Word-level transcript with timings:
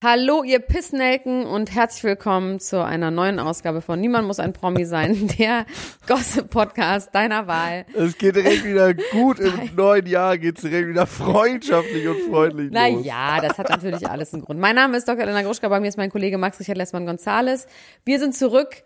Hallo, 0.00 0.44
ihr 0.44 0.60
Pissnelken 0.60 1.44
und 1.44 1.74
herzlich 1.74 2.04
willkommen 2.04 2.60
zu 2.60 2.84
einer 2.84 3.10
neuen 3.10 3.40
Ausgabe 3.40 3.80
von 3.82 4.00
Niemand 4.00 4.28
muss 4.28 4.38
ein 4.38 4.52
Promi 4.52 4.84
sein, 4.84 5.26
der 5.40 5.66
Gossip-Podcast 6.06 7.12
deiner 7.12 7.48
Wahl. 7.48 7.84
Es 7.96 8.16
geht 8.16 8.36
direkt 8.36 8.64
wieder 8.64 8.94
gut. 8.94 9.40
Im 9.40 9.74
neuen 9.74 10.06
Jahr 10.06 10.38
geht 10.38 10.58
es 10.58 10.62
direkt 10.62 10.86
wieder 10.86 11.04
freundschaftlich 11.04 12.06
und 12.06 12.30
freundlich 12.30 12.66
los. 12.66 12.74
Naja, 12.74 13.40
das 13.40 13.58
hat 13.58 13.70
natürlich 13.70 14.08
alles 14.08 14.32
einen 14.32 14.44
Grund. 14.44 14.60
Mein 14.60 14.76
Name 14.76 14.96
ist 14.96 15.08
Dr. 15.08 15.22
Elena 15.22 15.42
Gruschka, 15.42 15.68
bei 15.68 15.80
mir 15.80 15.88
ist 15.88 15.98
mein 15.98 16.12
Kollege 16.12 16.38
Max 16.38 16.60
Richard 16.60 16.78
Lessmann-Gonzales. 16.78 17.66
Wir 18.04 18.20
sind 18.20 18.36
zurück. 18.36 18.84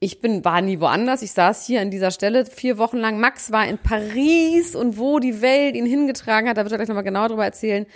Ich 0.00 0.20
bin, 0.20 0.44
war 0.44 0.60
nie 0.60 0.80
woanders. 0.80 1.22
Ich 1.22 1.32
saß 1.32 1.64
hier 1.64 1.80
an 1.80 1.90
dieser 1.90 2.10
Stelle 2.10 2.44
vier 2.44 2.76
Wochen 2.76 2.98
lang. 2.98 3.18
Max 3.20 3.52
war 3.52 3.66
in 3.66 3.78
Paris 3.78 4.76
und 4.76 4.98
wo 4.98 5.18
die 5.18 5.40
Welt 5.40 5.76
ihn 5.76 5.86
hingetragen 5.86 6.46
hat, 6.46 6.58
da 6.58 6.62
wird 6.64 6.72
er 6.72 6.76
gleich 6.76 6.88
nochmal 6.88 7.04
genauer 7.04 7.28
drüber 7.28 7.46
erzählen. 7.46 7.86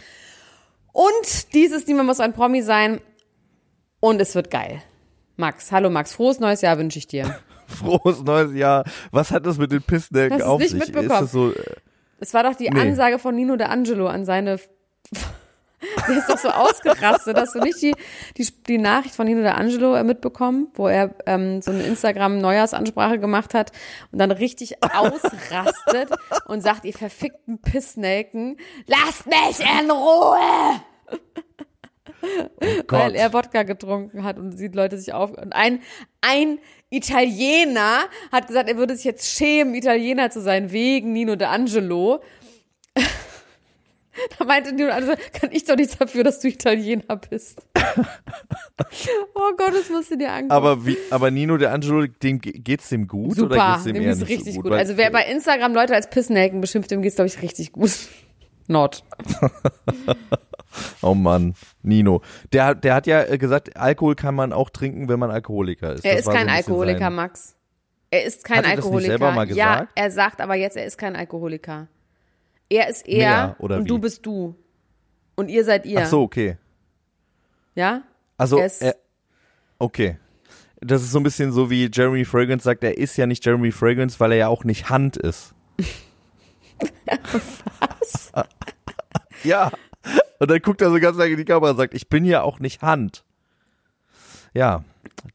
Und 0.92 1.54
dieses 1.54 1.86
Niemand 1.86 2.06
muss 2.06 2.20
ein 2.20 2.32
Promi 2.32 2.62
sein. 2.62 3.00
Und 4.00 4.20
es 4.20 4.34
wird 4.34 4.50
geil. 4.50 4.82
Max, 5.36 5.72
hallo 5.72 5.90
Max, 5.90 6.14
frohes 6.14 6.40
neues 6.40 6.60
Jahr 6.62 6.78
wünsche 6.78 6.98
ich 6.98 7.06
dir. 7.06 7.36
Frohes 7.66 8.22
neues 8.24 8.52
Jahr. 8.52 8.84
Was 9.12 9.30
hat 9.30 9.46
das 9.46 9.56
mit 9.56 9.70
den 9.70 9.80
Pissnecken 9.82 10.38
du's 10.38 10.46
auf 10.46 10.58
nicht 10.60 10.70
sich? 10.70 10.80
mitbekommen? 10.80 11.10
Ist 11.12 11.20
das 11.20 11.32
so, 11.32 11.52
äh, 11.52 11.62
Es 12.18 12.34
war 12.34 12.42
doch 12.42 12.56
die 12.56 12.68
Nee. 12.68 12.80
Ansage 12.80 13.18
von 13.20 13.34
Nino 13.36 13.56
de 13.56 13.68
Angelo 13.68 14.08
an 14.08 14.24
seine. 14.24 14.58
Der 16.08 16.18
ist 16.18 16.28
doch 16.28 16.38
so 16.38 16.48
ausgerastet. 16.48 17.36
Hast 17.36 17.54
du 17.54 17.60
nicht 17.60 17.80
die, 17.80 17.94
die, 18.36 18.46
die 18.66 18.78
Nachricht 18.78 19.14
von 19.14 19.26
Nino 19.26 19.40
de 19.40 19.50
Angelo 19.50 19.94
äh, 19.94 20.04
mitbekommen, 20.04 20.68
wo 20.74 20.88
er 20.88 21.14
ähm, 21.26 21.62
so 21.62 21.70
eine 21.70 21.84
Instagram-Neujahrsansprache 21.84 23.18
gemacht 23.18 23.54
hat 23.54 23.72
und 24.12 24.18
dann 24.18 24.30
richtig 24.30 24.82
ausrastet 24.82 26.10
und 26.46 26.62
sagt, 26.62 26.84
ihr 26.84 26.92
verfickten 26.92 27.60
Pissnelken, 27.60 28.58
lasst 28.86 29.26
mich 29.26 29.60
in 29.60 29.90
Ruhe! 29.90 30.80
Gott. 32.86 32.92
weil 32.92 33.14
er 33.14 33.32
Wodka 33.32 33.62
getrunken 33.62 34.24
hat 34.24 34.38
und 34.38 34.52
sieht 34.52 34.74
Leute 34.74 34.98
sich 34.98 35.14
auf. 35.14 35.30
Und 35.30 35.54
ein, 35.54 35.80
ein 36.20 36.58
Italiener 36.90 38.00
hat 38.30 38.46
gesagt, 38.46 38.68
er 38.68 38.76
würde 38.76 38.96
sich 38.96 39.04
jetzt 39.04 39.26
schämen, 39.26 39.74
Italiener 39.74 40.30
zu 40.30 40.40
sein, 40.40 40.70
wegen 40.70 41.12
Nino 41.12 41.36
de 41.36 41.48
Angelo. 41.48 42.22
Da 44.38 44.44
meinte 44.44 44.72
Nino 44.72 44.90
Angelo, 44.90 45.14
kann 45.32 45.50
ich 45.52 45.64
doch 45.64 45.76
nichts 45.76 45.96
dafür, 45.96 46.24
dass 46.24 46.40
du 46.40 46.48
Italiener 46.48 47.16
bist. 47.16 47.62
oh 49.34 49.52
Gott, 49.56 49.72
das 49.72 49.88
musst 49.88 50.10
du 50.10 50.16
dir 50.18 50.32
angucken. 50.32 50.50
aber 50.52 50.84
wie, 50.84 50.96
aber 51.10 51.30
Nino 51.30 51.56
de 51.56 51.68
Angelo, 51.68 52.06
dem 52.06 52.40
ge- 52.40 52.52
geht's 52.58 52.88
dem 52.88 53.06
gut 53.06 53.38
oder 53.38 53.54
Super, 53.54 53.72
geht's 53.74 53.84
dem, 53.84 53.94
dem 53.94 54.02
eher 54.02 54.14
nicht 54.16 54.28
richtig 54.28 54.54
so 54.54 54.60
gut. 54.62 54.70
gut? 54.70 54.78
Also 54.78 54.96
wer 54.96 55.10
bei 55.10 55.24
Instagram 55.26 55.74
Leute 55.74 55.94
als 55.94 56.10
Pissnelken 56.10 56.60
beschimpft, 56.60 56.90
dem 56.90 57.02
geht's, 57.02 57.16
glaube 57.16 57.28
ich, 57.28 57.40
richtig 57.40 57.72
gut. 57.72 57.92
Not. 58.66 59.04
Oh 61.02 61.14
Mann, 61.14 61.54
Nino. 61.82 62.22
Der, 62.52 62.66
hat- 62.66 62.84
der 62.84 62.94
hat 62.94 63.06
ja 63.06 63.22
äh, 63.24 63.38
gesagt, 63.38 63.76
Alkohol 63.76 64.14
kann 64.14 64.34
man 64.34 64.52
auch 64.52 64.70
trinken, 64.70 65.08
wenn 65.08 65.18
man 65.18 65.30
Alkoholiker 65.30 65.94
ist. 65.94 66.04
Er 66.04 66.16
Das 66.16 66.26
ist 66.26 66.32
kein 66.32 66.46
so 66.48 66.52
Alkoholiker, 66.54 66.98
sein- 66.98 67.14
Max. 67.14 67.56
Er 68.10 68.24
ist 68.24 68.44
kein 68.44 68.58
Hat 68.58 68.64
er 68.64 68.70
das 68.76 68.76
nicht 68.76 68.84
Alkoholiker. 68.86 69.08
selber 69.10 69.30
mal 69.32 69.48
Ja, 69.52 69.74
gesagt? 69.74 69.92
er 69.94 70.10
sagt 70.10 70.40
aber 70.40 70.54
jetzt, 70.56 70.76
er 70.76 70.84
ist 70.84 70.98
kein 70.98 71.14
Alkoholiker. 71.16 71.88
Er 72.70 72.88
ist 72.88 73.06
er 73.06 73.56
und 73.58 73.84
wie? 73.84 73.84
du 73.84 73.98
bist 73.98 74.24
du. 74.24 74.54
Und 75.34 75.48
ihr 75.48 75.64
seid 75.64 75.84
ihr. 75.86 76.00
Ach 76.00 76.06
so, 76.06 76.22
okay. 76.22 76.56
Ja? 77.74 78.02
Also, 78.36 78.58
er, 78.58 78.96
okay. 79.78 80.18
Das 80.80 81.02
ist 81.02 81.10
so 81.10 81.18
ein 81.18 81.24
bisschen 81.24 81.52
so 81.52 81.68
wie 81.68 81.90
Jeremy 81.92 82.24
Fragrance 82.24 82.64
sagt, 82.64 82.84
er 82.84 82.96
ist 82.96 83.16
ja 83.16 83.26
nicht 83.26 83.44
Jeremy 83.44 83.70
Fragrance, 83.72 84.18
weil 84.18 84.32
er 84.32 84.38
ja 84.38 84.48
auch 84.48 84.64
nicht 84.64 84.88
Hand 84.88 85.16
ist. 85.16 85.54
Was? 87.80 88.32
ja. 89.44 89.70
Und 90.38 90.50
dann 90.50 90.60
guckt 90.60 90.80
er 90.80 90.90
so 90.90 90.98
ganz 91.00 91.18
lange 91.18 91.32
in 91.32 91.36
die 91.36 91.44
Kamera 91.44 91.72
und 91.72 91.76
sagt, 91.76 91.92
ich 91.92 92.08
bin 92.08 92.24
ja 92.24 92.42
auch 92.42 92.60
nicht 92.60 92.80
Hand. 92.80 93.24
Ja, 94.54 94.84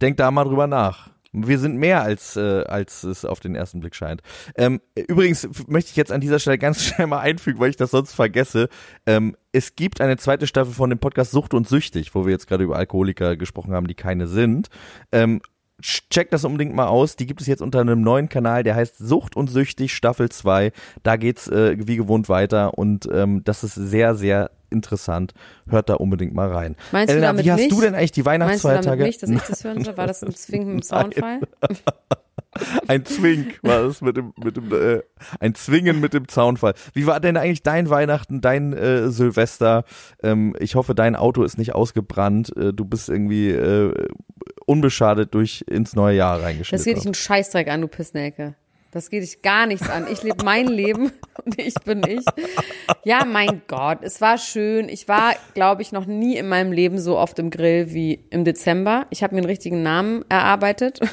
denk 0.01 0.17
da 0.17 0.31
mal 0.31 0.45
drüber 0.45 0.67
nach. 0.67 1.11
Wir 1.43 1.59
sind 1.59 1.77
mehr 1.77 2.01
als, 2.01 2.35
äh, 2.35 2.63
als 2.63 3.03
es 3.03 3.25
auf 3.25 3.39
den 3.39 3.55
ersten 3.55 3.79
Blick 3.79 3.95
scheint. 3.95 4.21
Ähm, 4.55 4.81
übrigens 4.95 5.47
möchte 5.67 5.91
ich 5.91 5.95
jetzt 5.95 6.11
an 6.11 6.21
dieser 6.21 6.39
Stelle 6.39 6.57
ganz 6.57 6.83
schnell 6.83 7.07
mal 7.07 7.19
einfügen, 7.19 7.59
weil 7.59 7.69
ich 7.69 7.77
das 7.77 7.91
sonst 7.91 8.13
vergesse. 8.13 8.69
Ähm, 9.05 9.35
es 9.51 9.75
gibt 9.75 10.01
eine 10.01 10.17
zweite 10.17 10.47
Staffel 10.47 10.73
von 10.73 10.89
dem 10.89 10.99
Podcast 10.99 11.31
Sucht 11.31 11.53
und 11.53 11.67
Süchtig, 11.67 12.13
wo 12.15 12.25
wir 12.25 12.31
jetzt 12.31 12.47
gerade 12.47 12.63
über 12.63 12.77
Alkoholiker 12.77 13.35
gesprochen 13.37 13.73
haben, 13.73 13.87
die 13.87 13.95
keine 13.95 14.27
sind. 14.27 14.69
Ähm, 15.11 15.41
Checkt 15.81 16.31
das 16.31 16.45
unbedingt 16.45 16.73
mal 16.73 16.87
aus. 16.87 17.17
Die 17.17 17.25
gibt 17.25 17.41
es 17.41 17.47
jetzt 17.47 17.61
unter 17.61 17.81
einem 17.81 18.01
neuen 18.01 18.29
Kanal, 18.29 18.63
der 18.63 18.75
heißt 18.75 18.97
Sucht 18.97 19.35
und 19.35 19.49
Süchtig 19.49 19.93
Staffel 19.93 20.29
2. 20.29 20.71
Da 21.03 21.17
geht's 21.17 21.49
äh, 21.49 21.75
wie 21.77 21.97
gewohnt 21.97 22.29
weiter 22.29 22.77
und 22.77 23.09
ähm, 23.11 23.43
das 23.43 23.65
ist 23.65 23.75
sehr, 23.75 24.15
sehr 24.15 24.51
interessant. 24.75 25.33
Hört 25.69 25.89
da 25.89 25.95
unbedingt 25.95 26.33
mal 26.33 26.51
rein. 26.51 26.75
Meinst 26.91 27.09
du 27.09 27.13
Elena, 27.13 27.27
damit 27.27 27.45
wie 27.45 27.51
hast 27.51 27.59
mich? 27.61 27.69
du 27.69 27.81
denn 27.81 27.95
eigentlich 27.95 28.11
die 28.11 28.21
Meinst 28.23 28.63
du 28.63 28.67
damit 28.67 28.85
Weihnachtsfeiertage? 28.85 29.03
nicht, 29.03 29.23
dass 29.23 29.29
ich 29.29 29.41
das 29.41 29.63
hören 29.63 29.83
soll? 29.83 29.97
War 29.97 30.07
das 30.07 30.23
ein 30.23 30.35
Zwingen 30.35 30.67
mit 30.75 30.83
dem 30.83 30.83
Soundfall? 30.83 31.39
Ein 32.87 33.03
Zwink 33.05 33.59
war 33.63 33.83
es 33.83 33.99
mit 33.99 34.15
dem, 34.15 34.31
mit 34.41 34.55
dem, 34.55 34.71
äh, 34.71 35.01
ein 35.41 35.55
Zwingen 35.55 35.99
mit 35.99 36.13
dem 36.13 36.29
Zaunfall. 36.29 36.73
Wie 36.93 37.05
war 37.05 37.19
denn 37.19 37.35
eigentlich 37.35 37.63
dein 37.63 37.89
Weihnachten, 37.89 38.39
dein 38.39 38.71
äh, 38.71 39.09
Silvester? 39.09 39.83
Ähm, 40.23 40.55
ich 40.59 40.75
hoffe, 40.75 40.95
dein 40.95 41.17
Auto 41.17 41.43
ist 41.43 41.57
nicht 41.57 41.75
ausgebrannt. 41.75 42.55
Äh, 42.55 42.71
du 42.71 42.85
bist 42.85 43.09
irgendwie 43.09 43.49
äh, 43.49 43.93
unbeschadet 44.65 45.33
durch 45.33 45.65
ins 45.69 45.95
neue 45.95 46.15
Jahr 46.15 46.37
Das 46.37 46.45
geht 46.45 46.59
dich 46.61 46.67
reingeschnitten. 46.69 47.07
einen 47.07 47.13
Scheißdreck 47.13 47.67
an, 47.67 47.81
du 47.81 47.87
Pissnelke. 47.89 48.55
Das 48.95 49.09
geht 49.09 49.23
dich 49.23 49.41
gar 49.41 49.65
nichts 49.65 49.89
an. 49.89 50.07
Ich 50.09 50.23
lebe 50.23 50.45
mein 50.45 50.67
Leben 50.67 51.11
und 51.43 51.59
ich 51.59 51.73
bin 51.83 52.01
ich. 52.07 52.23
Ja, 53.03 53.25
mein 53.25 53.61
Gott, 53.67 53.97
es 54.03 54.21
war 54.21 54.37
schön. 54.37 54.87
Ich 54.87 55.09
war, 55.09 55.33
glaube 55.53 55.81
ich, 55.81 55.91
noch 55.91 56.05
nie 56.05 56.37
in 56.37 56.47
meinem 56.47 56.71
Leben 56.71 56.97
so 56.97 57.17
oft 57.17 57.37
im 57.39 57.49
Grill 57.49 57.91
wie 57.93 58.25
im 58.29 58.45
Dezember. 58.45 59.05
Ich 59.09 59.21
habe 59.21 59.35
mir 59.35 59.39
einen 59.41 59.49
richtigen 59.49 59.83
Namen 59.83 60.23
erarbeitet. 60.29 60.99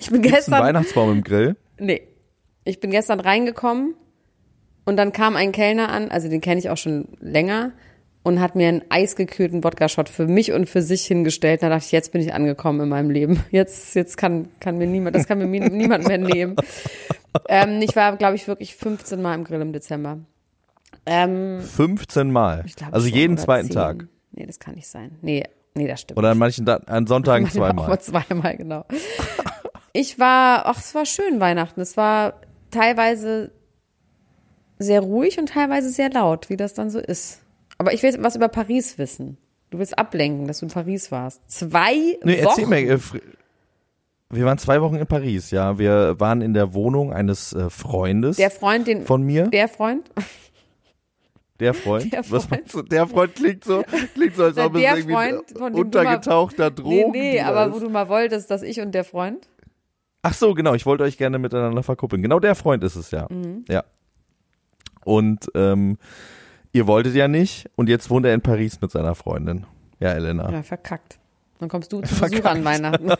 Ich 0.00 0.10
bin 0.10 0.22
Gibt's 0.22 0.22
einen 0.22 0.22
gestern, 0.22 0.62
Weihnachtsbaum 0.64 1.12
im 1.12 1.22
Grill? 1.22 1.54
nee, 1.78 2.02
ich 2.64 2.80
bin 2.80 2.90
gestern 2.90 3.20
reingekommen 3.20 3.94
und 4.84 4.96
dann 4.96 5.12
kam 5.12 5.36
ein 5.36 5.52
Kellner 5.52 5.90
an, 5.90 6.10
also 6.10 6.28
den 6.28 6.40
kenne 6.40 6.58
ich 6.58 6.70
auch 6.70 6.76
schon 6.76 7.06
länger 7.20 7.70
und 8.22 8.40
hat 8.40 8.54
mir 8.54 8.68
einen 8.68 8.82
eisgekühlten 8.90 9.64
Wodka-Shot 9.64 10.08
für 10.08 10.26
mich 10.26 10.52
und 10.52 10.68
für 10.68 10.82
sich 10.82 11.06
hingestellt. 11.06 11.62
Da 11.62 11.68
dachte 11.70 11.84
ich, 11.86 11.92
jetzt 11.92 12.12
bin 12.12 12.20
ich 12.20 12.34
angekommen 12.34 12.80
in 12.80 12.88
meinem 12.90 13.10
Leben. 13.10 13.42
Jetzt, 13.50 13.94
jetzt 13.94 14.16
kann, 14.18 14.48
kann 14.60 14.76
mir 14.78 14.86
niemand, 14.86 15.16
das 15.16 15.26
kann 15.26 15.38
mir 15.38 15.46
mi- 15.46 15.60
niemand 15.70 16.06
mehr 16.06 16.18
nehmen. 16.18 16.56
Ähm, 17.48 17.80
ich 17.80 17.96
war, 17.96 18.16
glaube 18.16 18.36
ich, 18.36 18.46
wirklich 18.48 18.74
15 18.76 19.22
Mal 19.22 19.34
im 19.34 19.44
Grill 19.44 19.60
im 19.60 19.72
Dezember. 19.72 20.18
Ähm, 21.06 21.60
15 21.62 22.30
Mal. 22.30 22.62
ich 22.66 22.76
glaube 22.76 22.92
Also 22.92 23.08
jeden 23.08 23.38
zweiten 23.38 23.68
10. 23.68 23.74
Tag. 23.74 24.06
Nee, 24.32 24.46
das 24.46 24.58
kann 24.58 24.74
nicht 24.74 24.88
sein. 24.88 25.16
Nee, 25.22 25.44
nee, 25.74 25.86
das 25.88 26.02
stimmt. 26.02 26.18
Oder 26.18 26.30
an 26.30 26.38
manchen 26.38 26.66
da 26.66 26.76
an 26.86 27.06
Sonntagen 27.06 27.46
Auch 27.46 27.50
zweimal. 27.50 27.88
mal 27.88 28.00
zweimal, 28.00 28.56
genau. 28.56 28.84
Ich 29.92 30.18
war, 30.18 30.66
ach, 30.66 30.78
es 30.78 30.94
war 30.94 31.06
schön 31.06 31.40
Weihnachten. 31.40 31.80
Es 31.80 31.96
war 31.96 32.34
teilweise 32.70 33.50
sehr 34.78 35.00
ruhig 35.00 35.38
und 35.38 35.48
teilweise 35.48 35.88
sehr 35.90 36.10
laut, 36.10 36.48
wie 36.50 36.56
das 36.56 36.74
dann 36.74 36.90
so 36.90 36.98
ist. 36.98 37.40
Aber 37.80 37.94
ich 37.94 38.02
will 38.02 38.14
was 38.22 38.36
über 38.36 38.48
Paris 38.48 38.98
wissen. 38.98 39.38
Du 39.70 39.78
willst 39.78 39.98
ablenken, 39.98 40.46
dass 40.46 40.58
du 40.58 40.66
in 40.66 40.70
Paris 40.70 41.10
warst. 41.10 41.40
Zwei 41.50 42.18
Nee, 42.22 42.44
Wochen. 42.44 42.60
erzähl 42.60 42.66
mir. 42.66 42.78
Äh, 42.90 42.98
wir 44.28 44.44
waren 44.44 44.58
zwei 44.58 44.82
Wochen 44.82 44.96
in 44.96 45.06
Paris, 45.06 45.50
ja. 45.50 45.78
Wir 45.78 46.20
waren 46.20 46.42
in 46.42 46.52
der 46.52 46.74
Wohnung 46.74 47.10
eines 47.10 47.54
äh, 47.54 47.70
Freundes 47.70 48.36
der 48.36 48.50
Freund, 48.50 48.86
den, 48.86 49.06
von 49.06 49.22
mir. 49.22 49.46
der 49.48 49.66
Freund, 49.66 50.10
Der 51.58 51.72
Freund? 51.72 52.12
Der 52.12 52.20
Was 52.20 52.44
Freund. 52.44 52.50
meinst 52.50 52.74
du? 52.74 52.82
Der 52.82 53.06
Freund 53.06 53.34
klingt 53.34 53.64
so, 53.64 53.82
klingt 54.14 54.36
so 54.36 54.44
als 54.44 54.58
ob 54.58 54.74
es 54.74 54.82
irgendwie 54.82 55.12
Freund, 55.14 55.42
ein 55.62 55.74
untergetauchter 55.74 56.68
nee, 56.68 56.76
Drogen 56.76 57.10
nee, 57.12 57.40
aber 57.40 57.72
wo 57.72 57.76
ist. 57.76 57.82
du 57.82 57.88
mal 57.88 58.10
wolltest, 58.10 58.50
dass 58.50 58.60
ich 58.60 58.78
und 58.82 58.92
der 58.94 59.04
Freund. 59.04 59.48
Ach 60.20 60.34
so, 60.34 60.52
genau. 60.52 60.74
Ich 60.74 60.84
wollte 60.84 61.04
euch 61.04 61.16
gerne 61.16 61.38
miteinander 61.38 61.82
verkuppeln. 61.82 62.20
Genau 62.20 62.40
der 62.40 62.54
Freund 62.56 62.84
ist 62.84 62.96
es 62.96 63.10
ja. 63.10 63.26
Mhm. 63.30 63.64
Ja. 63.70 63.84
Und 65.06 65.46
ähm, 65.54 65.96
ihr 66.72 66.86
wolltet 66.86 67.14
ja 67.14 67.28
nicht 67.28 67.68
und 67.76 67.88
jetzt 67.88 68.10
wohnt 68.10 68.26
er 68.26 68.34
in 68.34 68.40
Paris 68.40 68.80
mit 68.80 68.90
seiner 68.90 69.14
Freundin. 69.14 69.66
Ja, 69.98 70.12
Elena. 70.12 70.50
Ja, 70.50 70.62
verkackt. 70.62 71.20
Dann 71.60 71.68
kommst 71.68 71.92
du 71.92 72.00
zu 72.00 72.18
Besuch 72.18 72.44
an 72.46 72.64
Weihnachten. 72.64 73.10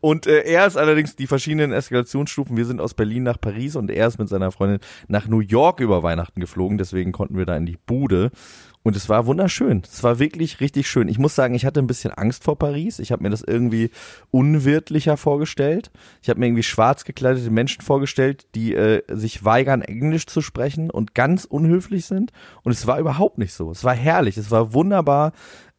Und 0.00 0.26
äh, 0.26 0.42
er 0.42 0.66
ist 0.66 0.76
allerdings 0.76 1.16
die 1.16 1.26
verschiedenen 1.26 1.72
Eskalationsstufen. 1.72 2.58
Wir 2.58 2.66
sind 2.66 2.78
aus 2.78 2.92
Berlin 2.92 3.22
nach 3.22 3.40
Paris 3.40 3.74
und 3.74 3.90
er 3.90 4.06
ist 4.06 4.18
mit 4.18 4.28
seiner 4.28 4.52
Freundin 4.52 4.80
nach 5.08 5.28
New 5.28 5.40
York 5.40 5.80
über 5.80 6.02
Weihnachten 6.02 6.38
geflogen. 6.38 6.76
Deswegen 6.76 7.12
konnten 7.12 7.38
wir 7.38 7.46
da 7.46 7.56
in 7.56 7.64
die 7.64 7.78
Bude. 7.86 8.32
Und 8.86 8.94
es 8.94 9.08
war 9.08 9.26
wunderschön. 9.26 9.82
Es 9.84 10.04
war 10.04 10.20
wirklich 10.20 10.60
richtig 10.60 10.88
schön. 10.88 11.08
Ich 11.08 11.18
muss 11.18 11.34
sagen, 11.34 11.56
ich 11.56 11.66
hatte 11.66 11.80
ein 11.80 11.88
bisschen 11.88 12.12
Angst 12.12 12.44
vor 12.44 12.56
Paris. 12.56 13.00
Ich 13.00 13.10
habe 13.10 13.24
mir 13.24 13.30
das 13.30 13.42
irgendwie 13.42 13.90
unwirtlicher 14.30 15.16
vorgestellt. 15.16 15.90
Ich 16.22 16.28
habe 16.28 16.38
mir 16.38 16.46
irgendwie 16.46 16.62
schwarz 16.62 17.04
gekleidete 17.04 17.50
Menschen 17.50 17.82
vorgestellt, 17.82 18.46
die 18.54 18.76
äh, 18.76 19.02
sich 19.08 19.44
weigern, 19.44 19.82
Englisch 19.82 20.26
zu 20.26 20.40
sprechen 20.40 20.88
und 20.88 21.16
ganz 21.16 21.46
unhöflich 21.46 22.06
sind. 22.06 22.30
Und 22.62 22.70
es 22.70 22.86
war 22.86 23.00
überhaupt 23.00 23.38
nicht 23.38 23.54
so. 23.54 23.72
Es 23.72 23.82
war 23.82 23.94
herrlich. 23.94 24.36
Es 24.36 24.52
war 24.52 24.72
wunderbar. 24.72 25.32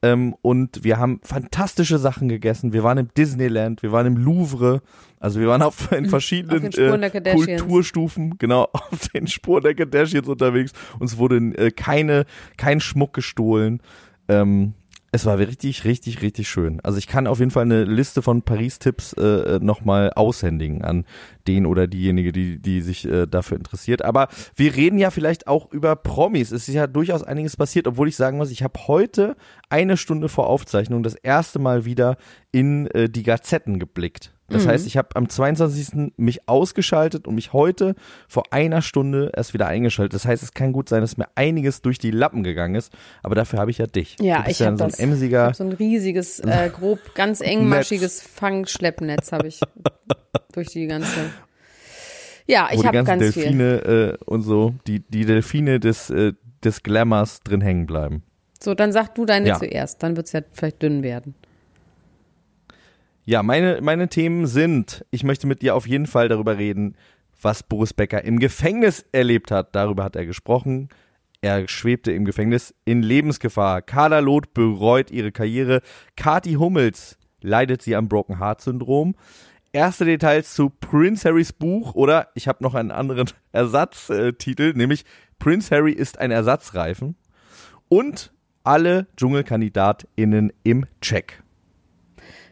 Ähm, 0.04 0.36
und 0.42 0.84
wir 0.84 0.98
haben 1.00 1.20
fantastische 1.24 1.98
Sachen 1.98 2.30
gegessen. 2.30 2.72
Wir 2.72 2.84
waren 2.84 3.00
im 3.00 3.08
Disneyland, 3.16 3.82
wir 3.82 3.92
waren 3.92 4.06
im 4.06 4.18
Louvre. 4.18 4.82
Also 5.20 5.40
wir 5.40 5.48
waren 5.48 5.64
auf 5.64 5.92
in 5.92 6.08
verschiedenen 6.08 6.68
Auf 6.68 6.78
äh. 6.78 7.58
Kulturstufen, 7.58 8.38
genau, 8.38 8.70
auf 8.74 9.10
den 9.14 9.28
Spuren 9.28 9.64
der 9.64 9.74
Kardashians 9.74 10.28
unterwegs. 10.28 10.74
Uns 11.00 11.18
wurde 11.18 11.38
äh, 11.38 11.72
keine, 11.72 12.26
kein 12.58 12.80
Schmuck 12.80 13.14
gestohlen. 13.14 13.82
Ähm, 14.28 14.74
es 15.12 15.26
war 15.26 15.38
richtig, 15.38 15.86
richtig, 15.86 16.22
richtig 16.22 16.50
schön. 16.50 16.80
Also 16.82 16.98
ich 16.98 17.08
kann 17.08 17.28
auf 17.28 17.40
jeden 17.40 17.52
Fall 17.52 17.64
eine 17.64 17.86
Liste 17.86 18.22
von 18.22 18.42
Paris-Tipps 18.42 19.14
äh, 19.14 19.60
nochmal 19.62 20.12
aushändigen 20.14 20.84
an 20.84 21.06
den 21.48 21.66
oder 21.66 21.88
diejenige, 21.88 22.34
die, 22.34 22.60
die 22.60 22.82
sich 22.82 23.06
äh, 23.06 23.26
dafür 23.26 23.58
interessiert. 23.58 24.04
Aber 24.04 24.28
wir 24.56 24.76
reden 24.76 25.00
ja 25.00 25.10
vielleicht 25.10 25.48
auch 25.48 25.72
über 25.72 25.96
Promis. 25.96 26.52
Es 26.52 26.68
ist 26.68 26.76
ja 26.76 26.88
durchaus 26.88 27.24
einiges 27.24 27.56
passiert, 27.56 27.88
obwohl 27.88 28.10
ich 28.10 28.18
sagen 28.18 28.38
muss, 28.38 28.52
ich 28.52 28.64
habe 28.64 28.80
heute 28.88 29.38
eine 29.70 29.96
Stunde 29.96 30.28
vor 30.28 30.48
Aufzeichnung 30.48 31.04
das 31.04 31.16
erste 31.16 31.60
Mal 31.60 31.86
wieder 31.86 32.18
in 32.52 32.88
äh, 32.88 33.10
die 33.10 33.24
Gazetten 33.24 33.80
geblickt. 33.80 34.37
Das 34.50 34.64
Mhm. 34.66 34.70
heißt, 34.70 34.88
ich 34.88 34.96
habe 34.96 35.10
am 35.16 35.28
22. 35.28 36.14
mich 36.16 36.48
ausgeschaltet 36.48 37.28
und 37.28 37.36
mich 37.36 37.52
heute 37.52 37.96
vor 38.30 38.44
einer 38.52 38.82
Stunde 38.82 39.32
erst 39.36 39.54
wieder 39.54 39.68
eingeschaltet. 39.68 40.14
Das 40.14 40.26
heißt, 40.26 40.42
es 40.42 40.54
kann 40.54 40.72
gut 40.72 40.88
sein, 40.88 41.02
dass 41.02 41.18
mir 41.18 41.28
einiges 41.36 41.82
durch 41.82 41.98
die 42.00 42.12
Lappen 42.12 42.44
gegangen 42.44 42.76
ist, 42.76 42.94
aber 43.24 43.36
dafür 43.36 43.60
habe 43.60 43.72
ich 43.72 43.78
ja 43.80 43.88
dich. 43.88 44.16
Ja, 44.22 44.46
ich 44.48 44.60
ja 44.60 44.68
habe 44.68 44.78
so 44.78 44.86
ein 44.86 44.90
das. 44.92 45.00
emsiger. 45.00 45.54
So 45.54 45.66
ein 45.66 45.74
riesiges, 45.74 46.40
äh, 46.40 46.70
grob, 46.74 47.00
ganz 47.14 47.42
engmaschiges 47.42 48.22
Fangschleppnetz 48.22 49.32
habe 49.34 49.48
ich 49.50 49.60
durch 50.54 50.68
die 50.70 50.88
ganze. 50.88 51.10
Ja, 52.46 52.70
ich 52.72 52.86
habe 52.86 53.04
ganz 53.04 53.10
viel. 53.34 53.44
Delfine 53.44 54.18
äh, 54.22 54.24
und 54.26 54.44
so, 54.44 54.76
die, 54.88 55.02
die 55.02 55.26
Delfine 55.26 55.82
des, 55.82 56.10
äh, 56.10 56.32
des 56.64 56.84
Glamours 56.84 57.42
drin 57.42 57.60
hängen 57.60 57.86
bleiben. 57.86 58.24
So, 58.64 58.74
dann 58.74 58.92
sag 58.94 59.14
du 59.16 59.26
deine 59.26 59.50
Ja. 59.50 59.60
zuerst, 59.60 60.02
dann 60.02 60.16
wird's 60.16 60.32
ja 60.32 60.40
vielleicht 60.54 60.82
dünn 60.82 61.04
werden. 61.04 61.36
Ja, 63.30 63.44
meine, 63.44 63.82
meine 63.82 64.08
Themen 64.08 64.48
sind, 64.48 65.06
ich 65.12 65.26
möchte 65.26 65.48
mit 65.48 65.62
dir 65.62 65.76
auf 65.76 65.86
jeden 65.86 66.08
Fall 66.08 66.30
darüber 66.30 66.58
reden, 66.58 66.96
was 67.42 67.62
Boris 67.62 67.94
Becker 67.94 68.24
im 68.24 68.40
Gefängnis 68.40 69.06
erlebt 69.12 69.52
hat. 69.52 69.76
Darüber 69.76 70.06
hat 70.06 70.16
er 70.16 70.26
gesprochen. 70.26 70.88
Er 71.42 71.68
schwebte 71.68 72.14
im 72.14 72.24
Gefängnis 72.24 72.74
in 72.86 73.04
Lebensgefahr. 73.04 73.82
Carla 73.82 74.20
Loth 74.20 74.54
bereut 74.54 75.12
ihre 75.12 75.34
Karriere. 75.34 75.82
Kati 76.16 76.54
Hummels 76.54 77.18
leidet 77.42 77.82
sie 77.82 77.98
am 77.98 78.08
Broken 78.08 78.40
Heart 78.40 78.62
Syndrom. 78.62 79.14
Erste 79.74 80.06
Details 80.06 80.54
zu 80.54 80.70
Prince 80.70 81.28
Harrys 81.28 81.52
Buch 81.52 81.96
oder 81.96 82.30
ich 82.34 82.48
habe 82.48 82.64
noch 82.64 82.76
einen 82.76 82.92
anderen 82.92 83.30
Ersatztitel, 83.52 84.72
nämlich 84.74 85.04
Prince 85.38 85.76
Harry 85.76 85.92
ist 85.92 86.18
ein 86.18 86.32
Ersatzreifen. 86.32 87.18
Und 87.90 88.32
alle 88.64 89.08
DschungelkandidatInnen 89.18 90.54
im 90.64 90.86
Check. 91.02 91.44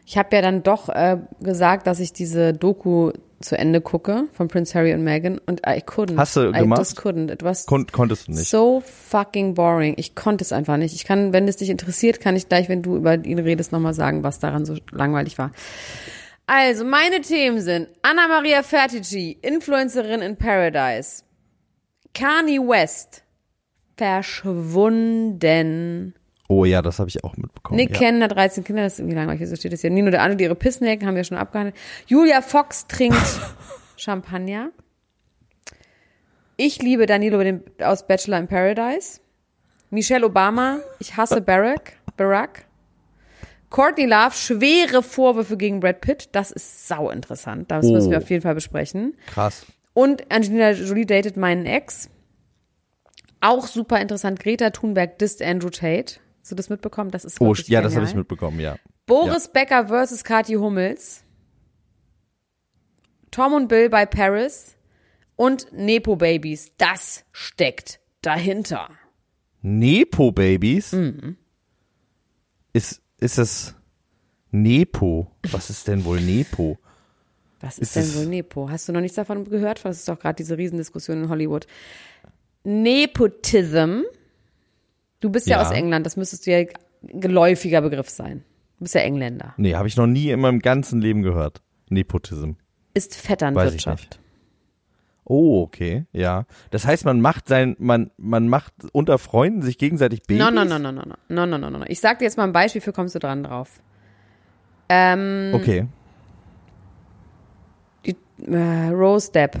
Ich 0.08 0.16
habe 0.16 0.34
ja 0.36 0.40
dann 0.40 0.62
doch 0.62 0.88
äh, 0.88 1.18
gesagt, 1.40 1.86
dass 1.88 1.98
ich 2.00 2.12
diese 2.12 2.52
Doku 2.52 3.10
zu 3.40 3.58
Ende 3.58 3.80
gucke 3.80 4.28
von 4.32 4.46
Prince 4.48 4.72
Harry 4.78 4.94
und 4.94 5.02
Meghan 5.04 5.38
und 5.38 5.60
I 5.66 5.82
couldn't. 5.82 6.16
Hast 6.16 6.36
du 6.36 6.48
I 6.50 6.52
gemacht? 6.60 6.78
just 6.78 6.98
couldn't. 6.98 7.30
It 7.30 7.42
was 7.42 7.66
Kon 7.66 7.86
konntest 7.88 8.28
du 8.28 8.32
nicht. 8.32 8.48
so 8.48 8.80
fucking 8.80 9.54
boring. 9.54 9.94
Ich 9.98 10.14
konnte 10.14 10.42
es 10.44 10.52
einfach 10.52 10.76
nicht. 10.76 10.94
Ich 10.94 11.04
kann, 11.04 11.32
wenn 11.32 11.48
es 11.48 11.56
dich 11.56 11.68
interessiert, 11.70 12.20
kann 12.20 12.36
ich 12.36 12.48
gleich, 12.48 12.68
wenn 12.68 12.82
du 12.82 12.96
über 12.96 13.14
ihn 13.24 13.38
redest, 13.40 13.72
nochmal 13.72 13.94
sagen, 13.94 14.22
was 14.22 14.38
daran 14.38 14.64
so 14.64 14.76
langweilig 14.92 15.36
war. 15.38 15.50
Also, 16.46 16.84
meine 16.84 17.20
Themen 17.22 17.60
sind 17.60 17.88
Anna 18.02 18.28
Maria 18.28 18.62
Fertici, 18.62 19.36
Influencerin 19.42 20.22
in 20.22 20.36
Paradise. 20.36 21.24
Kanye 22.14 22.60
West, 22.60 23.24
verschwunden. 24.86 26.14
Oh 26.48 26.64
ja, 26.64 26.80
das 26.82 26.98
habe 27.00 27.08
ich 27.08 27.24
auch 27.24 27.36
mitbekommen. 27.36 27.76
Nick 27.76 28.00
ja. 28.00 28.12
Hat 28.20 28.32
13 28.36 28.62
Kinder, 28.64 28.82
das 28.82 28.94
ist 28.94 28.98
irgendwie 29.00 29.16
langweilig, 29.16 29.48
so 29.48 29.56
steht 29.56 29.72
es 29.72 29.80
hier. 29.80 29.90
Nino 29.90 30.10
der 30.10 30.22
Anne, 30.22 30.36
die 30.36 30.44
ihre 30.44 30.54
Pissnecken 30.54 31.06
haben 31.06 31.16
wir 31.16 31.24
schon 31.24 31.36
abgehandelt. 31.38 31.74
Julia 32.06 32.40
Fox 32.42 32.86
trinkt 32.86 33.16
Champagner. 33.96 34.70
Ich 36.56 36.80
liebe 36.82 37.06
Danilo 37.06 37.42
aus 37.82 38.06
Bachelor 38.06 38.38
in 38.38 38.48
Paradise. 38.48 39.20
Michelle 39.90 40.26
Obama, 40.26 40.78
ich 40.98 41.16
hasse 41.16 41.40
Barack. 41.40 41.94
Barack. 42.16 42.66
Courtney 43.68 44.06
Love, 44.06 44.32
schwere 44.32 45.02
Vorwürfe 45.02 45.56
gegen 45.56 45.80
Brad 45.80 46.00
Pitt. 46.00 46.28
Das 46.32 46.50
ist 46.50 46.88
sau 46.88 47.10
interessant. 47.10 47.70
Das 47.70 47.84
müssen 47.86 48.10
wir 48.10 48.18
Oh. 48.18 48.22
auf 48.22 48.30
jeden 48.30 48.42
Fall 48.42 48.54
besprechen. 48.54 49.14
Krass. 49.26 49.66
Und 49.92 50.30
Angelina 50.32 50.70
Jolie 50.70 51.04
datet 51.06 51.36
meinen 51.36 51.66
Ex. 51.66 52.08
Auch 53.40 53.66
super 53.66 54.00
interessant. 54.00 54.40
Greta 54.40 54.70
Thunberg 54.70 55.18
disst 55.18 55.42
Andrew 55.42 55.68
Tate. 55.70 56.20
Hast 56.46 56.52
du 56.52 56.54
das 56.54 56.68
mitbekommen? 56.68 57.10
Das 57.10 57.24
ist 57.24 57.40
Oh, 57.40 57.52
ja, 57.54 57.82
das 57.82 57.96
habe 57.96 58.04
ich 58.06 58.14
mitbekommen, 58.14 58.60
ja. 58.60 58.76
Boris 59.04 59.48
Becker 59.48 59.88
versus 59.88 60.22
Kathi 60.22 60.52
Hummels. 60.52 61.24
Tom 63.32 63.52
und 63.52 63.66
Bill 63.66 63.90
bei 63.90 64.06
Paris. 64.06 64.76
Und 65.34 65.72
Nepo 65.72 66.14
Babies. 66.14 66.70
Das 66.78 67.24
steckt 67.32 67.98
dahinter. 68.22 68.90
Nepo 69.60 70.30
Babies? 70.30 70.92
Mhm. 70.92 71.36
Ist, 72.72 73.02
ist 73.18 73.38
das 73.38 73.74
Nepo? 74.52 75.32
Was 75.50 75.68
ist 75.68 75.88
denn 75.88 76.04
wohl 76.04 76.20
Nepo? 76.20 76.78
Was 77.58 77.80
Ist 77.80 77.96
ist, 77.96 78.14
denn 78.14 78.22
wohl 78.22 78.30
Nepo? 78.30 78.70
Hast 78.70 78.88
du 78.88 78.92
noch 78.92 79.00
nichts 79.00 79.16
davon 79.16 79.50
gehört? 79.50 79.84
Das 79.84 79.96
ist 79.96 80.08
doch 80.08 80.20
gerade 80.20 80.36
diese 80.36 80.56
Riesendiskussion 80.56 81.24
in 81.24 81.28
Hollywood. 81.28 81.66
Nepotism. 82.62 84.02
Du 85.20 85.30
bist 85.30 85.46
ja, 85.46 85.60
Ja. 85.60 85.66
aus 85.66 85.72
England, 85.72 86.04
das 86.06 86.16
müsstest 86.16 86.46
du 86.46 86.50
ja 86.52 86.66
geläufiger 87.02 87.80
Begriff 87.80 88.08
sein. 88.10 88.44
Du 88.78 88.84
bist 88.84 88.94
ja 88.94 89.00
Engländer. 89.00 89.54
Nee, 89.56 89.74
habe 89.74 89.88
ich 89.88 89.96
noch 89.96 90.06
nie 90.06 90.30
in 90.30 90.40
meinem 90.40 90.58
ganzen 90.60 91.00
Leben 91.00 91.22
gehört. 91.22 91.62
Nepotism. 91.88 92.52
Ist 92.94 93.14
Vetternwirtschaft. 93.14 94.20
Oh, 95.24 95.62
okay, 95.62 96.04
ja. 96.12 96.44
Das 96.70 96.86
heißt, 96.86 97.04
man 97.04 97.20
macht 97.20 97.48
sein, 97.48 97.74
man, 97.80 98.10
man 98.16 98.48
macht 98.48 98.72
unter 98.92 99.18
Freunden 99.18 99.62
sich 99.62 99.76
gegenseitig 99.76 100.22
Babys? 100.22 100.38
No, 100.42 100.50
no, 100.50 100.64
no, 100.64 100.78
no, 100.78 100.92
no, 100.92 101.02
no, 101.02 101.16
no, 101.28 101.46
no, 101.46 101.58
no, 101.58 101.78
no. 101.78 101.84
Ich 101.88 102.00
sag 102.00 102.18
dir 102.20 102.26
jetzt 102.26 102.36
mal 102.36 102.44
ein 102.44 102.52
Beispiel, 102.52 102.80
für 102.80 102.92
kommst 102.92 103.14
du 103.14 103.18
dran 103.18 103.42
drauf. 103.42 103.80
Ähm, 104.88 105.50
Okay. 105.52 105.88
die, 108.04 108.16
äh, 108.46 108.88
Rose 108.90 109.32
Depp. 109.32 109.58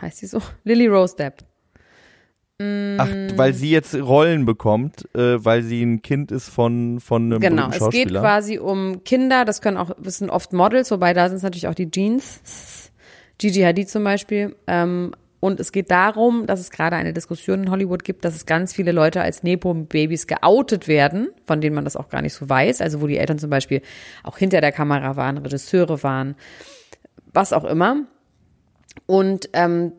Heißt 0.00 0.18
sie 0.18 0.26
so? 0.26 0.40
Lily 0.64 0.86
Rose 0.86 1.16
Depp. 1.16 1.44
Ach, 2.60 3.08
weil 3.36 3.54
sie 3.54 3.70
jetzt 3.70 3.94
Rollen 3.94 4.44
bekommt, 4.44 5.08
äh, 5.14 5.44
weil 5.44 5.62
sie 5.62 5.80
ein 5.80 6.02
Kind 6.02 6.32
ist 6.32 6.48
von, 6.48 6.98
von 6.98 7.32
einem 7.32 7.40
Genau, 7.40 7.70
es 7.70 7.88
geht 7.90 8.10
quasi 8.10 8.58
um 8.58 9.04
Kinder, 9.04 9.44
das 9.44 9.60
können 9.60 9.76
auch, 9.76 9.92
das 10.02 10.18
sind 10.18 10.28
oft 10.28 10.52
Models, 10.52 10.90
wobei 10.90 11.14
da 11.14 11.28
sind 11.28 11.36
es 11.36 11.44
natürlich 11.44 11.68
auch 11.68 11.74
die 11.74 11.88
Jeans. 11.88 12.90
Gigi 13.38 13.60
Hadid 13.60 13.88
zum 13.88 14.02
Beispiel. 14.02 14.56
Ähm, 14.66 15.12
und 15.40 15.60
es 15.60 15.70
geht 15.70 15.92
darum, 15.92 16.46
dass 16.46 16.58
es 16.58 16.70
gerade 16.70 16.96
eine 16.96 17.12
Diskussion 17.12 17.62
in 17.62 17.70
Hollywood 17.70 18.02
gibt, 18.02 18.24
dass 18.24 18.34
es 18.34 18.44
ganz 18.44 18.72
viele 18.72 18.90
Leute 18.90 19.22
als 19.22 19.44
Nepo-Babys 19.44 20.26
geoutet 20.26 20.88
werden, 20.88 21.28
von 21.46 21.60
denen 21.60 21.76
man 21.76 21.84
das 21.84 21.96
auch 21.96 22.08
gar 22.08 22.22
nicht 22.22 22.34
so 22.34 22.48
weiß. 22.48 22.80
Also 22.80 23.00
wo 23.00 23.06
die 23.06 23.18
Eltern 23.18 23.38
zum 23.38 23.50
Beispiel 23.50 23.82
auch 24.24 24.36
hinter 24.36 24.60
der 24.60 24.72
Kamera 24.72 25.14
waren, 25.14 25.38
Regisseure 25.38 26.02
waren, 26.02 26.34
was 27.32 27.52
auch 27.52 27.62
immer. 27.62 28.02
Und 29.06 29.48
ähm, 29.52 29.92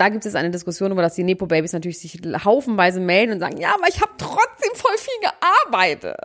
da 0.00 0.08
gibt 0.08 0.24
es 0.24 0.34
eine 0.34 0.50
Diskussion 0.50 0.92
über, 0.92 1.02
dass 1.02 1.14
die 1.14 1.24
Nepo-Babys 1.24 1.74
natürlich 1.74 1.98
sich 1.98 2.22
haufenweise 2.42 3.00
melden 3.00 3.32
und 3.32 3.40
sagen, 3.40 3.58
ja, 3.58 3.74
aber 3.74 3.86
ich 3.86 4.00
habe 4.00 4.12
trotzdem 4.16 4.70
voll 4.74 4.96
viel 4.96 5.12
gearbeitet. 5.20 6.16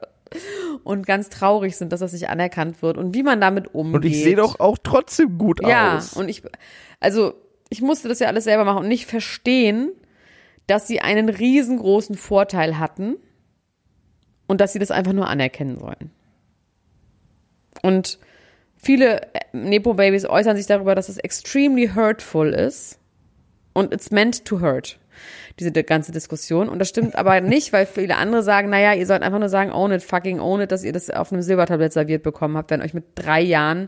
Und 0.86 1.05
ganz 1.05 1.27
traurig 1.27 1.75
sind, 1.75 1.91
dass 1.91 2.00
das 2.00 2.13
nicht 2.13 2.29
anerkannt 2.29 2.82
wird 2.82 2.98
und 2.98 3.13
wie 3.13 3.22
man 3.24 3.41
damit 3.41 3.75
umgeht. 3.75 3.96
Und 3.96 4.05
ich 4.05 4.24
sehe 4.24 4.38
doch 4.38 4.62
auch 4.62 4.77
trotzdem 4.82 5.38
gut 5.38 5.60
Ja, 5.62 5.98
aus. 5.98 6.13
und 6.13 6.29
ich, 6.29 6.41
also 7.01 7.34
ich 7.70 7.82
musste 7.82 8.08
das 8.08 8.20
ja 8.20 8.27
alles 8.27 8.46
selber 8.46 8.63
machen 8.63 8.84
und 8.84 8.88
nicht 8.88 9.08
verstehen, 9.08 9.91
dass 10.67 10.88
sie 10.88 11.01
einen 11.01 11.27
riesengroßen 11.27 12.15
Vorteil 12.15 12.79
hatten 12.79 13.17
und 14.48 14.62
dass 14.62 14.72
sie 14.72 14.79
das 14.79 14.89
einfach 14.89 15.13
nur 15.13 15.27
anerkennen 15.27 15.79
sollen. 15.79 16.12
Und 17.82 18.20
viele 18.77 19.27
Nepo-Babys 19.51 20.25
äußern 20.25 20.55
sich 20.55 20.65
darüber, 20.65 20.96
dass 20.96 21.10
es 21.10 21.17
extremely 21.17 21.89
hurtful 21.94 22.53
ist 22.53 23.00
und 23.75 23.94
it's 23.94 24.10
meant 24.10 24.44
to 24.46 24.60
hurt. 24.62 24.98
diese 25.60 25.72
ganze 25.72 26.12
Diskussion. 26.12 26.67
Und 26.67 26.79
das 26.79 26.89
stimmt 26.89 27.15
aber 27.15 27.39
nicht, 27.55 27.72
weil 27.72 27.86
viele 27.86 28.17
andere 28.17 28.44
sagen, 28.44 28.70
naja, 28.70 28.94
ihr 28.94 29.05
sollt 29.05 29.22
einfach 29.24 29.39
nur 29.39 29.48
sagen, 29.48 29.72
own 29.72 29.91
it, 29.94 30.03
fucking 30.03 30.39
own 30.41 30.60
it, 30.62 30.72
dass 30.72 30.84
ihr 30.84 30.91
das 30.91 31.10
auf 31.10 31.32
einem 31.32 31.41
Silbertablett 31.41 31.94
serviert 31.94 32.24
bekommen 32.24 32.58
habt, 32.58 32.72
wenn 32.72 32.82
euch 32.82 32.94
mit 32.94 33.05
drei 33.15 33.39
Jahren 33.41 33.88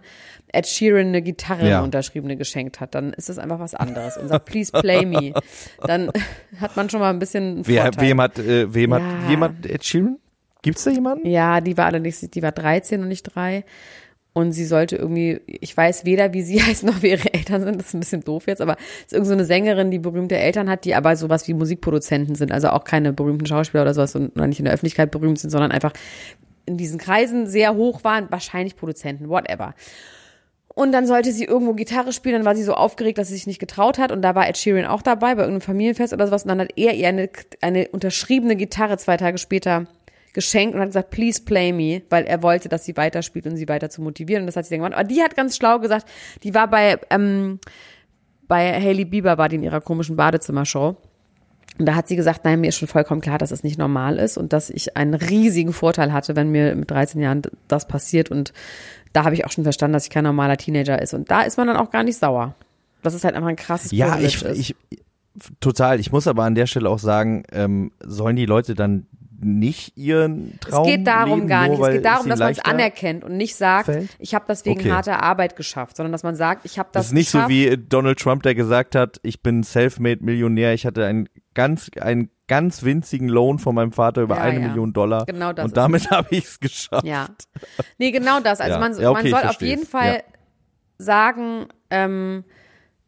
Ed 0.53 0.65
Sheeran 0.65 1.07
eine 1.07 1.21
Gitarre 1.21 1.67
Ja. 1.67 1.81
unterschriebene 1.81 2.37
geschenkt 2.37 2.79
hat. 2.79 2.95
Dann 2.95 3.11
ist 3.11 3.27
das 3.27 3.37
einfach 3.39 3.59
was 3.59 3.75
anderes. 3.75 4.15
Und 4.15 4.29
sagt, 4.29 4.45
please 4.45 4.71
play 4.71 5.05
me. 5.05 5.33
Dann 5.85 6.09
hat 6.61 6.77
man 6.77 6.89
schon 6.89 7.01
mal 7.01 7.09
ein 7.09 7.19
bisschen 7.19 7.67
Wer, 7.67 7.91
wem 7.97 8.21
hat, 8.21 8.39
äh, 8.39 8.73
wem 8.73 8.91
Ja. 8.91 8.99
hat 9.01 9.29
jemand 9.29 9.65
Ed 9.65 9.83
Sheeran? 9.83 10.19
Gibt's 10.61 10.85
da 10.85 10.91
jemanden? 10.91 11.27
Ja, 11.27 11.59
die 11.59 11.75
war 11.77 11.85
allerdings, 11.87 12.21
die 12.21 12.41
war 12.41 12.53
13 12.53 13.01
und 13.01 13.09
nicht 13.09 13.23
drei. 13.23 13.65
Und 14.37 14.51
sie 14.51 14.65
sollte 14.65 14.97
irgendwie, 14.97 15.41
ich 15.47 15.75
weiß 15.75 16.05
weder, 16.05 16.31
wie 16.31 16.43
sie 16.43 16.61
heißt, 16.63 16.83
noch 16.83 17.01
wie 17.01 17.09
ihre 17.09 17.33
Eltern 17.33 17.63
sind. 17.63 17.79
Das 17.79 17.87
ist 17.87 17.93
ein 17.95 18.01
bisschen 18.01 18.21
doof 18.21 18.43
jetzt, 18.45 18.61
aber 18.61 18.77
es 18.99 19.05
ist 19.07 19.13
irgend 19.13 19.25
so 19.25 19.33
eine 19.33 19.45
Sängerin, 19.45 19.89
die 19.89 19.97
berühmte 19.97 20.37
Eltern 20.37 20.69
hat, 20.69 20.85
die 20.85 20.93
aber 20.93 21.15
sowas 21.15 21.47
wie 21.47 21.55
Musikproduzenten 21.55 22.35
sind. 22.35 22.51
Also 22.51 22.69
auch 22.69 22.83
keine 22.83 23.13
berühmten 23.13 23.47
Schauspieler 23.47 23.81
oder 23.81 23.95
sowas 23.95 24.15
und 24.15 24.35
nicht 24.35 24.59
in 24.59 24.65
der 24.65 24.75
Öffentlichkeit 24.75 25.09
berühmt 25.09 25.39
sind, 25.39 25.49
sondern 25.49 25.71
einfach 25.71 25.91
in 26.67 26.77
diesen 26.77 26.99
Kreisen 26.99 27.47
sehr 27.47 27.73
hoch 27.73 28.03
waren. 28.03 28.27
Wahrscheinlich 28.29 28.75
Produzenten, 28.75 29.27
whatever. 29.27 29.73
Und 30.67 30.91
dann 30.91 31.07
sollte 31.07 31.31
sie 31.31 31.45
irgendwo 31.45 31.73
Gitarre 31.73 32.13
spielen, 32.13 32.35
dann 32.35 32.45
war 32.45 32.55
sie 32.55 32.61
so 32.61 32.75
aufgeregt, 32.75 33.17
dass 33.17 33.29
sie 33.29 33.33
sich 33.33 33.47
nicht 33.47 33.57
getraut 33.57 33.97
hat. 33.97 34.11
Und 34.11 34.21
da 34.21 34.35
war 34.35 34.47
Ed 34.47 34.59
Sheeran 34.59 34.85
auch 34.85 35.01
dabei, 35.01 35.33
bei 35.33 35.41
irgendeinem 35.41 35.61
Familienfest 35.61 36.13
oder 36.13 36.27
sowas. 36.27 36.43
Und 36.43 36.49
dann 36.49 36.61
hat 36.61 36.73
er 36.75 36.93
ihr 36.93 37.07
eine, 37.07 37.27
eine 37.61 37.87
unterschriebene 37.87 38.55
Gitarre 38.55 38.99
zwei 38.99 39.17
Tage 39.17 39.39
später 39.39 39.87
geschenkt 40.37 40.75
und 40.75 40.81
hat 40.81 40.89
gesagt, 40.89 41.09
please 41.09 41.41
play 41.41 41.73
me, 41.73 42.03
weil 42.11 42.25
er 42.25 42.43
wollte, 42.43 42.69
dass 42.69 42.85
sie 42.85 42.95
weiterspielt 42.95 43.47
und 43.47 43.57
sie 43.57 43.67
weiter 43.67 43.89
zu 43.89 44.03
motivieren. 44.03 44.43
Und 44.43 44.45
das 44.45 44.55
hat 44.55 44.65
sie 44.65 44.69
dann 44.69 44.81
gemacht. 44.81 44.93
Aber 44.93 45.03
die 45.03 45.23
hat 45.23 45.35
ganz 45.35 45.57
schlau 45.57 45.79
gesagt, 45.79 46.07
die 46.43 46.53
war 46.53 46.69
bei, 46.69 46.99
ähm, 47.09 47.59
bei 48.47 48.79
Hailey 48.79 49.05
Bieber, 49.05 49.39
war 49.39 49.49
die 49.49 49.55
in 49.55 49.63
ihrer 49.63 49.81
komischen 49.81 50.15
Badezimmershow. 50.15 50.95
Und 51.79 51.85
da 51.87 51.95
hat 51.95 52.07
sie 52.07 52.15
gesagt, 52.15 52.45
nein, 52.45 52.61
mir 52.61 52.67
ist 52.67 52.77
schon 52.77 52.87
vollkommen 52.87 53.19
klar, 53.19 53.39
dass 53.39 53.49
es 53.49 53.63
nicht 53.63 53.79
normal 53.79 54.17
ist 54.17 54.37
und 54.37 54.53
dass 54.53 54.69
ich 54.69 54.95
einen 54.95 55.15
riesigen 55.15 55.73
Vorteil 55.73 56.13
hatte, 56.13 56.35
wenn 56.35 56.51
mir 56.51 56.75
mit 56.75 56.91
13 56.91 57.19
Jahren 57.19 57.41
das 57.67 57.87
passiert. 57.87 58.29
Und 58.29 58.53
da 59.13 59.23
habe 59.23 59.33
ich 59.33 59.43
auch 59.43 59.51
schon 59.51 59.63
verstanden, 59.63 59.93
dass 59.93 60.03
ich 60.03 60.11
kein 60.11 60.23
normaler 60.23 60.57
Teenager 60.57 61.01
ist. 61.01 61.15
Und 61.15 61.31
da 61.31 61.41
ist 61.41 61.57
man 61.57 61.65
dann 61.65 61.77
auch 61.77 61.89
gar 61.89 62.03
nicht 62.03 62.19
sauer. 62.19 62.53
Das 63.01 63.15
ist 63.15 63.23
halt 63.23 63.33
einfach 63.33 63.49
ein 63.49 63.55
krasses 63.55 63.91
Ja, 63.91 64.19
ich, 64.19 64.45
ich, 64.45 64.75
total. 65.59 65.99
Ich 65.99 66.11
muss 66.11 66.27
aber 66.27 66.43
an 66.43 66.53
der 66.53 66.67
Stelle 66.67 66.89
auch 66.89 66.99
sagen, 66.99 67.43
ähm, 67.51 67.91
sollen 68.03 68.35
die 68.35 68.45
Leute 68.45 68.75
dann 68.75 69.07
nicht 69.39 69.95
ihren 69.97 70.59
Traum 70.59 70.87
Es 70.87 70.95
geht 70.95 71.05
darum 71.07 71.35
leben, 71.39 71.47
gar 71.47 71.67
nicht. 71.67 71.79
Es 71.79 71.89
geht 71.91 72.05
darum, 72.05 72.27
dass 72.29 72.39
man 72.39 72.51
es 72.51 72.59
anerkennt 72.59 73.23
und 73.23 73.37
nicht 73.37 73.55
sagt, 73.55 73.85
fällt? 73.85 74.09
ich 74.19 74.33
habe 74.33 74.45
das 74.47 74.65
wegen 74.65 74.79
Okay. 74.79 74.91
harter 74.91 75.21
Arbeit 75.21 75.55
geschafft, 75.55 75.95
sondern 75.97 76.11
dass 76.11 76.23
man 76.23 76.35
sagt, 76.35 76.65
ich 76.65 76.79
habe 76.79 76.89
das, 76.91 77.01
Das 77.01 77.07
ist 77.07 77.13
nicht 77.13 77.29
so 77.29 77.37
geschafft. 77.37 77.51
wie 77.51 77.77
Donald 77.77 78.19
Trump, 78.19 78.43
der 78.43 78.55
gesagt 78.55 78.95
hat, 78.95 79.19
ich 79.23 79.41
bin 79.43 79.63
self-made 79.63 80.23
Millionär, 80.23 80.73
ich 80.73 80.85
hatte 80.85 81.05
einen 81.05 81.29
ganz, 81.53 81.91
einen 81.99 82.29
ganz 82.47 82.83
winzigen 82.83 83.27
Lohn 83.29 83.59
von 83.59 83.75
meinem 83.75 83.91
Vater 83.91 84.21
über 84.23 84.35
Ja, 84.37 84.41
eine 84.41 84.59
ja. 84.61 84.67
Million 84.67 84.93
Dollar. 84.93 85.25
Genau 85.25 85.53
das 85.53 85.65
Und 85.65 85.77
damit 85.77 86.09
habe 86.11 86.27
ich 86.31 86.45
es 86.45 86.59
geschafft. 86.59 87.05
Ja. 87.05 87.27
Nee, 87.97 88.11
genau 88.11 88.39
das. 88.39 88.59
Also 88.61 88.73
Ja. 88.73 88.79
man, 88.79 88.93
okay, 88.93 89.03
man 89.03 89.27
soll 89.27 89.43
auf 89.49 89.61
jeden. 89.61 89.85
Fall 89.85 90.23
sagen, 90.97 91.67
ähm, 91.89 92.43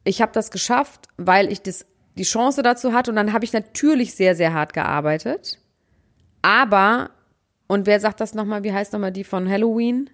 ich 0.04 0.22
habe 0.22 0.32
das 0.34 0.52
geschafft, 0.52 1.08
weil 1.18 1.52
ich 1.52 1.62
das, 1.62 1.86
die 2.18 2.24
Chance 2.24 2.62
dazu 2.64 2.94
hatte. 2.94 3.12
Und 3.12 3.16
dann 3.16 3.34
habe 3.34 3.46
ich 3.46 3.54
natürlich 3.54 4.14
sehr, 4.14 4.36
sehr 4.36 4.54
hart 4.54 4.74
gearbeitet. 4.74 5.60
Aber, 6.42 7.12
und 7.68 7.86
wer 7.86 8.00
sagt 8.00 8.22
das 8.22 8.34
nochmal, 8.34 8.64
wie 8.64 8.74
heißt 8.74 8.94
nochmal 8.94 9.12
die 9.12 9.24
von 9.24 9.50
Halloween? 9.50 10.10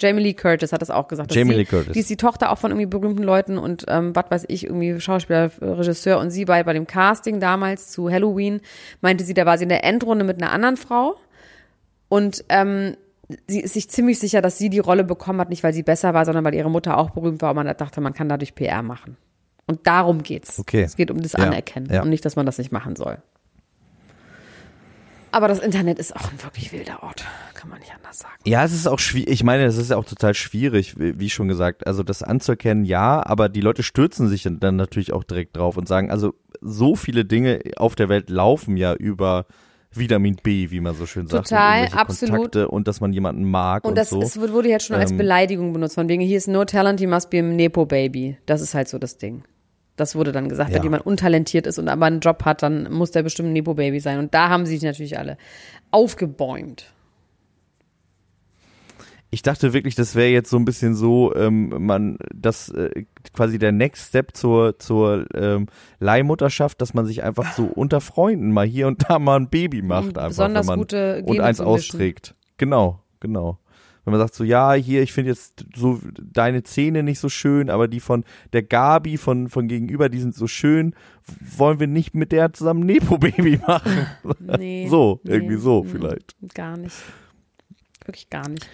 Jamie 0.00 0.22
Lee 0.22 0.34
Curtis 0.34 0.72
hat 0.72 0.82
das 0.82 0.90
auch 0.90 1.06
gesagt. 1.06 1.34
Jamie 1.34 1.52
sie, 1.52 1.58
Lee 1.58 1.64
Curtis. 1.64 1.92
Die 1.92 2.00
ist 2.00 2.10
die 2.10 2.16
Tochter 2.16 2.50
auch 2.50 2.58
von 2.58 2.72
irgendwie 2.72 2.86
berühmten 2.86 3.22
Leuten 3.22 3.58
und 3.58 3.84
ähm, 3.88 4.14
was 4.16 4.24
weiß 4.28 4.44
ich, 4.48 4.64
irgendwie 4.64 5.00
Schauspieler, 5.00 5.50
Regisseur 5.60 6.18
und 6.18 6.30
sie 6.30 6.44
bei, 6.44 6.62
bei 6.64 6.72
dem 6.72 6.86
Casting 6.86 7.38
damals 7.38 7.90
zu 7.90 8.10
Halloween 8.10 8.60
meinte 9.00 9.24
sie, 9.24 9.34
da 9.34 9.46
war 9.46 9.56
sie 9.56 9.64
in 9.64 9.68
der 9.68 9.84
Endrunde 9.84 10.24
mit 10.24 10.42
einer 10.42 10.50
anderen 10.50 10.76
Frau 10.76 11.16
und 12.08 12.44
ähm, 12.48 12.96
sie 13.46 13.60
ist 13.60 13.74
sich 13.74 13.88
ziemlich 13.88 14.18
sicher, 14.18 14.42
dass 14.42 14.58
sie 14.58 14.68
die 14.68 14.80
Rolle 14.80 15.04
bekommen 15.04 15.40
hat, 15.40 15.48
nicht 15.48 15.62
weil 15.62 15.72
sie 15.72 15.82
besser 15.82 16.12
war, 16.12 16.24
sondern 16.24 16.44
weil 16.44 16.54
ihre 16.54 16.70
Mutter 16.70 16.98
auch 16.98 17.10
berühmt 17.10 17.40
war 17.42 17.50
und 17.50 17.56
man 17.56 17.76
dachte, 17.76 18.00
man 18.00 18.14
kann 18.14 18.28
dadurch 18.28 18.54
PR 18.54 18.82
machen. 18.82 19.16
Und 19.66 19.86
darum 19.86 20.22
geht's. 20.22 20.58
Okay. 20.58 20.82
Es 20.82 20.96
geht 20.96 21.10
um 21.10 21.22
das 21.22 21.32
Ja, 21.32 21.40
Anerkennen 21.40 21.90
ja. 21.90 22.02
und 22.02 22.10
nicht, 22.10 22.24
dass 22.24 22.36
man 22.36 22.44
das 22.44 22.58
nicht 22.58 22.72
machen 22.72 22.96
soll. 22.96 23.18
Aber 25.34 25.48
das 25.48 25.58
Internet 25.58 25.98
ist 25.98 26.14
auch 26.14 26.30
ein 26.30 26.40
wirklich 26.44 26.70
wilder 26.70 27.02
Ort, 27.02 27.24
kann 27.54 27.68
man 27.68 27.80
nicht 27.80 27.92
anders 27.92 28.20
sagen. 28.20 28.34
Ja, 28.44 28.62
es 28.64 28.72
ist 28.72 28.86
auch 28.86 29.00
schwierig. 29.00 29.32
Ich 29.32 29.42
meine, 29.42 29.64
es 29.64 29.76
ist 29.76 29.90
ja 29.90 29.96
auch 29.96 30.04
total 30.04 30.32
schwierig, 30.32 30.94
wie 30.96 31.28
schon 31.28 31.48
gesagt. 31.48 31.88
Also 31.88 32.04
das 32.04 32.22
anzuerkennen, 32.22 32.84
ja, 32.84 33.20
aber 33.26 33.48
die 33.48 33.60
Leute 33.60 33.82
stürzen 33.82 34.28
sich 34.28 34.48
dann 34.48 34.76
natürlich 34.76 35.12
auch 35.12 35.24
direkt 35.24 35.56
drauf 35.56 35.76
und 35.76 35.88
sagen, 35.88 36.12
also 36.12 36.34
so 36.60 36.94
viele 36.94 37.24
Dinge 37.24 37.58
auf 37.78 37.96
der 37.96 38.08
Welt 38.08 38.30
laufen 38.30 38.76
ja 38.76 38.94
über 38.94 39.46
Vitamin 39.90 40.36
B, 40.40 40.70
wie 40.70 40.78
man 40.78 40.94
so 40.94 41.04
schön 41.04 41.26
sagt. 41.26 41.48
Total, 41.48 41.88
absolut. 41.88 42.36
Kontakte 42.36 42.68
und 42.68 42.86
dass 42.86 43.00
man 43.00 43.12
jemanden 43.12 43.42
mag 43.42 43.82
und, 43.82 43.90
Und 43.90 43.98
das 43.98 44.10
so. 44.10 44.22
es 44.22 44.38
wurde 44.38 44.68
jetzt 44.68 44.86
schon 44.86 44.94
als 44.94 45.10
Ähm, 45.10 45.16
Beleidigung 45.16 45.72
benutzt, 45.72 45.96
von 45.96 46.08
wegen, 46.08 46.22
hier 46.22 46.38
ist 46.38 46.46
no 46.46 46.64
talent, 46.64 47.00
you 47.00 47.08
must 47.08 47.30
be 47.30 47.40
a 47.40 47.42
Nepo 47.42 47.86
Baby. 47.86 48.36
Das 48.46 48.60
ist 48.60 48.74
halt 48.74 48.88
so 48.88 48.98
das 48.98 49.18
Ding. 49.18 49.42
Das 49.96 50.16
wurde 50.16 50.32
dann 50.32 50.48
gesagt, 50.48 50.70
Ja. 50.70 50.76
wenn 50.76 50.82
jemand 50.82 51.06
untalentiert 51.06 51.66
ist 51.66 51.78
und 51.78 51.88
aber 51.88 52.06
einen 52.06 52.20
Job 52.20 52.44
hat, 52.44 52.62
dann 52.62 52.92
muss 52.92 53.12
der 53.12 53.22
bestimmt 53.22 53.50
ein 53.50 53.52
Nepo 53.52 53.74
Baby 53.74 54.00
sein. 54.00 54.18
Und 54.18 54.34
da 54.34 54.48
haben 54.48 54.66
sie 54.66 54.74
sich 54.74 54.82
natürlich 54.82 55.18
alle 55.18 55.36
aufgebäumt. 55.92 56.90
Ich 59.30 59.42
dachte 59.42 59.72
wirklich, 59.72 59.96
das 59.96 60.14
wäre 60.14 60.28
jetzt 60.28 60.48
so 60.48 60.56
ein 60.56 60.64
bisschen 60.64 60.94
so, 60.94 61.34
ähm, 61.34 61.74
man, 61.84 62.18
das 62.32 62.68
äh, 62.68 63.04
quasi 63.32 63.58
der 63.58 63.72
Next 63.72 64.08
Step 64.10 64.36
zur 64.36 64.78
zur 64.78 65.26
ähm, 65.34 65.66
Leihmutterschaft, 65.98 66.80
dass 66.80 66.94
man 66.94 67.04
sich 67.04 67.24
einfach 67.24 67.52
so 67.52 67.64
unter 67.74 68.00
Freunden 68.00 68.52
mal 68.52 68.64
hier 68.66 68.86
und 68.86 69.08
da 69.10 69.18
mal 69.18 69.36
ein 69.40 69.48
Baby 69.48 69.82
macht, 69.82 70.18
einfach 70.18 70.28
besonders 70.28 70.66
wenn 70.66 70.72
man, 70.72 70.78
gute 70.78 71.18
und 71.24 71.32
Gene 71.32 71.44
eins 71.44 71.56
zu 71.56 71.64
mischen. 71.64 71.74
austrägt. 71.74 72.34
Genau, 72.58 73.00
genau. 73.18 73.58
Wenn 74.04 74.12
man 74.12 74.20
sagt 74.20 74.34
so, 74.34 74.44
ja, 74.44 74.72
hier, 74.74 75.02
ich 75.02 75.12
finde 75.12 75.30
jetzt 75.30 75.64
so 75.74 76.00
deine 76.20 76.62
Zähne 76.62 77.02
nicht 77.02 77.18
so 77.18 77.28
schön, 77.28 77.70
aber 77.70 77.88
die 77.88 78.00
von 78.00 78.24
der 78.52 78.62
Gabi 78.62 79.16
von 79.16 79.48
von 79.48 79.68
gegenüber, 79.68 80.08
die 80.08 80.20
sind 80.20 80.34
so 80.34 80.46
schön. 80.46 80.94
Wollen 81.56 81.80
wir 81.80 81.86
nicht 81.86 82.14
mit 82.14 82.32
der 82.32 82.52
zusammen 82.52 82.84
Nepo-Baby 82.84 83.60
machen? 83.66 84.06
Nee, 84.38 84.86
So, 84.88 85.20
nee, 85.24 85.32
irgendwie 85.32 85.56
so 85.56 85.84
mm, 85.84 85.86
vielleicht. 85.86 86.36
Gar 86.54 86.76
nicht. 86.76 86.96
Wirklich 88.04 88.28
gar 88.28 88.48
nicht. 88.48 88.68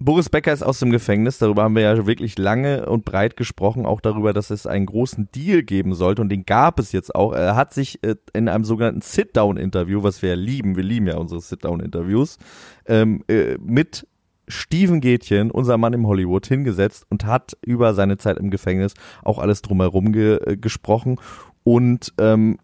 Boris 0.00 0.28
Becker 0.28 0.52
ist 0.52 0.62
aus 0.62 0.80
dem 0.80 0.90
Gefängnis. 0.90 1.38
Darüber 1.38 1.62
haben 1.62 1.76
wir 1.76 1.82
ja 1.82 2.06
wirklich 2.06 2.36
lange 2.36 2.86
und 2.86 3.04
breit 3.04 3.36
gesprochen. 3.36 3.86
Auch 3.86 4.00
darüber, 4.00 4.32
dass 4.32 4.50
es 4.50 4.66
einen 4.66 4.86
großen 4.86 5.30
Deal 5.34 5.62
geben 5.62 5.94
sollte. 5.94 6.20
Und 6.20 6.28
den 6.28 6.44
gab 6.44 6.78
es 6.78 6.92
jetzt 6.92 7.14
auch. 7.14 7.32
Er 7.32 7.56
hat 7.56 7.72
sich 7.72 8.02
äh, 8.02 8.16
in 8.32 8.48
einem 8.48 8.64
sogenannten 8.64 9.00
Sit-Down-Interview, 9.00 10.02
was 10.02 10.20
wir 10.20 10.30
ja 10.30 10.34
lieben, 10.34 10.76
wir 10.76 10.82
lieben 10.82 11.06
ja 11.06 11.16
unsere 11.16 11.40
Sit-Down-Interviews, 11.40 12.38
ähm, 12.86 13.24
äh, 13.28 13.56
mit 13.58 14.06
Steven 14.48 15.00
Gätchen, 15.00 15.50
unser 15.50 15.78
Mann 15.78 15.92
im 15.92 16.06
Hollywood, 16.06 16.46
hingesetzt 16.46 17.06
und 17.10 17.24
hat 17.24 17.56
über 17.64 17.94
seine 17.94 18.18
Zeit 18.18 18.38
im 18.38 18.50
Gefängnis 18.50 18.94
auch 19.22 19.38
alles 19.38 19.62
drumherum 19.62 20.12
ge 20.12 20.38
äh, 20.44 20.56
gesprochen. 20.56 21.20
Und 21.62 22.12
ähm, 22.18 22.58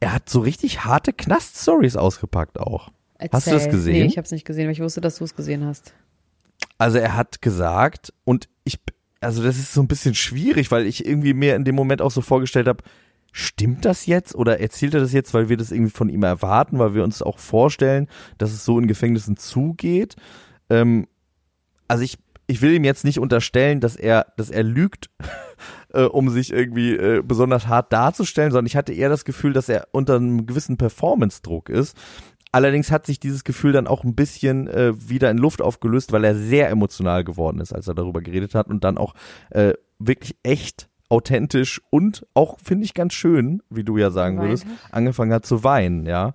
er 0.00 0.14
hat 0.14 0.28
so 0.28 0.40
richtig 0.40 0.84
harte 0.84 1.12
Knast-Stories 1.12 1.96
ausgepackt 1.96 2.58
auch. 2.58 2.90
Hast 3.32 3.46
du 3.46 3.52
das 3.52 3.66
Erzähl. 3.66 3.70
gesehen? 3.70 3.92
Nee, 3.92 4.06
ich 4.06 4.16
habe 4.16 4.24
es 4.24 4.32
nicht 4.32 4.44
gesehen, 4.44 4.66
weil 4.66 4.72
ich 4.72 4.80
wusste, 4.80 5.00
dass 5.00 5.16
du 5.16 5.24
es 5.24 5.36
gesehen 5.36 5.64
hast. 5.64 5.94
Also 6.78 6.98
er 6.98 7.16
hat 7.16 7.40
gesagt, 7.40 8.12
und 8.24 8.48
ich, 8.64 8.80
also 9.20 9.42
das 9.42 9.58
ist 9.58 9.72
so 9.72 9.80
ein 9.80 9.88
bisschen 9.88 10.14
schwierig, 10.14 10.70
weil 10.70 10.86
ich 10.86 11.06
irgendwie 11.06 11.34
mir 11.34 11.54
in 11.54 11.64
dem 11.64 11.76
Moment 11.76 12.02
auch 12.02 12.10
so 12.10 12.20
vorgestellt 12.20 12.66
habe, 12.66 12.82
stimmt 13.32 13.84
das 13.84 14.06
jetzt 14.06 14.34
oder 14.34 14.60
erzählt 14.60 14.94
er 14.94 15.00
das 15.00 15.12
jetzt, 15.12 15.34
weil 15.34 15.48
wir 15.48 15.56
das 15.56 15.72
irgendwie 15.72 15.90
von 15.90 16.08
ihm 16.08 16.22
erwarten, 16.22 16.78
weil 16.78 16.94
wir 16.94 17.02
uns 17.02 17.22
auch 17.22 17.38
vorstellen, 17.38 18.08
dass 18.38 18.52
es 18.52 18.64
so 18.64 18.78
in 18.78 18.86
Gefängnissen 18.86 19.36
zugeht? 19.36 20.16
Ähm, 20.70 21.08
also 21.88 22.04
ich, 22.04 22.18
ich 22.46 22.60
will 22.60 22.74
ihm 22.74 22.84
jetzt 22.84 23.04
nicht 23.04 23.18
unterstellen, 23.18 23.80
dass 23.80 23.96
er, 23.96 24.26
dass 24.36 24.50
er 24.50 24.62
lügt, 24.62 25.10
äh, 25.94 26.02
um 26.02 26.28
sich 26.28 26.52
irgendwie 26.52 26.94
äh, 26.94 27.22
besonders 27.22 27.66
hart 27.66 27.92
darzustellen, 27.92 28.52
sondern 28.52 28.66
ich 28.66 28.76
hatte 28.76 28.92
eher 28.92 29.08
das 29.08 29.24
Gefühl, 29.24 29.54
dass 29.54 29.68
er 29.68 29.88
unter 29.92 30.16
einem 30.16 30.46
gewissen 30.46 30.76
Performance-Druck 30.76 31.70
ist. 31.70 31.96
Allerdings 32.54 32.90
hat 32.90 33.06
sich 33.06 33.18
dieses 33.18 33.44
Gefühl 33.44 33.72
dann 33.72 33.86
auch 33.86 34.04
ein 34.04 34.14
bisschen 34.14 34.68
äh, 34.68 34.92
wieder 35.08 35.30
in 35.30 35.38
Luft 35.38 35.62
aufgelöst, 35.62 36.12
weil 36.12 36.22
er 36.22 36.34
sehr 36.34 36.68
emotional 36.68 37.24
geworden 37.24 37.60
ist, 37.60 37.72
als 37.72 37.88
er 37.88 37.94
darüber 37.94 38.20
geredet 38.20 38.54
hat 38.54 38.68
und 38.68 38.84
dann 38.84 38.98
auch 38.98 39.14
äh, 39.50 39.72
wirklich 39.98 40.36
echt 40.42 40.90
authentisch 41.12 41.82
und 41.90 42.26
auch, 42.32 42.58
finde 42.58 42.86
ich, 42.86 42.94
ganz 42.94 43.12
schön, 43.12 43.62
wie 43.68 43.84
du 43.84 43.98
ja 43.98 44.10
sagen 44.10 44.36
Geweint 44.36 44.48
würdest, 44.48 44.66
angefangen 44.90 45.32
hat 45.34 45.44
zu 45.44 45.62
weinen, 45.62 46.06
ja. 46.06 46.32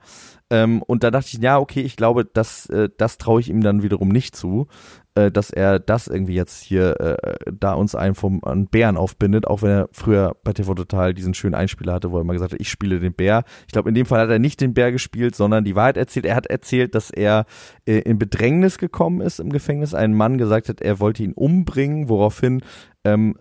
Ähm, 0.51 0.83
und 0.83 1.03
da 1.03 1.09
dachte 1.09 1.29
ich, 1.33 1.41
ja, 1.41 1.57
okay, 1.57 1.81
ich 1.81 1.97
glaube, 1.97 2.25
das, 2.25 2.67
äh, 2.67 2.87
das 2.95 3.17
traue 3.17 3.41
ich 3.41 3.49
ihm 3.49 3.61
dann 3.61 3.81
wiederum 3.81 4.09
nicht 4.09 4.35
zu, 4.35 4.67
äh, 5.15 5.31
dass 5.31 5.49
er 5.49 5.79
das 5.79 6.07
irgendwie 6.07 6.35
jetzt 6.35 6.61
hier 6.61 6.99
äh, 7.01 7.51
da 7.51 7.73
uns 7.73 7.95
einen 7.95 8.13
vom 8.13 8.43
einen 8.43 8.67
Bären 8.67 8.97
aufbindet, 8.97 9.47
auch 9.47 9.63
wenn 9.63 9.71
er 9.71 9.89
früher 9.91 10.37
bei 10.43 10.53
TV 10.53 10.75
Total 10.75 11.15
diesen 11.15 11.33
schönen 11.33 11.55
Einspieler 11.55 11.93
hatte, 11.93 12.11
wo 12.11 12.17
er 12.17 12.21
immer 12.21 12.33
gesagt 12.33 12.53
hat, 12.53 12.61
ich 12.61 12.69
spiele 12.69 12.99
den 12.99 13.13
Bär. 13.13 13.43
Ich 13.65 13.73
glaube, 13.73 13.89
in 13.89 13.95
dem 13.95 14.05
Fall 14.05 14.21
hat 14.21 14.29
er 14.29 14.39
nicht 14.39 14.61
den 14.61 14.75
Bär 14.75 14.91
gespielt, 14.91 15.35
sondern 15.35 15.65
die 15.65 15.75
Wahrheit 15.75 15.97
erzählt. 15.97 16.27
Er 16.27 16.35
hat 16.35 16.45
erzählt, 16.45 16.93
dass 16.93 17.09
er 17.09 17.45
äh, 17.85 17.99
in 17.99 18.19
Bedrängnis 18.19 18.77
gekommen 18.77 19.21
ist 19.21 19.39
im 19.39 19.51
Gefängnis. 19.51 19.95
Ein 19.95 20.13
Mann 20.13 20.37
gesagt 20.37 20.69
hat, 20.69 20.81
er 20.81 20.99
wollte 20.99 21.23
ihn 21.23 21.33
umbringen, 21.33 22.09
woraufhin 22.09 22.61
ähm, 23.03 23.35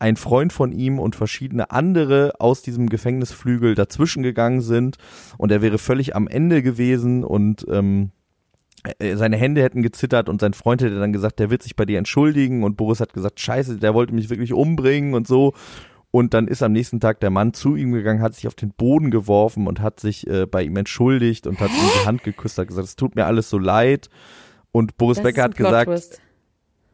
ein 0.00 0.16
Freund 0.16 0.52
von 0.52 0.72
ihm 0.72 0.98
und 0.98 1.14
verschiedene 1.14 1.70
andere 1.70 2.32
aus 2.40 2.62
diesem 2.62 2.88
Gefängnisflügel 2.88 3.74
dazwischen 3.74 4.22
gegangen 4.22 4.62
sind 4.62 4.96
und 5.38 5.52
er 5.52 5.62
wäre 5.62 5.78
völlig 5.78 6.16
am 6.16 6.26
Ende 6.26 6.62
gewesen 6.62 7.22
und 7.22 7.66
ähm, 7.70 8.10
äh, 8.98 9.16
seine 9.16 9.36
Hände 9.36 9.62
hätten 9.62 9.82
gezittert 9.82 10.30
und 10.30 10.40
sein 10.40 10.54
Freund 10.54 10.82
hätte 10.82 10.98
dann 10.98 11.12
gesagt, 11.12 11.38
der 11.38 11.50
wird 11.50 11.62
sich 11.62 11.76
bei 11.76 11.84
dir 11.84 11.98
entschuldigen 11.98 12.64
und 12.64 12.78
Boris 12.78 13.00
hat 13.00 13.12
gesagt, 13.12 13.40
scheiße, 13.40 13.76
der 13.76 13.92
wollte 13.92 14.14
mich 14.14 14.30
wirklich 14.30 14.54
umbringen 14.54 15.14
und 15.14 15.28
so. 15.28 15.52
Und 16.12 16.34
dann 16.34 16.48
ist 16.48 16.62
am 16.62 16.72
nächsten 16.72 16.98
Tag 16.98 17.20
der 17.20 17.30
Mann 17.30 17.52
zu 17.52 17.76
ihm 17.76 17.92
gegangen, 17.92 18.20
hat 18.20 18.34
sich 18.34 18.48
auf 18.48 18.56
den 18.56 18.72
Boden 18.72 19.12
geworfen 19.12 19.68
und 19.68 19.80
hat 19.80 20.00
sich 20.00 20.26
äh, 20.26 20.46
bei 20.46 20.64
ihm 20.64 20.76
entschuldigt 20.76 21.46
und 21.46 21.60
hat 21.60 21.70
ihm 21.70 22.00
die 22.00 22.06
Hand 22.06 22.24
geküsst, 22.24 22.58
hat 22.58 22.66
gesagt, 22.66 22.88
es 22.88 22.96
tut 22.96 23.14
mir 23.14 23.26
alles 23.26 23.48
so 23.48 23.58
leid. 23.58 24.08
Und 24.72 24.96
Boris 24.96 25.18
Das 25.18 25.24
Becker 25.24 25.42
hat 25.44 25.56
gesagt. 25.56 26.20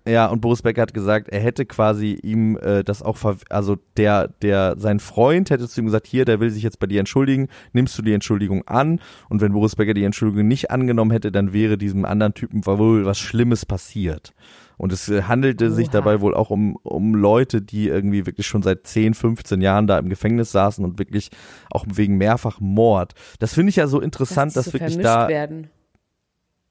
Ja, 0.07 0.27
und 0.27 0.41
Boris 0.41 0.63
Becker 0.63 0.83
hat 0.83 0.95
gesagt, 0.95 1.29
er 1.29 1.41
hätte 1.41 1.67
quasi 1.67 2.19
ihm 2.23 2.57
äh, 2.59 2.85
das 2.85 3.03
auch, 3.03 3.17
ver 3.17 3.37
also 3.51 3.77
der, 3.97 4.29
der, 4.43 4.77
sein 4.79 5.01
Freund 5.01 5.51
hätte 5.51 5.69
zu 5.69 5.81
ihm 5.81 5.87
gesagt, 5.87 6.07
hier, 6.07 6.25
der 6.25 6.39
will 6.39 6.51
sich 6.51 6.63
jetzt 6.63 6.79
bei 6.79 6.87
dir 6.87 7.01
entschuldigen, 7.01 7.49
nimmst 7.73 7.99
du 7.99 8.03
die 8.03 8.13
Entschuldigung 8.13 8.67
an? 8.69 9.01
Und 9.29 9.41
wenn 9.41 9.53
Boris 9.53 9.77
Becker 9.77 9.95
die 9.95 10.05
Entschuldigung 10.05 10.47
nicht 10.47 10.71
angenommen 10.71 11.11
hätte, 11.11 11.33
dann 11.33 11.53
wäre 11.53 11.77
diesem 11.77 12.05
anderen 12.05 12.35
Typen 12.35 12.65
wohl 12.67 13.05
was 13.05 13.19
Schlimmes 13.19 13.67
passiert. 13.67 14.33
Und 14.77 14.93
es 14.93 15.09
äh, 15.09 15.23
handelte 15.23 15.71
sich 15.71 15.87
Oha. 15.89 15.93
dabei 15.93 16.21
wohl 16.21 16.35
auch 16.35 16.51
um, 16.51 16.77
um 16.83 17.15
Leute, 17.15 17.63
die 17.63 17.89
irgendwie 17.89 18.27
wirklich 18.27 18.47
schon 18.47 18.63
seit 18.63 18.87
10, 18.87 19.15
15 19.15 19.61
Jahren 19.61 19.87
da 19.87 19.99
im 19.99 20.09
Gefängnis 20.09 20.53
saßen 20.53 20.85
und 20.85 20.99
wirklich 20.99 21.31
auch 21.71 21.85
wegen 21.91 22.17
mehrfach 22.17 22.61
Mord. 22.61 23.15
Das 23.39 23.55
finde 23.55 23.71
ich 23.71 23.77
ja 23.77 23.87
so 23.87 24.01
interessant, 24.01 24.55
Dass 24.55 24.67
dass, 24.67 24.67
so 24.67 24.73
wirklich 24.75 24.99
da 24.99 25.29
werden. 25.29 25.69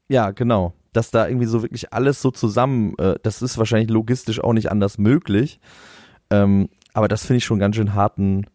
ja, 0.08 0.32
genau. 0.32 0.74
Dass 0.96 1.12
da 1.12 1.28
irgendwie 1.28 1.48
so 1.48 1.62
wirklich 1.62 1.92
alles 1.94 2.22
so 2.22 2.32
zusammen, 2.32 2.96
äh, 2.98 3.16
das 3.22 3.42
ist 3.42 3.58
wahrscheinlich 3.58 3.90
logistisch 3.90 4.42
auch 4.42 4.54
nicht 4.54 4.72
anders 4.72 4.98
möglich. 4.98 5.60
Ähm, 6.30 6.70
aber 6.94 7.08
das 7.08 7.25
finde 7.25 7.38
ich 7.40 7.46
schon 7.46 7.60
ganz 7.60 7.75
schön 7.75 7.94
harten, 7.94 8.46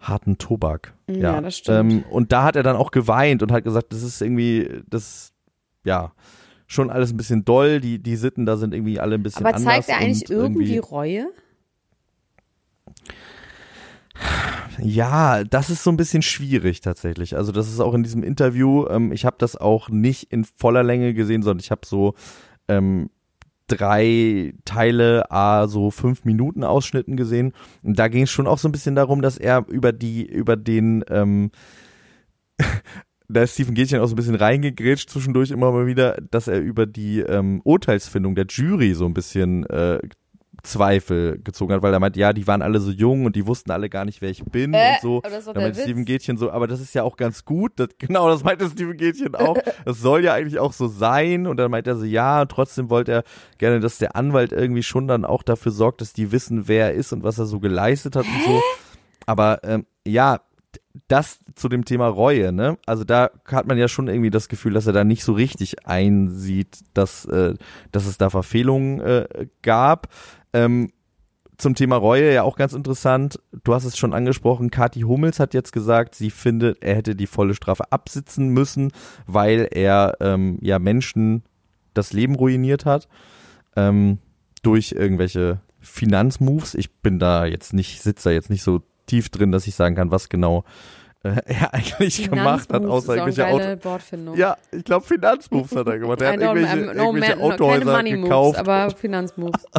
harten 0.00 0.38
Tobak. 0.38 0.94
Ja, 1.08 1.40
das 1.40 1.58
stimmt. 1.58 1.92
Ähm, 1.92 2.04
und 2.10 2.32
da 2.32 2.44
hat 2.44 2.56
er 2.56 2.62
dann 2.62 2.76
auch 2.76 2.90
geweint 2.90 3.42
und 3.42 3.52
hat 3.52 3.64
gesagt, 3.64 3.92
das 3.92 4.02
ist 4.02 4.22
irgendwie, 4.22 4.82
das, 4.88 5.32
ja, 5.84 6.12
schon 6.66 6.90
alles 6.90 7.12
ein 7.12 7.16
bisschen 7.18 7.44
doll. 7.44 7.80
Die, 7.80 7.98
die 7.98 8.16
Sitten 8.16 8.46
da 8.46 8.56
sind 8.56 8.72
irgendwie 8.72 8.98
alle 8.98 9.16
ein 9.16 9.22
bisschen 9.22 9.44
Aber 9.44 9.54
anders. 9.54 9.86
zeigt 9.86 9.88
er 9.90 9.98
eigentlich 9.98 10.30
und 10.30 10.36
irgendwie 10.36 10.78
Reue? 10.78 11.26
Ja, 14.78 15.44
das 15.44 15.70
ist 15.70 15.84
so 15.84 15.90
ein 15.90 15.96
bisschen 15.96 16.22
schwierig 16.22 16.80
tatsächlich. 16.80 17.36
Also 17.36 17.52
das 17.52 17.68
ist 17.68 17.80
auch 17.80 17.94
in 17.94 18.02
diesem 18.02 18.22
Interview, 18.22 18.86
ähm, 18.88 19.12
ich 19.12 19.24
habe 19.24 19.36
das 19.38 19.56
auch 19.56 19.88
nicht 19.88 20.32
in 20.32 20.44
voller 20.44 20.82
Länge 20.82 21.14
gesehen, 21.14 21.42
sondern 21.42 21.60
ich 21.60 21.70
habe 21.70 21.82
so 21.84 22.14
ähm, 22.68 23.10
drei 23.66 24.54
Teile, 24.64 25.30
a 25.30 25.66
so 25.66 25.90
fünf 25.90 26.24
Minuten 26.24 26.64
Ausschnitten 26.64 27.16
gesehen. 27.16 27.52
Und 27.82 27.98
da 27.98 28.08
ging 28.08 28.24
es 28.24 28.30
schon 28.30 28.46
auch 28.46 28.58
so 28.58 28.68
ein 28.68 28.72
bisschen 28.72 28.94
darum, 28.94 29.22
dass 29.22 29.38
er 29.38 29.66
über 29.68 29.92
die, 29.92 30.24
über 30.24 30.56
den, 30.56 31.04
ähm, 31.08 31.50
da 33.28 33.42
ist 33.42 33.54
Stephen 33.54 33.74
Gätchen 33.74 34.00
auch 34.00 34.06
so 34.06 34.14
ein 34.14 34.16
bisschen 34.16 34.34
reingegrätscht 34.34 35.10
zwischendurch 35.10 35.50
immer 35.50 35.72
mal 35.72 35.86
wieder, 35.86 36.16
dass 36.30 36.48
er 36.48 36.60
über 36.60 36.86
die 36.86 37.20
ähm, 37.20 37.60
Urteilsfindung 37.64 38.34
der 38.34 38.46
Jury 38.48 38.94
so 38.94 39.06
ein 39.06 39.14
bisschen 39.14 39.64
äh, 39.66 40.00
Zweifel 40.62 41.40
gezogen 41.42 41.72
hat, 41.74 41.82
weil 41.82 41.92
er 41.92 41.98
meint, 42.00 42.16
ja, 42.16 42.32
die 42.32 42.46
waren 42.46 42.62
alle 42.62 42.78
so 42.80 42.90
jung 42.90 43.24
und 43.24 43.34
die 43.36 43.46
wussten 43.46 43.70
alle 43.72 43.88
gar 43.90 44.04
nicht, 44.04 44.22
wer 44.22 44.30
ich 44.30 44.44
bin 44.44 44.72
Äh, 44.74 44.94
und 44.94 45.00
so. 45.02 45.18
aber 45.18 45.30
das 45.30 45.44
Da 45.44 45.52
meinte 45.54 45.76
Witz. 45.76 45.82
Steven 45.84 46.04
Gätchen 46.04 46.36
so, 46.36 46.50
aber 46.50 46.66
das 46.68 46.80
ist 46.80 46.94
ja 46.94 47.02
auch 47.02 47.16
ganz 47.16 47.44
gut. 47.44 47.72
Das, 47.76 47.88
genau, 47.98 48.28
das 48.28 48.44
meinte 48.44 48.68
Steven 48.68 48.96
Gätchen 48.96 49.34
auch. 49.34 49.56
Das 49.84 50.00
soll 50.00 50.24
ja 50.24 50.34
eigentlich 50.34 50.58
auch 50.58 50.72
so 50.72 50.86
sein. 50.88 51.46
Und 51.46 51.56
dann 51.56 51.70
meint 51.70 51.86
er 51.86 51.96
so, 51.96 52.04
ja, 52.04 52.42
und 52.42 52.50
trotzdem 52.50 52.90
wollte 52.90 53.12
er 53.12 53.24
gerne, 53.58 53.80
dass 53.80 53.98
der 53.98 54.14
Anwalt 54.16 54.52
irgendwie 54.52 54.82
schon 54.82 55.08
dann 55.08 55.24
auch 55.24 55.42
dafür 55.42 55.72
sorgt, 55.72 56.00
dass 56.00 56.12
die 56.12 56.30
wissen, 56.32 56.68
wer 56.68 56.86
er 56.86 56.94
ist 56.94 57.12
und 57.12 57.22
was 57.24 57.38
er 57.38 57.46
so 57.46 57.58
geleistet 57.60 58.14
hat 58.16 58.24
und 58.26 58.44
so. 58.44 58.62
Aber 59.26 59.60
ähm, 59.64 59.86
ja, 60.06 60.40
das 61.08 61.38
zu 61.54 61.68
dem 61.68 61.84
Thema 61.84 62.06
Reue, 62.06 62.52
ne? 62.52 62.76
Also 62.86 63.04
da 63.04 63.30
hat 63.46 63.66
man 63.66 63.78
ja 63.78 63.88
schon 63.88 64.08
irgendwie 64.08 64.30
das 64.30 64.48
Gefühl, 64.48 64.74
dass 64.74 64.86
er 64.86 64.92
da 64.92 65.04
nicht 65.04 65.24
so 65.24 65.32
richtig 65.32 65.86
einsieht, 65.86 66.78
dass, 66.94 67.24
äh, 67.24 67.54
dass 67.92 68.06
es 68.06 68.18
da 68.18 68.30
Verfehlungen 68.30 69.00
äh, 69.00 69.46
gab. 69.62 70.08
Ähm, 70.52 70.90
zum 71.58 71.74
Thema 71.74 71.96
Reue 71.96 72.32
ja 72.32 72.42
auch 72.42 72.56
ganz 72.56 72.72
interessant. 72.72 73.38
Du 73.62 73.74
hast 73.74 73.84
es 73.84 73.96
schon 73.96 74.14
angesprochen. 74.14 74.70
Kathi 74.70 75.02
Hummels 75.02 75.38
hat 75.38 75.54
jetzt 75.54 75.72
gesagt, 75.72 76.14
sie 76.14 76.30
findet, 76.30 76.82
er 76.82 76.96
hätte 76.96 77.14
die 77.14 77.26
volle 77.26 77.54
Strafe 77.54 77.90
absitzen 77.92 78.48
müssen, 78.48 78.90
weil 79.26 79.68
er 79.70 80.16
ähm, 80.20 80.58
ja 80.60 80.78
Menschen 80.78 81.44
das 81.94 82.12
Leben 82.12 82.34
ruiniert 82.34 82.84
hat 82.84 83.08
ähm, 83.76 84.18
durch 84.62 84.92
irgendwelche 84.92 85.60
Finanzmoves. 85.80 86.74
Ich 86.74 86.92
bin 86.96 87.18
da 87.18 87.44
jetzt 87.44 87.74
nicht, 87.74 88.02
sitze 88.02 88.30
da 88.30 88.32
jetzt 88.32 88.50
nicht 88.50 88.62
so 88.62 88.82
tief 89.06 89.28
drin, 89.28 89.52
dass 89.52 89.66
ich 89.66 89.74
sagen 89.74 89.94
kann, 89.94 90.10
was 90.10 90.28
genau 90.28 90.64
äh, 91.24 91.36
er 91.46 91.74
eigentlich 91.74 92.28
gemacht 92.28 92.72
hat, 92.72 92.84
außer 92.84 93.16
irgendwelche 93.16 93.46
Auto. 93.46 94.34
Ja, 94.34 94.56
ich 94.70 94.84
glaube 94.84 95.06
Finanzmoves 95.06 95.74
hat 95.74 95.86
er 95.86 95.98
gemacht. 95.98 96.20
Er 96.20 96.32
hat 96.32 96.40
irgendwelche, 96.40 96.76
no 96.76 97.04
irgendwelche 97.04 97.36
man, 97.36 97.52
Autohäuser 97.52 97.92
Money 97.92 98.16
Moves, 98.16 98.28
gekauft. 98.28 98.58
aber 98.58 98.90
Finanzmoves. 98.90 99.64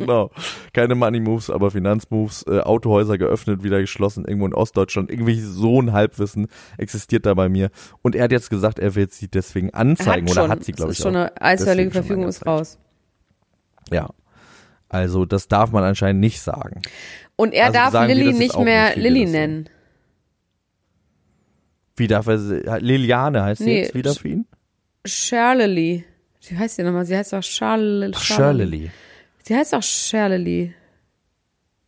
Genau. 0.00 0.30
Keine 0.74 0.94
Money 0.94 1.20
Moves, 1.20 1.48
aber 1.48 1.70
Finanzmoves, 1.70 2.44
äh, 2.46 2.60
Autohäuser 2.60 3.16
geöffnet, 3.16 3.62
wieder 3.62 3.80
geschlossen, 3.80 4.26
irgendwo 4.26 4.46
in 4.46 4.52
Ostdeutschland. 4.52 5.10
Irgendwie 5.10 5.40
so 5.40 5.80
ein 5.80 5.94
Halbwissen 5.94 6.48
existiert 6.76 7.24
da 7.24 7.32
bei 7.32 7.48
mir. 7.48 7.70
Und 8.02 8.14
er 8.14 8.24
hat 8.24 8.32
jetzt 8.32 8.50
gesagt, 8.50 8.78
er 8.78 8.94
wird 8.94 9.12
sie 9.12 9.28
deswegen 9.28 9.72
anzeigen 9.72 10.28
hat 10.28 10.36
oder 10.36 10.48
hat 10.48 10.64
sie, 10.64 10.72
glaube 10.72 10.92
ich, 10.92 10.98
ist 10.98 11.02
schon 11.02 11.16
eine 11.16 11.32
schon 11.40 11.90
Verfügung 11.92 12.28
ist 12.28 12.44
raus. 12.44 12.78
Ja. 13.90 14.10
Also, 14.90 15.24
das 15.24 15.48
darf 15.48 15.72
man 15.72 15.82
anscheinend 15.82 16.20
nicht 16.20 16.42
sagen. 16.42 16.82
Und 17.36 17.54
er 17.54 17.66
Also 17.74 17.96
darf 17.96 18.06
Lilly 18.06 18.30
das 18.32 18.38
nicht 18.38 18.58
mehr 18.58 18.96
Lilly 18.96 19.24
das 19.24 19.32
nennen. 19.32 19.68
Wie 21.96 22.06
darf 22.06 22.26
er 22.26 22.38
sie, 22.38 22.62
Liliane 22.80 23.42
heißt 23.42 23.58
sie 23.60 23.64
Nee, 23.64 23.82
jetzt 23.82 23.94
wieder 23.94 24.14
für 24.14 24.28
ihn? 24.28 24.46
Shirley. 25.04 26.04
Wie 26.48 26.56
heißt 26.56 26.76
sie 26.76 26.82
nochmal? 26.82 27.06
Sie 27.06 27.16
heißt 27.16 27.32
doch 27.32 27.42
Charlotte. 27.42 28.18
Shirley. 28.18 28.90
Sie 29.42 29.56
heißt 29.56 29.72
doch 29.72 29.82
Shirley. 29.82 30.74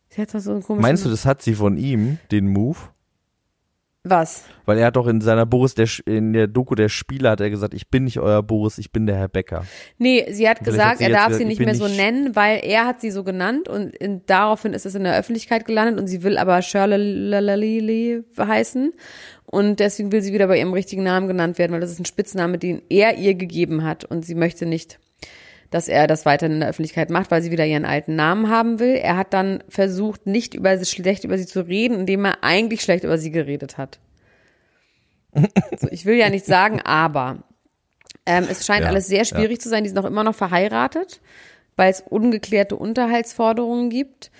Sie 0.08 0.22
hat 0.22 0.34
doch 0.34 0.40
so 0.40 0.52
einen 0.52 0.62
komischen. 0.62 0.82
Meinst 0.82 1.04
du, 1.04 1.10
das 1.10 1.26
hat 1.26 1.42
sie 1.42 1.54
von 1.54 1.76
ihm, 1.76 2.18
den 2.30 2.48
Move? 2.48 2.78
Was? 4.10 4.44
Weil 4.66 4.78
er 4.78 4.86
hat 4.86 4.96
doch 4.96 5.06
in 5.06 5.20
seiner 5.20 5.46
Boris, 5.46 5.74
der, 5.74 5.88
in 6.04 6.32
der 6.32 6.46
Doku 6.46 6.74
der 6.74 6.88
Spieler 6.88 7.30
hat 7.30 7.40
er 7.40 7.48
gesagt, 7.50 7.72
ich 7.74 7.88
bin 7.88 8.04
nicht 8.04 8.18
euer 8.18 8.42
Boris, 8.42 8.78
ich 8.78 8.92
bin 8.92 9.06
der 9.06 9.16
Herr 9.16 9.28
Becker. 9.28 9.64
Nee, 9.96 10.26
sie 10.30 10.48
hat 10.48 10.62
gesagt, 10.62 10.90
hat 10.92 10.98
sie 10.98 11.04
er 11.04 11.10
darf 11.10 11.28
gesagt, 11.28 11.36
sie 11.38 11.42
ich 11.44 11.58
nicht 11.58 11.64
mehr 11.64 11.74
so 11.74 11.86
nicht- 11.86 11.96
nennen, 11.96 12.36
weil 12.36 12.60
er 12.62 12.86
hat 12.86 13.00
sie 13.00 13.10
so 13.10 13.24
genannt 13.24 13.68
und 13.68 13.94
in, 13.96 14.22
daraufhin 14.26 14.72
ist 14.74 14.84
es 14.86 14.94
in 14.94 15.04
der 15.04 15.16
Öffentlichkeit 15.18 15.64
gelandet 15.66 15.98
und 15.98 16.06
sie 16.06 16.22
will 16.22 16.36
aber 16.38 16.60
Shirley 16.62 18.22
heißen 18.38 18.92
und 19.46 19.80
deswegen 19.80 20.12
will 20.12 20.20
sie 20.22 20.32
wieder 20.32 20.46
bei 20.46 20.58
ihrem 20.58 20.72
richtigen 20.72 21.02
Namen 21.02 21.28
genannt 21.28 21.58
werden, 21.58 21.72
weil 21.72 21.80
das 21.80 21.90
ist 21.90 22.00
ein 22.00 22.04
Spitzname, 22.04 22.58
den 22.58 22.82
er 22.90 23.16
ihr 23.16 23.34
gegeben 23.34 23.84
hat 23.84 24.04
und 24.04 24.24
sie 24.24 24.34
möchte 24.34 24.66
nicht, 24.66 24.98
dass 25.70 25.88
er 25.88 26.06
das 26.06 26.24
weiterhin 26.24 26.54
in 26.54 26.60
der 26.60 26.70
Öffentlichkeit 26.70 27.10
macht, 27.10 27.30
weil 27.30 27.42
sie 27.42 27.50
wieder 27.50 27.66
ihren 27.66 27.84
alten 27.84 28.16
Namen 28.16 28.48
haben 28.48 28.78
will. 28.78 28.94
Er 28.94 29.16
hat 29.16 29.34
dann 29.34 29.62
versucht, 29.68 30.26
nicht 30.26 30.54
über 30.54 30.78
sie, 30.78 30.86
schlecht 30.86 31.24
über 31.24 31.36
sie 31.36 31.46
zu 31.46 31.66
reden, 31.66 32.00
indem 32.00 32.24
er 32.24 32.42
eigentlich 32.42 32.80
schlecht 32.82 33.04
über 33.04 33.18
sie 33.18 33.30
geredet 33.30 33.76
hat. 33.76 33.98
So, 35.78 35.88
ich 35.90 36.06
will 36.06 36.16
ja 36.16 36.30
nicht 36.30 36.46
sagen, 36.46 36.80
aber 36.84 37.42
ähm, 38.24 38.46
es 38.50 38.64
scheint 38.64 38.82
Ja, 38.82 38.88
alles 38.88 39.08
sehr 39.08 39.24
schwierig 39.24 39.60
zu 39.60 39.68
sein. 39.68 39.84
Die 39.84 39.90
sind 39.90 39.98
auch 39.98 40.04
immer 40.04 40.24
noch 40.24 40.34
verheiratet, 40.34 41.20
weil 41.76 41.90
es 41.90 42.00
ungeklärte 42.00 42.76
Unterhaltsforderungen 42.76 43.90
gibt. 43.90 44.30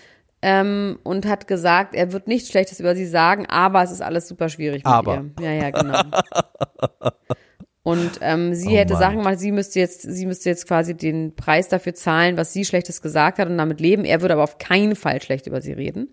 Ähm, 0.41 1.01
und 1.03 1.27
hat 1.27 1.49
gesagt, 1.49 1.97
er 1.97 2.13
wird 2.13 2.29
nichts 2.29 2.49
Schlechtes 2.49 2.79
über 2.79 2.95
sie 2.95 3.07
sagen, 3.07 3.47
aber 3.47 3.83
es 3.83 3.91
ist 3.91 4.01
alles 4.01 4.29
super 4.29 4.49
schwierig 4.49 4.85
mit 4.85 4.87
Aber. 4.87 5.25
ihr. 5.41 5.45
Ja, 5.45 5.53
ja, 5.53 5.71
genau. 5.71 6.01
Und 7.89 8.19
ähm, 8.21 8.55
sie 8.55 8.69
Oh 8.69 8.77
hätte 8.77 8.93
Mann. 8.93 9.01
Sachen 9.01 9.17
gemacht, 9.17 9.39
sie 9.39 9.51
müsste 9.51 9.81
jetzt, 9.81 10.03
sie 10.03 10.27
müsste 10.27 10.51
jetzt 10.51 10.69
quasi 10.69 10.95
den 10.95 11.35
Preis 11.35 11.69
dafür 11.69 11.95
zahlen, 11.95 12.37
was 12.37 12.53
sie 12.53 12.67
Schlechtes 12.67 13.01
gesagt 13.01 13.39
hat 13.39 13.49
und 13.49 13.57
damit 13.57 13.81
leben. 13.81 14.05
Er 14.05 14.21
würde 14.21 14.35
aber 14.35 14.43
auf 14.43 14.59
keinen 14.59 14.95
Fall 14.95 15.23
schlecht 15.23 15.47
über 15.47 15.63
sie 15.63 15.73
reden. 15.73 16.13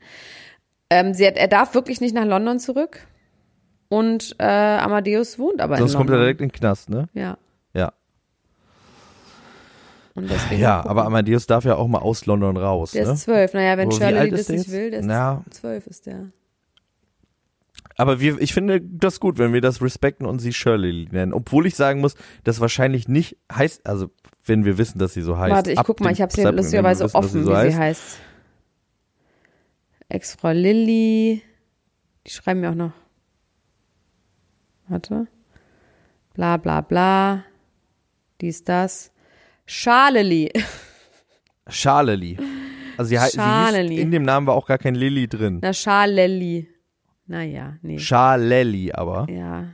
Ähm, 0.89 1.13
sie 1.13 1.27
hat, 1.27 1.35
er 1.35 1.49
darf 1.49 1.73
wirklich 1.73 1.99
nicht 1.99 2.15
nach 2.15 2.23
London 2.23 2.59
zurück. 2.59 3.05
Und 3.89 4.37
äh, 4.39 4.45
Amadeus 4.45 5.37
wohnt 5.37 5.59
aber 5.59 5.75
Sonst 5.75 5.91
in 5.91 5.97
kommt 5.97 6.09
London. 6.11 6.21
er 6.21 6.25
direkt 6.27 6.39
in 6.39 6.47
den 6.47 6.53
Knast, 6.53 6.89
ne? 6.89 7.09
Ja. 7.13 7.37
Ja. 7.73 7.91
Ja, 10.57 10.85
aber 10.85 11.03
Amadeus 11.05 11.45
darf 11.45 11.65
ja 11.65 11.75
auch 11.75 11.89
mal 11.89 11.99
aus 11.99 12.25
London 12.25 12.55
raus, 12.55 12.91
der 12.91 13.05
ne? 13.05 13.11
ist 13.11 13.23
zwölf. 13.23 13.53
Naja, 13.53 13.77
wenn 13.77 13.91
Shirley 13.91 14.31
das 14.31 14.47
nicht 14.47 14.71
will, 14.71 14.91
der 14.91 15.01
ist 15.01 15.55
zwölf 15.59 15.87
ist 15.87 16.05
der. 16.05 16.29
Aber 17.97 18.19
wir, 18.19 18.39
ich 18.41 18.53
finde 18.53 18.81
das 18.81 19.19
gut, 19.19 19.37
wenn 19.37 19.53
wir 19.53 19.61
das 19.61 19.81
respekten 19.81 20.25
und 20.25 20.39
sie 20.39 20.51
Shirley 20.53 21.07
nennen. 21.11 21.33
Obwohl 21.33 21.65
ich 21.65 21.75
sagen 21.75 22.01
muss, 22.01 22.15
das 22.43 22.59
wahrscheinlich 22.59 23.07
nicht 23.07 23.37
heißt, 23.53 23.85
also 23.87 24.09
wenn 24.45 24.65
wir 24.65 24.77
wissen, 24.77 24.99
dass 24.99 25.13
sie 25.13 25.21
so 25.21 25.37
heißt. 25.37 25.53
Warte, 25.55 25.71
ich 25.71 25.83
guck 25.83 26.01
mal, 26.01 26.11
ich 26.11 26.21
habe 26.21 26.35
wir 26.35 26.51
lustigerweise 26.51 27.05
wissen, 27.05 27.15
offen, 27.15 27.43
so 27.45 27.51
wie 27.51 27.55
heißt. 27.55 27.71
sie 27.71 27.77
heißt. 27.79 28.17
Ex-Frau 30.09 30.51
Lilly. 30.51 31.41
Die 32.27 32.31
schreiben 32.31 32.59
mir 32.59 32.71
auch 32.71 32.75
noch. 32.75 32.91
Warte. 34.87 35.27
Bla 36.33 36.57
bla 36.57 36.81
bla. 36.81 37.43
Dies, 38.41 38.63
das. 38.63 39.11
Schaleli. 39.65 40.51
Charlely. 41.67 42.37
Also 42.97 43.09
sie, 43.09 43.19
hei- 43.19 43.29
sie 43.29 43.37
hieß, 43.39 43.43
Schaleli. 43.43 43.99
in 43.99 44.11
dem 44.11 44.23
Namen 44.23 44.45
war 44.47 44.53
auch 44.53 44.67
gar 44.67 44.77
kein 44.77 44.95
Lilly 44.95 45.27
drin. 45.27 45.59
Na, 45.61 45.73
Schalelli. 45.73 46.67
Naja, 47.27 47.77
nee. 47.81 47.99
Schaleli 47.99 48.91
aber. 48.91 49.27
ja. 49.29 49.65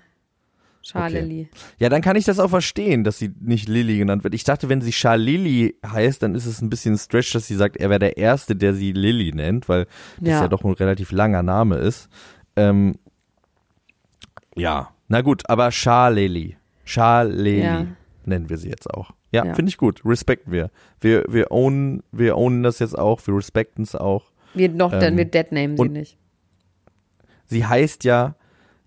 Schaleli. 0.83 1.47
Ja, 1.77 1.89
dann 1.89 2.01
kann 2.01 2.15
ich 2.15 2.25
das 2.25 2.39
auch 2.39 2.49
verstehen, 2.49 3.03
dass 3.03 3.19
sie 3.19 3.31
nicht 3.39 3.69
Lilly 3.69 3.99
genannt 3.99 4.23
wird. 4.23 4.33
Ich 4.33 4.43
dachte, 4.43 4.67
wenn 4.67 4.81
sie 4.81 4.91
Charlili 4.91 5.75
heißt, 5.85 6.23
dann 6.23 6.33
ist 6.33 6.47
es 6.47 6.59
ein 6.59 6.71
bisschen 6.71 6.97
stretch, 6.97 7.33
dass 7.33 7.45
sie 7.45 7.55
sagt, 7.55 7.77
er 7.77 7.91
wäre 7.91 7.99
der 7.99 8.17
Erste, 8.17 8.55
der 8.55 8.73
sie 8.73 8.91
Lilly 8.91 9.31
nennt, 9.31 9.69
weil 9.69 9.85
das 10.19 10.29
ja, 10.29 10.41
Ja. 10.41 10.47
doch 10.47 10.63
ein 10.63 10.71
relativ 10.73 11.11
langer 11.11 11.43
Name 11.43 11.75
ist. 11.75 12.09
Ähm, 12.55 12.95
ja, 14.55 14.89
na 15.07 15.21
gut, 15.21 15.43
aber 15.49 15.71
Charleli. 15.71 16.57
Charleli 16.83 17.61
Ja. 17.61 17.85
nennen 18.25 18.49
wir 18.49 18.57
sie 18.57 18.69
jetzt 18.69 18.89
auch. 18.91 19.11
Ja, 19.31 19.45
Ja. 19.45 19.53
finde 19.53 19.69
ich 19.69 19.77
gut. 19.77 20.01
Respekten 20.03 20.51
wir. 20.51 20.71
Wir, 20.99 21.23
wir 21.29 21.51
ownen, 21.51 22.01
wir 22.11 22.37
ownen 22.37 22.63
das 22.63 22.79
jetzt 22.79 22.97
auch, 22.97 23.25
wir 23.27 23.35
respekten 23.35 23.83
es 23.83 23.95
auch. 23.95 24.31
Wir 24.55 24.69
noch, 24.69 24.91
Ähm, 24.93 25.15
wir 25.15 25.25
deadnamen 25.25 25.77
sie 25.77 25.89
nicht. 25.89 26.17
Sie 27.51 27.65
heißt 27.65 28.03
ja, 28.05 28.35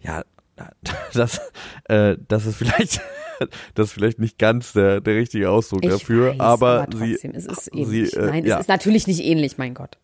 ja, 0.01 0.25
das, 1.15 1.41
äh, 1.85 2.17
das 2.29 2.47
ist 2.47 2.57
vielleicht, 2.57 3.01
das 3.75 3.87
ist 3.89 3.93
vielleicht 3.93 4.19
nicht 4.19 4.39
ganz 4.39 4.73
der, 4.73 5.01
der 5.01 5.15
richtige 5.17 5.51
Ausdruck 5.51 5.85
Ich 5.85 5.91
dafür, 5.91 6.31
weiß, 6.33 6.41
aber, 6.41 6.87
trotzdem, 6.91 7.33
sie, 7.33 7.37
es 7.37 7.47
ist 7.47 7.65
sie, 7.65 7.71
ähnlich. 7.81 8.17
äh, 8.17 8.27
Nein, 8.27 8.45
ja. 8.45 8.57
es 8.57 8.63
ist 8.63 8.69
natürlich 8.69 9.07
nicht 9.07 9.23
ähnlich, 9.25 9.59
mein 9.59 9.75
Gott. 9.75 9.99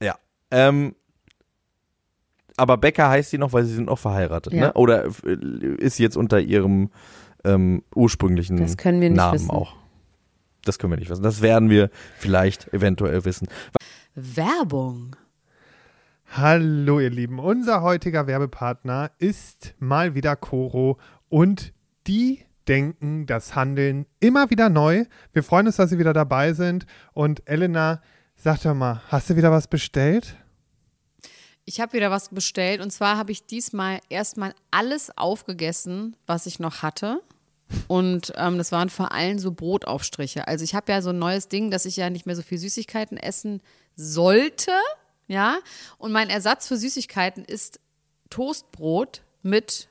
ja, 0.00 0.16
ähm, 0.50 0.94
aber 2.56 2.76
Becker 2.76 3.08
heißt 3.08 3.30
sie 3.30 3.38
noch, 3.38 3.52
weil 3.52 3.64
sie 3.64 3.74
sind 3.74 3.86
noch 3.86 3.98
verheiratet, 3.98 4.52
Ja. 4.52 4.66
ne? 4.68 4.72
Oder 4.74 5.06
ist 5.24 5.96
sie 5.96 6.04
jetzt 6.04 6.16
unter 6.16 6.38
ihrem 6.38 6.90
ähm, 7.44 7.82
ursprünglichen 7.96 8.58
Das 8.58 8.76
können 8.76 9.00
wir 9.00 9.10
nicht 9.10 9.16
Namen 9.16 9.34
wissen. 9.34 9.50
auch? 9.50 9.74
Das 10.64 10.78
können 10.78 10.92
wir 10.92 10.98
nicht 10.98 11.10
wissen. 11.10 11.24
Das 11.24 11.42
werden 11.42 11.68
wir 11.68 11.90
vielleicht 12.16 12.72
eventuell 12.72 13.24
wissen. 13.24 13.48
Werbung. 14.14 15.16
Hallo 16.36 16.98
ihr 16.98 17.10
Lieben, 17.10 17.38
unser 17.38 17.82
heutiger 17.82 18.26
Werbepartner 18.26 19.12
ist 19.18 19.72
mal 19.78 20.16
wieder 20.16 20.34
Coro 20.34 20.98
und 21.28 21.72
die 22.08 22.44
denken 22.66 23.26
das 23.26 23.54
Handeln 23.54 24.04
immer 24.18 24.50
wieder 24.50 24.68
neu. 24.68 25.04
Wir 25.32 25.44
freuen 25.44 25.68
uns, 25.68 25.76
dass 25.76 25.90
Sie 25.90 25.98
wieder 26.00 26.12
dabei 26.12 26.52
sind 26.52 26.86
und 27.12 27.48
Elena, 27.48 28.02
sag 28.34 28.60
doch 28.62 28.74
mal, 28.74 29.00
hast 29.10 29.30
du 29.30 29.36
wieder 29.36 29.52
was 29.52 29.68
bestellt? 29.68 30.34
Ich 31.66 31.80
habe 31.80 31.92
wieder 31.92 32.10
was 32.10 32.30
bestellt 32.30 32.80
und 32.80 32.90
zwar 32.90 33.16
habe 33.16 33.30
ich 33.30 33.46
diesmal 33.46 34.00
erstmal 34.08 34.56
alles 34.72 35.16
aufgegessen, 35.16 36.16
was 36.26 36.46
ich 36.46 36.58
noch 36.58 36.82
hatte. 36.82 37.22
Und 37.86 38.32
ähm, 38.36 38.58
das 38.58 38.72
waren 38.72 38.88
vor 38.88 39.12
allem 39.12 39.38
so 39.38 39.52
Brotaufstriche. 39.52 40.48
Also 40.48 40.64
ich 40.64 40.74
habe 40.74 40.90
ja 40.90 41.00
so 41.00 41.10
ein 41.10 41.18
neues 41.20 41.46
Ding, 41.46 41.70
dass 41.70 41.84
ich 41.84 41.96
ja 41.96 42.10
nicht 42.10 42.26
mehr 42.26 42.34
so 42.34 42.42
viel 42.42 42.58
Süßigkeiten 42.58 43.18
essen 43.18 43.62
sollte. 43.94 44.72
Ja. 45.26 45.58
Und 45.98 46.12
mein 46.12 46.30
Ersatz 46.30 46.68
für 46.68 46.76
Süßigkeiten 46.76 47.44
ist 47.44 47.80
Toastbrot 48.30 49.22
mit 49.42 49.88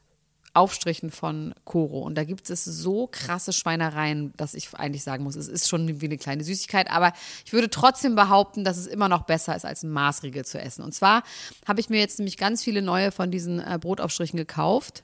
Aufstrichen 0.55 1.09
von 1.09 1.55
Koro. 1.65 2.01
Und 2.01 2.15
da 2.15 2.23
gibt 2.23 2.49
es 2.49 2.63
so 2.63 3.07
krasse 3.07 3.53
Schweinereien, 3.53 4.33
dass 4.37 4.53
ich 4.53 4.73
eigentlich 4.75 5.03
sagen 5.03 5.23
muss, 5.23 5.35
es 5.35 5.47
ist 5.47 5.67
schon 5.67 5.99
wie 5.99 6.05
eine 6.05 6.17
kleine 6.17 6.43
Süßigkeit. 6.43 6.91
Aber 6.91 7.13
ich 7.43 7.53
würde 7.53 7.71
trotzdem 7.71 8.15
behaupten, 8.15 8.63
dass 8.63 8.77
es 8.77 8.85
immer 8.85 9.09
noch 9.09 9.23
besser 9.23 9.55
ist, 9.55 9.65
als 9.65 9.81
ein 9.81 9.89
Maßriegel 9.89 10.45
zu 10.45 10.59
essen. 10.59 10.83
Und 10.83 10.93
zwar 10.93 11.23
habe 11.67 11.79
ich 11.79 11.89
mir 11.89 11.99
jetzt 11.99 12.19
nämlich 12.19 12.37
ganz 12.37 12.63
viele 12.63 12.83
neue 12.83 13.11
von 13.11 13.31
diesen 13.31 13.59
äh, 13.59 13.79
Brotaufstrichen 13.81 14.37
gekauft. 14.37 15.03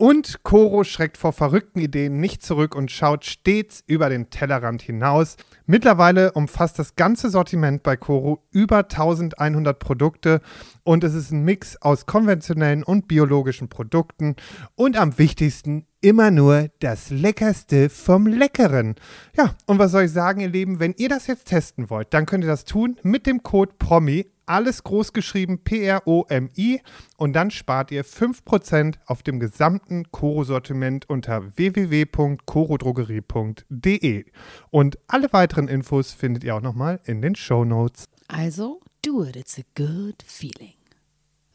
Und 0.00 0.44
Coro 0.44 0.82
schreckt 0.82 1.18
vor 1.18 1.34
verrückten 1.34 1.78
Ideen 1.78 2.20
nicht 2.20 2.42
zurück 2.42 2.74
und 2.74 2.90
schaut 2.90 3.26
stets 3.26 3.84
über 3.86 4.08
den 4.08 4.30
Tellerrand 4.30 4.80
hinaus. 4.80 5.36
Mittlerweile 5.70 6.32
umfasst 6.32 6.80
das 6.80 6.96
ganze 6.96 7.30
Sortiment 7.30 7.84
bei 7.84 7.96
Coro 7.96 8.42
über 8.50 8.78
1100 8.78 9.78
Produkte 9.78 10.40
und 10.82 11.04
es 11.04 11.14
ist 11.14 11.30
ein 11.30 11.44
Mix 11.44 11.80
aus 11.80 12.06
konventionellen 12.06 12.82
und 12.82 13.06
biologischen 13.06 13.68
Produkten 13.68 14.34
und 14.74 14.98
am 14.98 15.16
wichtigsten 15.16 15.86
immer 16.00 16.32
nur 16.32 16.70
das 16.80 17.10
Leckerste 17.10 17.88
vom 17.88 18.26
Leckeren. 18.26 18.96
Ja, 19.36 19.54
und 19.66 19.78
was 19.78 19.92
soll 19.92 20.06
ich 20.06 20.10
sagen, 20.10 20.40
ihr 20.40 20.48
Lieben, 20.48 20.80
wenn 20.80 20.94
ihr 20.96 21.08
das 21.08 21.28
jetzt 21.28 21.46
testen 21.46 21.88
wollt, 21.88 22.12
dann 22.14 22.26
könnt 22.26 22.42
ihr 22.42 22.50
das 22.50 22.64
tun 22.64 22.96
mit 23.04 23.26
dem 23.26 23.44
Code 23.44 23.74
PROMI, 23.78 24.26
alles 24.50 24.82
groß 24.82 25.12
geschrieben 25.12 25.62
P-R-O-M-I 25.62 26.80
und 27.16 27.34
dann 27.34 27.52
spart 27.52 27.92
ihr 27.92 28.04
5% 28.04 28.96
auf 29.06 29.22
dem 29.22 29.38
gesamten 29.38 30.10
Koro-Sortiment 30.10 31.08
unter 31.08 31.56
www.korodrogerie.de. 31.56 34.24
Und 34.70 34.98
alle 35.06 35.32
weiteren 35.32 35.59
Infos 35.68 36.12
findet 36.12 36.44
ihr 36.44 36.54
auch 36.54 36.60
nochmal 36.60 37.00
in 37.04 37.22
den 37.22 37.34
Show 37.34 37.64
Notes. 37.64 38.04
Also, 38.28 38.80
do 39.02 39.24
it, 39.24 39.36
it's 39.36 39.58
a 39.58 39.62
good 39.74 40.22
feeling. 40.24 40.74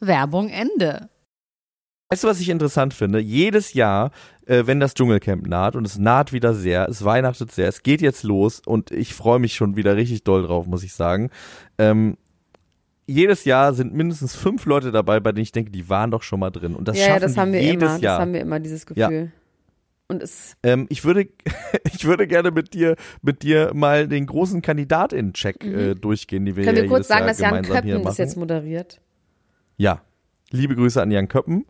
Werbung 0.00 0.48
Ende. 0.48 1.08
Weißt 2.08 2.22
du, 2.22 2.28
was 2.28 2.40
ich 2.40 2.50
interessant 2.50 2.94
finde? 2.94 3.18
Jedes 3.18 3.72
Jahr, 3.72 4.12
äh, 4.46 4.64
wenn 4.66 4.78
das 4.78 4.94
Dschungelcamp 4.94 5.46
naht 5.48 5.74
und 5.74 5.84
es 5.84 5.98
naht 5.98 6.32
wieder 6.32 6.54
sehr, 6.54 6.88
es 6.88 7.04
weihnachtet 7.04 7.50
sehr, 7.50 7.68
es 7.68 7.82
geht 7.82 8.00
jetzt 8.00 8.22
los 8.22 8.62
und 8.64 8.92
ich 8.92 9.12
freue 9.12 9.40
mich 9.40 9.54
schon 9.54 9.74
wieder 9.74 9.96
richtig 9.96 10.22
doll 10.22 10.46
drauf, 10.46 10.66
muss 10.66 10.84
ich 10.84 10.94
sagen. 10.94 11.30
Ähm, 11.78 12.16
jedes 13.06 13.44
Jahr 13.44 13.72
sind 13.74 13.92
mindestens 13.94 14.36
fünf 14.36 14.66
Leute 14.66 14.92
dabei, 14.92 15.18
bei 15.18 15.32
denen 15.32 15.42
ich 15.42 15.52
denke, 15.52 15.70
die 15.70 15.88
waren 15.88 16.10
doch 16.10 16.22
schon 16.22 16.40
mal 16.40 16.50
drin. 16.50 16.74
Und 16.74 16.86
das 16.86 16.96
ja, 16.96 17.06
schaffen 17.06 17.14
ja, 17.14 17.20
das 17.20 17.32
die 17.34 17.40
haben 17.40 17.52
wir 17.52 17.62
jedes 17.62 17.82
immer. 17.90 18.00
Jahr. 18.00 18.18
Das 18.18 18.20
haben 18.20 18.32
wir 18.32 18.40
immer, 18.40 18.60
dieses 18.60 18.86
Ja. 18.94 19.10
Und 20.08 20.22
es, 20.22 20.56
Ähm, 20.62 20.86
ich 20.88 21.04
würde, 21.04 21.28
ich 21.92 22.04
würde 22.04 22.26
gerne 22.26 22.50
mit 22.50 22.74
dir, 22.74 22.96
mit 23.22 23.42
dir 23.42 23.72
mal 23.74 24.06
den 24.06 24.26
großen 24.26 24.62
Kandidatinnen-Check 24.62 25.64
äh, 25.64 25.94
durchgehen, 25.94 26.44
die 26.44 26.54
wir 26.56 26.62
Mhm. 26.62 26.66
können 26.66 26.76
ja 26.76 26.82
wir 26.84 26.88
kurz 26.90 27.08
sagen, 27.08 27.20
Jahr 27.20 27.28
dass 27.28 27.38
Jan 27.38 27.62
Köppen 27.62 28.02
das 28.02 28.18
jetzt 28.18 28.36
moderiert? 28.36 29.00
Ja. 29.76 30.02
Liebe 30.50 30.76
Grüße 30.76 31.02
an 31.02 31.10
Jan 31.10 31.28
Köppen. 31.28 31.66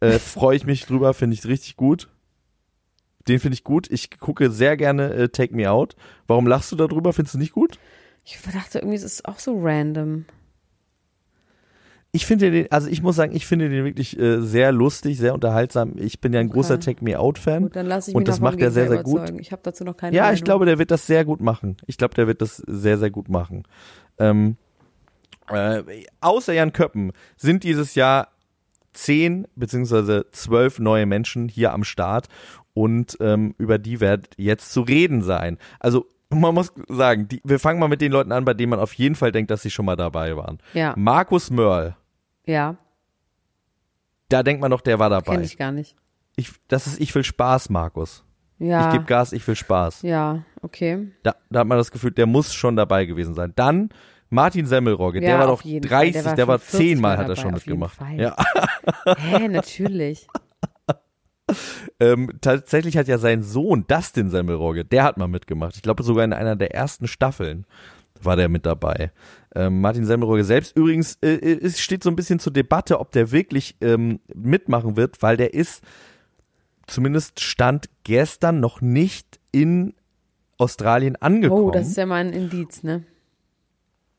Äh, 0.00 0.12
Freue 0.18 0.56
ich 0.56 0.64
mich 0.64 0.86
drüber, 0.86 1.12
finde 1.14 1.34
ich 1.34 1.44
richtig 1.46 1.76
gut. 1.76 2.08
Den 3.28 3.38
finde 3.38 3.54
ich 3.54 3.64
gut. 3.64 3.90
Ich 3.90 4.18
gucke 4.18 4.50
sehr 4.50 4.76
gerne 4.76 5.12
äh, 5.12 5.28
Take 5.28 5.54
Me 5.54 5.70
Out. 5.70 5.94
Warum 6.26 6.46
lachst 6.46 6.72
du 6.72 6.76
darüber? 6.76 7.12
Findest 7.12 7.34
du 7.34 7.38
nicht 7.38 7.52
gut? 7.52 7.78
Ich 8.24 8.38
dachte 8.40 8.78
irgendwie, 8.78 8.96
es 8.96 9.02
ist 9.02 9.26
auch 9.26 9.38
so 9.38 9.58
random. 9.60 10.24
Ich 12.14 12.26
finde 12.26 12.52
den, 12.52 12.70
also 12.70 12.88
ich 12.88 13.02
muss 13.02 13.16
sagen, 13.16 13.34
ich 13.34 13.44
finde 13.44 13.68
den 13.68 13.84
wirklich 13.84 14.16
äh, 14.18 14.40
sehr 14.40 14.70
lustig, 14.70 15.18
sehr 15.18 15.34
unterhaltsam. 15.34 15.94
Ich 15.96 16.20
bin 16.20 16.32
ja 16.32 16.38
ein 16.38 16.46
Okay. 16.46 16.54
großer 16.54 16.78
Take 16.78 17.02
Me 17.04 17.18
Out 17.18 17.38
Fan. 17.38 17.64
Gut, 17.64 17.74
dann 17.74 17.86
lasse 17.86 18.10
ich 18.10 18.14
Und 18.14 18.20
mich 18.20 18.26
das 18.28 18.38
noch 18.38 18.46
vom 18.46 18.54
macht 18.54 18.62
er 18.62 18.70
sehr, 18.70 18.88
sehr 18.88 19.02
gut. 19.02 19.32
Ich 19.40 19.50
habe 19.50 19.62
dazu 19.64 19.82
noch 19.82 19.96
keine 19.96 20.14
Ja, 20.14 20.22
Meinung. 20.22 20.34
ich 20.36 20.44
glaube, 20.44 20.64
der 20.64 20.78
wird 20.78 20.92
das 20.92 21.08
sehr 21.08 21.24
gut 21.24 21.40
machen. 21.40 21.76
Ich 21.86 21.96
glaube, 21.98 22.14
der 22.14 22.28
wird 22.28 22.40
das 22.40 22.58
sehr, 22.58 22.98
sehr 22.98 23.10
gut 23.10 23.28
machen. 23.28 23.64
Ähm, 24.18 24.56
äh, 25.50 25.82
außer 26.20 26.52
Jan 26.54 26.72
Köppen 26.72 27.10
sind 27.36 27.64
dieses 27.64 27.96
Jahr 27.96 28.28
zehn 28.92 29.48
beziehungsweise 29.56 30.26
zwölf 30.30 30.78
neue 30.78 31.06
Menschen 31.06 31.48
hier 31.48 31.72
am 31.72 31.82
Start 31.82 32.28
und 32.74 33.16
ähm, 33.20 33.56
über 33.58 33.78
die 33.78 34.00
wird 34.00 34.28
jetzt 34.36 34.72
zu 34.72 34.82
reden 34.82 35.20
sein. 35.22 35.58
Also 35.80 36.06
man 36.30 36.54
muss 36.54 36.72
sagen, 36.88 37.26
die, 37.28 37.40
wir 37.44 37.58
fangen 37.58 37.80
mal 37.80 37.88
mit 37.88 38.00
den 38.00 38.12
Leuten 38.12 38.30
an, 38.32 38.44
bei 38.44 38.54
denen 38.54 38.70
man 38.70 38.78
auf 38.80 38.92
jeden 38.94 39.16
Fall 39.16 39.32
denkt, 39.32 39.50
dass 39.50 39.62
sie 39.62 39.70
schon 39.70 39.84
mal 39.84 39.96
dabei 39.96 40.36
waren. 40.36 40.58
Ja, 40.74 40.94
Markus 40.96 41.50
Mörl, 41.50 41.96
ja, 42.46 42.76
da 44.28 44.42
denkt 44.42 44.60
man 44.60 44.70
doch, 44.70 44.80
der 44.80 44.98
war 44.98 45.10
dabei. 45.10 45.32
kenne 45.32 45.44
ich 45.44 45.56
gar 45.56 45.72
nicht. 45.72 45.96
Ich, 46.36 46.50
das 46.68 46.86
ist 46.86 47.00
Ich 47.00 47.14
will 47.14 47.22
Spaß, 47.24 47.70
Markus. 47.70 48.24
Ja, 48.58 48.86
Ich 48.86 48.92
gebe 48.92 49.04
Gas, 49.04 49.32
ich 49.32 49.46
will 49.46 49.56
Spaß. 49.56 50.02
ja, 50.02 50.44
okay. 50.62 51.08
Da, 51.22 51.34
da 51.50 51.60
hat 51.60 51.66
man 51.66 51.78
das 51.78 51.90
Gefühl, 51.90 52.10
der 52.12 52.26
muss 52.26 52.54
schon 52.54 52.76
dabei 52.76 53.04
gewesen 53.04 53.34
sein. 53.34 53.52
Dann 53.56 53.90
Martin 54.30 54.66
Semmelrogge, 54.66 55.20
Ja, 55.20 55.28
der 55.28 55.38
war 55.38 55.46
doch 55.48 55.62
jeden 55.62 55.86
Fall. 55.88 56.10
30, 56.10 56.22
Der 56.22 56.34
der 56.34 56.48
war 56.48 56.54
war, 56.54 56.58
schon 56.58 56.68
40 56.70 56.88
zehnmal 56.88 57.16
Mal 57.16 57.22
hat 57.22 57.28
er 57.28 57.36
schon 57.36 57.52
mitgemacht. 57.52 57.98
Ja. 58.16 58.36
Hä, 59.18 59.48
natürlich. 59.48 60.26
Ähm, 62.00 62.30
tatsächlich 62.40 62.96
hat 62.96 63.06
ja 63.06 63.18
sein 63.18 63.42
Sohn 63.42 63.86
Dustin 63.86 64.30
Semmelrogge, 64.30 64.84
der 64.84 65.04
hat 65.04 65.18
mal 65.18 65.28
mitgemacht. 65.28 65.76
Ich 65.76 65.82
glaube 65.82 66.02
sogar 66.02 66.24
in 66.24 66.32
einer 66.32 66.56
der 66.56 66.74
ersten 66.74 67.06
Staffeln 67.06 67.66
war 68.24 68.36
der 68.36 68.48
mit 68.48 68.66
dabei. 68.66 69.12
Ähm, 69.54 69.80
Martin 69.80 70.04
Semmelrogge 70.04 70.44
selbst 70.44 70.76
übrigens, 70.76 71.18
äh, 71.22 71.36
es 71.62 71.80
steht 71.80 72.02
so 72.02 72.10
ein 72.10 72.16
bisschen 72.16 72.38
zur 72.38 72.52
Debatte, 72.52 73.00
ob 73.00 73.12
der 73.12 73.30
wirklich 73.30 73.76
ähm, 73.80 74.20
mitmachen 74.34 74.96
wird, 74.96 75.22
weil 75.22 75.36
der 75.36 75.54
ist 75.54 75.82
zumindest 76.86 77.40
stand 77.40 77.88
gestern 78.02 78.60
noch 78.60 78.80
nicht 78.80 79.40
in 79.52 79.94
Australien 80.58 81.16
angekommen. 81.16 81.64
Oh, 81.64 81.70
das 81.70 81.88
ist 81.88 81.96
ja 81.96 82.06
mal 82.06 82.16
ein 82.16 82.32
Indiz, 82.32 82.82
ne? 82.82 83.04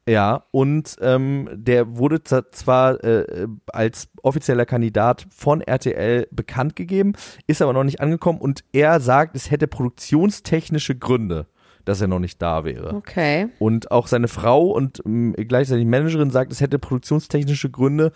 Ja, 0.08 0.44
und 0.52 0.98
ähm, 1.02 1.50
der 1.52 1.98
wurde 1.98 2.24
zwar 2.24 3.04
äh, 3.04 3.48
als 3.66 4.08
offizieller 4.22 4.68
Kandidat 4.68 5.26
von 5.32 5.62
RTL 5.62 6.28
bekannt 6.30 6.76
gegeben, 6.76 7.14
ist 7.48 7.64
aber 7.64 7.74
noch 7.74 7.84
nicht 7.84 8.02
angekommen 8.02 8.40
und 8.40 8.64
er 8.72 9.00
sagt, 9.00 9.36
es 9.36 9.50
hätte 9.50 9.68
produktionstechnische 9.68 10.96
Gründe, 10.96 11.48
dass 11.86 12.02
er 12.02 12.08
noch 12.08 12.20
nicht 12.20 12.42
da 12.42 12.66
wäre. 12.66 12.94
Okay. 12.96 13.48
Und 13.60 13.92
auch 13.92 14.08
seine 14.08 14.28
Frau 14.28 14.68
und 14.68 15.02
ähm, 15.06 15.34
gleichzeitig 15.34 15.86
Managerin 15.86 16.32
sagt, 16.32 16.52
es 16.52 16.62
hätte 16.62 16.80
produktionstechnische 16.80 17.70
Gründe 17.70 18.12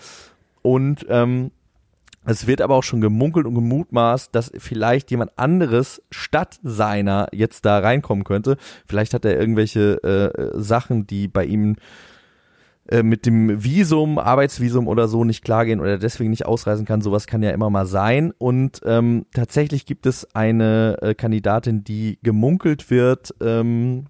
und 0.62 1.06
ähm, 1.10 1.52
es 2.26 2.48
wird 2.48 2.62
aber 2.62 2.76
auch 2.76 2.84
schon 2.84 3.02
gemunkelt 3.02 3.46
und 3.46 3.56
gemutmaßt, 3.56 4.36
dass 4.36 4.52
vielleicht 4.58 5.10
jemand 5.10 5.32
anderes 5.38 6.02
statt 6.12 6.60
seiner 6.64 7.28
jetzt 7.32 7.66
da 7.66 7.80
reinkommen 7.80 8.24
könnte. 8.24 8.58
Vielleicht 8.86 9.14
hat 9.14 9.26
er 9.26 9.40
irgendwelche 9.40 10.04
äh, 10.04 10.60
Sachen, 10.60 11.08
die 11.08 11.28
bei 11.28 11.46
ihm 11.46 11.78
äh, 12.90 13.04
mit 13.04 13.26
dem 13.26 13.64
Visum, 13.64 14.18
Arbeitsvisum 14.18 14.88
oder 14.88 15.08
so 15.08 15.24
nicht 15.24 15.44
klargehen 15.44 15.80
oder 15.80 16.00
deswegen 16.00 16.32
nicht 16.32 16.46
ausreisen 16.46 16.86
kann. 16.86 17.02
Sowas 17.02 17.28
kann 17.28 17.44
ja 17.44 17.52
immer 17.52 17.70
mal 17.70 17.86
sein. 17.86 18.34
Und 18.38 18.82
ähm, 18.84 19.26
tatsächlich 19.34 19.86
gibt 19.86 20.08
es 20.08 20.34
eine 20.34 20.98
äh, 21.02 21.14
Kandidatin, 21.14 21.84
die 21.84 22.18
gemunkelt 22.24 22.90
wird, 22.90 23.36
ähm, 23.42 24.06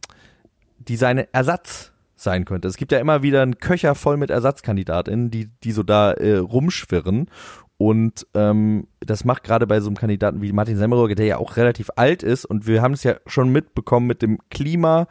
die 0.77 0.95
seine 0.95 1.27
Ersatz 1.33 1.91
sein 2.15 2.45
könnte. 2.45 2.67
Es 2.67 2.77
gibt 2.77 2.91
ja 2.91 2.99
immer 2.99 3.21
wieder 3.21 3.41
einen 3.41 3.57
Köcher 3.57 3.95
voll 3.95 4.17
mit 4.17 4.29
Ersatzkandidatinnen, 4.29 5.29
die, 5.29 5.49
die 5.63 5.71
so 5.71 5.83
da 5.83 6.13
äh, 6.13 6.37
rumschwirren. 6.37 7.29
Und 7.77 8.27
ähm, 8.33 8.87
das 8.99 9.23
macht 9.23 9.43
gerade 9.43 9.67
bei 9.67 9.79
so 9.79 9.87
einem 9.87 9.97
Kandidaten 9.97 10.41
wie 10.41 10.51
Martin 10.51 10.77
Semmelrogge, 10.77 11.15
der 11.15 11.25
ja 11.25 11.37
auch 11.37 11.55
relativ 11.55 11.89
alt 11.95 12.23
ist 12.23 12.43
und 12.45 12.67
wir 12.67 12.81
haben 12.81 12.93
es 12.93 13.03
ja 13.03 13.15
schon 13.25 13.49
mitbekommen 13.53 14.05
mit 14.05 14.21
dem 14.21 14.37
Klima, 14.49 15.07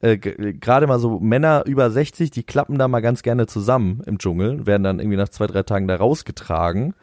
äh, 0.00 0.18
gerade 0.18 0.86
mal 0.86 0.98
so 0.98 1.18
Männer 1.20 1.64
über 1.66 1.90
60, 1.90 2.30
die 2.30 2.42
klappen 2.42 2.78
da 2.78 2.88
mal 2.88 3.00
ganz 3.00 3.22
gerne 3.22 3.46
zusammen 3.46 4.02
im 4.06 4.18
Dschungel, 4.18 4.66
werden 4.66 4.82
dann 4.82 4.98
irgendwie 4.98 5.16
nach 5.16 5.28
zwei, 5.28 5.46
drei 5.46 5.62
Tagen 5.62 5.88
da 5.88 5.96
rausgetragen. 5.96 6.94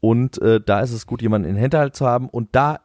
Und 0.00 0.40
äh, 0.42 0.60
da 0.60 0.80
ist 0.80 0.92
es 0.92 1.06
gut, 1.06 1.22
jemanden 1.22 1.48
in 1.48 1.54
den 1.54 1.62
Hinterhalt 1.62 1.96
zu 1.96 2.06
haben. 2.06 2.28
Und 2.28 2.50
da 2.52 2.80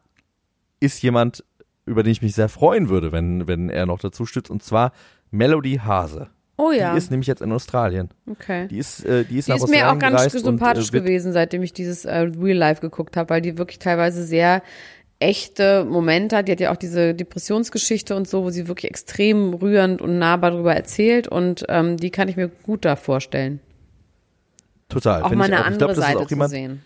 ist 0.80 1.02
jemand, 1.02 1.44
über 1.86 2.04
den 2.04 2.12
ich 2.12 2.22
mich 2.22 2.34
sehr 2.34 2.50
freuen 2.50 2.88
würde, 2.88 3.12
wenn, 3.12 3.48
wenn 3.48 3.70
er 3.70 3.86
noch 3.86 4.00
dazu 4.00 4.26
stützt, 4.26 4.50
und 4.50 4.64
zwar 4.64 4.94
Melody 5.32 5.82
Hase. 5.84 6.30
Oh 6.60 6.72
ja. 6.72 6.92
Die 6.92 6.98
ist 6.98 7.10
nämlich 7.10 7.28
jetzt 7.28 7.42
in 7.42 7.54
Australien. 7.54 8.10
okay. 8.30 8.68
Die 8.68 8.78
ist, 8.78 9.06
äh, 9.06 9.24
die 9.24 9.38
ist 9.38 9.48
Die 9.48 9.54
ist 9.54 9.70
mir 9.70 9.90
auch 9.90 9.98
ganz 9.98 10.30
sympathisch 10.32 10.90
und, 10.90 10.96
äh, 10.96 11.00
gewesen, 11.00 11.32
seitdem 11.32 11.64
ich 11.64 11.72
dieses 11.72 12.04
äh, 12.04 12.18
Real 12.18 12.58
Life 12.58 12.82
geguckt 12.82 13.16
habe, 13.16 13.30
weil 13.30 13.42
die 13.42 13.58
wirklich 13.58 13.80
teilweise 13.80 14.26
sehr 14.26 14.62
echte 15.20 15.86
Momente 15.86 16.38
hat. 16.38 16.48
Die 16.48 16.54
hat 16.54 16.60
ja 16.60 16.72
auch 16.72 16.78
diese 16.78 17.14
Depressionsgeschichte 17.14 18.16
und 18.16 18.28
so, 18.28 18.44
wo 18.44 18.50
sie 18.50 18.68
wirklich 18.68 18.90
extrem 18.90 19.54
rührend 19.54 20.02
und 20.02 20.18
nahbar 20.18 20.52
darüber 20.52 20.76
erzählt 20.76 21.28
und 21.28 21.66
ähm, 21.70 21.98
die 21.98 22.10
kann 22.10 22.28
ich 22.28 22.38
mir 22.38 22.48
gut 22.48 22.86
da 22.86 22.96
vorstellen. 22.96 23.60
Total. 24.88 25.22
Auch 25.22 25.32
mal 25.32 25.48
ich 25.48 25.54
eine 25.54 25.62
Ich 25.62 25.66
andere 25.66 25.78
glaub, 25.78 25.90
das 25.90 25.98
ist 26.00 26.06
Seite 26.06 26.20
auch 26.20 26.28
zu 26.28 26.34
jemand, 26.34 26.50
sehen. 26.50 26.82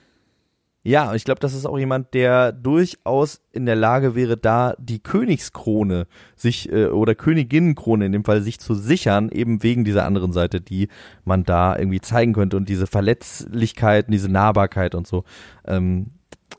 Ja, 0.86 1.12
und 1.12 1.16
ich 1.16 1.24
glaube, 1.24 1.40
das 1.40 1.54
ist 1.54 1.66
auch 1.66 1.80
jemand, 1.80 2.14
der 2.14 2.52
durchaus 2.52 3.40
in 3.54 3.66
der 3.66 3.78
Lage 3.78 4.16
wäre, 4.16 4.36
da 4.36 4.76
die 4.78 5.00
Königskrone 5.00 6.08
sich 6.36 6.70
äh, 6.74 6.88
oder 6.88 7.16
Königinnenkrone 7.16 8.06
in 8.06 8.12
dem 8.12 8.26
Fall 8.26 8.42
sich 8.42 8.60
zu 8.60 8.74
sichern, 8.74 9.30
eben 9.30 9.64
wegen 9.64 9.86
dieser 9.86 10.06
anderen 10.06 10.34
Seite, 10.34 10.60
die 10.60 10.90
man 11.24 11.46
da 11.46 11.78
irgendwie 11.78 12.02
zeigen 12.02 12.34
könnte 12.34 12.58
und 12.58 12.68
diese 12.68 12.86
Verletzlichkeit, 12.86 14.08
diese 14.10 14.28
Nahbarkeit 14.30 14.94
und 14.94 15.08
so. 15.08 15.24
Ähm, 15.66 16.08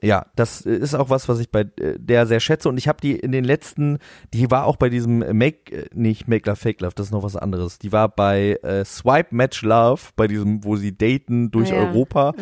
ja, 0.02 0.26
das 0.37 0.61
ist 0.62 0.94
auch 0.94 1.11
was, 1.11 1.28
was 1.28 1.40
ich 1.40 1.50
bei 1.50 1.61
äh, 1.80 1.98
der 1.98 2.26
sehr 2.26 2.40
schätze 2.40 2.68
und 2.68 2.76
ich 2.78 2.88
habe 2.88 3.00
die 3.00 3.12
in 3.16 3.33
den 3.33 3.44
letzten, 3.44 3.98
die 4.33 4.50
war 4.50 4.66
auch 4.66 4.76
bei 4.76 4.88
diesem 4.88 5.18
Make, 5.37 5.72
äh, 5.72 5.87
nicht 5.94 6.28
Make 6.28 6.48
Love 6.48 6.57
Fake 6.61 6.80
Love, 6.80 6.94
das 6.94 7.07
ist 7.07 7.12
noch 7.12 7.22
was 7.22 7.37
anderes. 7.37 7.78
Die 7.78 7.92
war 7.92 8.09
bei 8.09 8.59
äh, 8.62 8.85
Swipe 8.85 9.35
Match 9.35 9.62
Love, 9.62 10.00
bei 10.16 10.26
diesem, 10.26 10.64
wo 10.64 10.76
sie 10.76 10.96
daten 10.96 11.50
durch 11.50 11.72
Ah 11.72 11.76
ja. 11.76 11.83
Europa 11.88 12.35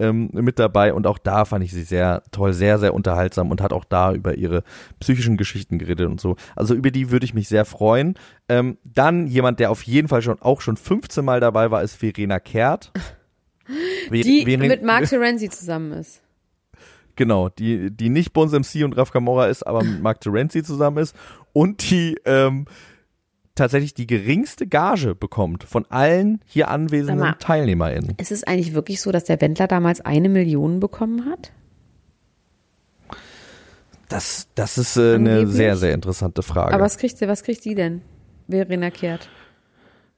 ähm, 0.00 0.28
mit 0.32 0.58
dabei 0.58 0.92
und 0.92 1.06
auch 1.06 1.18
da 1.18 1.44
fand 1.44 1.62
ich 1.64 1.72
sie 1.72 1.84
sehr 1.84 2.22
toll, 2.32 2.52
sehr, 2.52 2.78
sehr 2.80 2.94
unterhaltsam 2.94 3.50
und 3.52 3.60
hat 3.60 3.72
auch 3.72 3.84
da 3.84 4.12
über 4.12 4.34
ihre 4.34 4.64
psychischen 4.98 5.36
Geschichten 5.36 5.78
geredet 5.78 6.08
und 6.08 6.20
so. 6.20 6.34
Also 6.56 6.74
über 6.74 6.90
die 6.90 7.10
würde 7.12 7.24
ich 7.26 7.34
mich 7.34 7.48
sehr 7.48 7.64
freuen. 7.64 8.14
Ähm, 8.48 8.76
dann 8.82 9.28
jemand, 9.28 9.60
der 9.60 9.70
auf 9.70 9.82
jeden 9.84 10.08
Fall 10.08 10.20
schon 10.22 10.42
auch 10.42 10.60
schon 10.60 10.76
15 10.76 11.24
Mal 11.24 11.38
dabei 11.40 11.70
war, 11.70 11.82
ist 11.82 11.94
Verena 11.94 12.40
Kehrt. 12.40 12.90
Ver- 14.08 14.10
Die 14.10 14.44
Veren- 14.44 14.66
mit 14.68 14.82
Mark 14.82 15.04
Terenzi 15.08 15.48
zusammen 15.48 15.92
ist. 15.92 16.20
Genau, 17.16 17.48
die, 17.48 17.90
die 17.90 18.08
nicht 18.08 18.32
Bones 18.32 18.52
MC 18.52 18.84
und 18.84 18.96
Raf 18.96 19.10
Kamora 19.12 19.46
ist, 19.46 19.66
aber 19.66 19.82
mit 19.82 20.00
Mark 20.02 20.20
Terenzi 20.20 20.62
zusammen 20.62 20.98
ist 20.98 21.14
und 21.52 21.90
die 21.90 22.16
ähm, 22.24 22.66
tatsächlich 23.54 23.94
die 23.94 24.06
geringste 24.06 24.66
Gage 24.66 25.14
bekommt 25.14 25.64
von 25.64 25.86
allen 25.90 26.40
hier 26.46 26.68
anwesenden 26.68 27.18
mal. 27.18 27.36
TeilnehmerInnen. 27.38 28.14
Ist 28.18 28.32
es 28.32 28.44
eigentlich 28.44 28.74
wirklich 28.74 29.00
so, 29.00 29.12
dass 29.12 29.24
der 29.24 29.40
Wendler 29.40 29.68
damals 29.68 30.00
eine 30.00 30.28
Million 30.28 30.80
bekommen 30.80 31.26
hat? 31.30 31.52
Das, 34.08 34.48
das 34.54 34.78
ist 34.78 34.96
äh, 34.96 35.14
eine 35.14 35.46
sehr, 35.46 35.76
sehr 35.76 35.94
interessante 35.94 36.42
Frage. 36.42 36.74
Aber 36.74 36.84
was 36.84 36.98
kriegt 36.98 37.16
sie, 37.18 37.26
was 37.26 37.42
kriegt 37.42 37.64
die 37.64 37.74
denn? 37.74 38.02
Verena 38.48 38.90
Kehrt. 38.90 39.28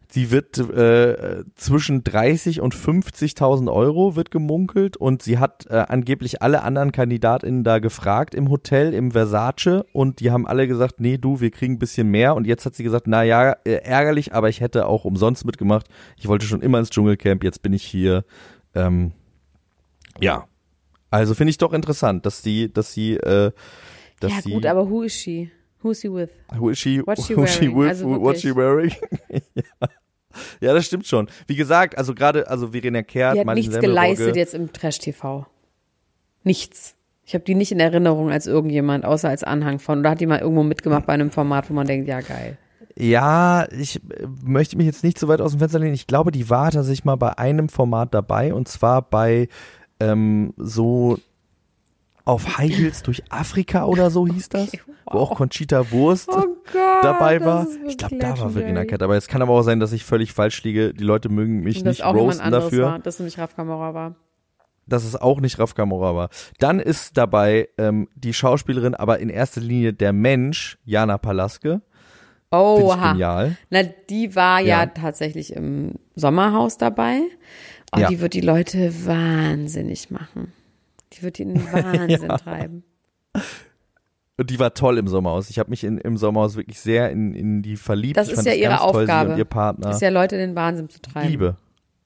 Sie 0.08 0.30
wird 0.30 0.58
äh, 0.58 1.44
zwischen 1.56 2.04
30 2.04 2.60
und 2.60 2.74
50.000 2.74 3.72
Euro 3.72 4.14
wird 4.14 4.30
gemunkelt 4.30 4.96
und 4.96 5.22
sie 5.22 5.38
hat 5.38 5.66
äh, 5.68 5.84
angeblich 5.88 6.42
alle 6.42 6.62
anderen 6.62 6.92
KandidatInnen 6.92 7.64
da 7.64 7.80
gefragt 7.80 8.34
im 8.34 8.48
Hotel, 8.48 8.94
im 8.94 9.10
Versace 9.10 9.84
und 9.92 10.20
die 10.20 10.30
haben 10.30 10.46
alle 10.46 10.68
gesagt, 10.68 11.00
nee, 11.00 11.18
du, 11.18 11.40
wir 11.40 11.50
kriegen 11.50 11.74
ein 11.74 11.78
bisschen 11.78 12.08
mehr 12.08 12.36
und 12.36 12.46
jetzt 12.46 12.64
hat 12.64 12.76
sie 12.76 12.84
gesagt, 12.84 13.06
na 13.08 13.24
ja, 13.24 13.52
äh, 13.64 13.82
ärgerlich, 13.82 14.32
aber 14.32 14.48
ich 14.48 14.60
hätte 14.60 14.86
auch 14.86 15.04
umsonst 15.04 15.44
mitgemacht. 15.44 15.88
Ich 16.16 16.28
wollte 16.28 16.46
schon 16.46 16.62
immer 16.62 16.78
ins 16.78 16.90
Dschungelcamp, 16.90 17.42
jetzt 17.42 17.62
bin 17.62 17.72
ich 17.72 17.82
hier. 17.82 18.24
Ähm, 18.74 19.12
ja, 20.20 20.46
also 21.10 21.34
finde 21.34 21.50
ich 21.50 21.58
doch 21.58 21.72
interessant, 21.72 22.26
dass 22.26 22.42
sie, 22.42 22.72
dass 22.72 22.92
sie, 22.92 23.14
äh, 23.14 23.50
dass 24.20 24.32
Ja 24.32 24.40
sie, 24.42 24.52
gut, 24.52 24.66
aber 24.66 24.88
who 24.88 25.02
is 25.02 25.14
she? 25.14 25.50
Who 25.82 25.90
is 25.90 26.00
she 26.00 26.08
with? 26.08 26.30
Who 26.58 26.70
is 26.70 26.78
she? 26.78 27.00
What's 27.00 27.26
she 27.26 27.34
who 27.34 27.44
is 27.44 27.54
she 27.54 27.68
wearing? 27.68 27.76
with? 27.76 27.88
Also 27.88 28.20
what's 28.20 28.40
she 28.40 28.54
wearing? 28.54 28.92
ja. 29.30 29.88
ja, 30.60 30.74
das 30.74 30.86
stimmt 30.86 31.06
schon. 31.06 31.28
Wie 31.46 31.56
gesagt, 31.56 31.96
also 31.98 32.14
gerade, 32.14 32.48
also 32.48 32.68
Verena 32.68 33.02
Kehrt, 33.02 33.34
Die 33.34 33.40
hat 33.40 33.46
Martin 33.46 33.64
nichts 33.64 33.78
geleistet 33.80 34.36
jetzt 34.36 34.54
im 34.54 34.72
Trash-TV. 34.72 35.46
Nichts. 36.44 36.94
Ich 37.24 37.34
habe 37.34 37.44
die 37.44 37.54
nicht 37.54 37.72
in 37.72 37.80
Erinnerung 37.80 38.30
als 38.30 38.46
irgendjemand, 38.46 39.04
außer 39.04 39.28
als 39.28 39.42
Anhang 39.42 39.80
von. 39.80 39.98
Oder 39.98 40.10
hat 40.10 40.20
die 40.20 40.26
mal 40.26 40.38
irgendwo 40.38 40.62
mitgemacht 40.62 41.06
bei 41.06 41.12
einem 41.12 41.30
Format, 41.30 41.68
wo 41.68 41.74
man 41.74 41.86
denkt, 41.86 42.08
ja 42.08 42.20
geil. 42.20 42.56
Ja, 42.98 43.66
ich 43.72 43.96
äh, 43.96 44.26
möchte 44.44 44.76
mich 44.76 44.86
jetzt 44.86 45.04
nicht 45.04 45.18
so 45.18 45.28
weit 45.28 45.40
aus 45.40 45.52
dem 45.52 45.58
Fenster 45.58 45.78
lehnen. 45.78 45.94
Ich 45.94 46.06
glaube, 46.06 46.30
die 46.30 46.48
war 46.48 46.70
tatsächlich 46.70 47.04
mal 47.04 47.16
bei 47.16 47.36
einem 47.36 47.68
Format 47.68 48.14
dabei 48.14 48.54
und 48.54 48.68
zwar 48.68 49.02
bei 49.02 49.48
ähm, 50.00 50.54
so 50.56 51.18
auf 52.26 52.58
High 52.58 52.70
Heels 52.76 53.02
durch 53.02 53.22
Afrika 53.30 53.84
oder 53.86 54.10
so 54.10 54.26
hieß 54.26 54.50
das, 54.50 54.68
Okay, 54.68 54.80
wo 55.06 55.18
auch 55.18 55.34
Conchita 55.36 55.90
Wurst 55.92 56.28
Oh 56.28 56.42
Gott. 56.72 57.02
dabei 57.02 57.42
war. 57.44 57.66
Ich 57.86 57.96
glaube, 57.96 58.18
da 58.18 58.38
war 58.38 58.50
Verena. 58.50 58.84
Kett. 58.84 59.02
Aber 59.02 59.16
es 59.16 59.28
kann 59.28 59.40
aber 59.40 59.52
auch 59.54 59.62
sein, 59.62 59.80
dass 59.80 59.92
ich 59.92 60.04
völlig 60.04 60.32
falsch 60.32 60.62
liege. 60.64 60.92
Die 60.92 61.04
Leute 61.04 61.28
mögen 61.30 61.60
mich 61.60 61.78
Und 61.78 61.84
das 61.86 61.98
nicht 61.98 62.04
roasten 62.06 62.50
dafür. 62.50 62.84
war, 62.86 62.98
das 62.98 63.18
nämlich 63.18 63.38
Raf 63.38 63.56
Kamora 63.56 63.94
war. 63.94 64.16
dass 64.88 65.04
es 65.04 65.16
auch 65.16 65.40
nicht 65.40 65.58
Raf 65.58 65.74
Kamora 65.74 66.14
war. 66.14 66.28
Dann 66.58 66.78
ist 66.80 67.16
dabei 67.16 67.68
ähm, 67.78 68.08
die 68.14 68.32
Schauspielerin, 68.34 68.94
aber 68.94 69.18
in 69.20 69.28
erster 69.30 69.60
Linie 69.60 69.92
der 69.92 70.12
Mensch, 70.12 70.78
Jana 70.84 71.18
Palaske. 71.18 71.80
Oha. 72.50 73.12
genial. 73.12 73.56
Na, 73.70 73.82
die 73.82 74.34
war 74.36 74.60
ja, 74.60 74.80
Ja. 74.80 74.86
tatsächlich 74.86 75.52
im 75.54 75.94
Sommerhaus 76.14 76.78
dabei. 76.78 77.20
Oh, 77.94 77.98
Ja. 78.00 78.08
die 78.08 78.20
wird 78.20 78.34
die 78.34 78.40
Leute 78.40 78.92
wahnsinnig 79.06 80.10
machen. 80.10 80.52
Die 81.16 81.22
wird 81.22 81.38
die 81.38 81.42
in 81.42 81.54
den 81.54 81.72
Wahnsinn 81.72 82.28
treiben. 82.28 82.84
Und 84.38 84.50
die 84.50 84.58
war 84.58 84.74
toll 84.74 84.98
im 84.98 85.08
Sommerhaus. 85.08 85.48
Ich 85.48 85.58
habe 85.58 85.70
mich 85.70 85.82
in, 85.82 85.98
im 85.98 86.16
Sommerhaus 86.16 86.56
wirklich 86.56 86.78
sehr 86.78 87.10
in, 87.10 87.34
in 87.34 87.62
die 87.62 87.76
verliebt. 87.76 88.16
Das 88.16 88.28
ich 88.28 88.34
ist 88.34 88.44
ja 88.44 88.52
ihre 88.52 88.76
toll, 88.76 89.02
Aufgabe. 89.02 89.32
Und 89.32 89.38
ihr 89.38 89.44
Partner. 89.44 89.90
Ist 89.90 90.02
ja 90.02 90.10
Leute 90.10 90.36
in 90.36 90.42
den 90.50 90.56
Wahnsinn 90.56 90.88
zu 90.90 91.00
treiben. 91.00 91.28
Liebe. 91.28 91.56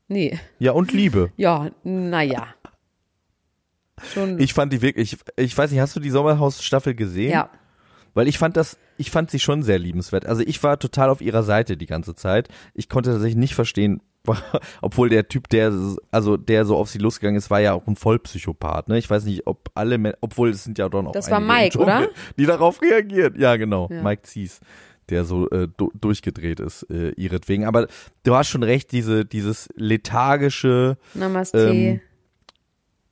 Nee. 0.08 0.38
Ja, 0.58 0.72
und 0.72 0.92
Liebe. 0.92 1.32
Ja, 1.36 1.70
naja. 1.82 2.48
Schon. 4.14 4.38
Ich 4.40 4.54
fand 4.54 4.72
die 4.72 4.80
wirklich, 4.80 5.18
ich 5.36 5.58
weiß 5.58 5.70
nicht, 5.70 5.80
hast 5.80 5.94
du 5.94 6.00
die 6.00 6.10
Sommerhaus-Staffel 6.10 6.94
gesehen? 6.94 7.32
ja. 7.32 7.50
Weil 8.12 8.26
ich 8.26 8.38
fand 8.38 8.56
das, 8.56 8.76
ich 8.96 9.10
fand 9.10 9.30
sie 9.30 9.38
schon 9.38 9.62
sehr 9.62 9.78
liebenswert. 9.78 10.26
Also 10.26 10.42
ich 10.42 10.60
war 10.64 10.80
total 10.80 11.10
auf 11.10 11.20
ihrer 11.20 11.44
Seite 11.44 11.76
die 11.76 11.86
ganze 11.86 12.16
Zeit. 12.16 12.48
Ich 12.74 12.88
konnte 12.88 13.10
tatsächlich 13.12 13.36
nicht 13.36 13.54
verstehen, 13.54 14.02
obwohl 14.82 15.08
der 15.08 15.28
Typ, 15.28 15.48
der, 15.48 15.72
also 16.10 16.36
der 16.36 16.64
so 16.64 16.76
auf 16.76 16.90
sie 16.90 16.98
losgegangen 16.98 17.38
ist, 17.38 17.50
war 17.50 17.60
ja 17.60 17.72
auch 17.72 17.86
ein 17.86 17.96
Vollpsychopath. 17.96 18.88
Ne? 18.88 18.98
Ich 18.98 19.08
weiß 19.08 19.24
nicht, 19.24 19.46
ob 19.46 19.70
alle, 19.74 19.98
Men 19.98 20.14
obwohl 20.20 20.50
es 20.50 20.64
sind 20.64 20.78
ja 20.78 20.88
doch 20.88 21.02
noch 21.02 21.12
Das 21.12 21.30
war 21.30 21.40
Mike, 21.40 21.70
Dschungel, 21.70 21.86
oder? 21.86 22.08
Die 22.38 22.46
darauf 22.46 22.82
reagieren. 22.82 23.34
Ja, 23.38 23.56
genau. 23.56 23.88
Ja. 23.90 24.02
Mike 24.02 24.22
Zies, 24.22 24.60
der 25.08 25.24
so 25.24 25.48
äh, 25.50 25.68
du 25.76 25.90
durchgedreht 25.98 26.60
ist 26.60 26.84
äh, 26.90 27.10
ihretwegen. 27.12 27.64
Aber 27.64 27.86
du 28.22 28.34
hast 28.34 28.48
schon 28.48 28.62
recht, 28.62 28.92
diese 28.92 29.24
dieses 29.24 29.68
lethargische, 29.74 30.98
Namaste. 31.14 31.68
ähm, 31.68 32.00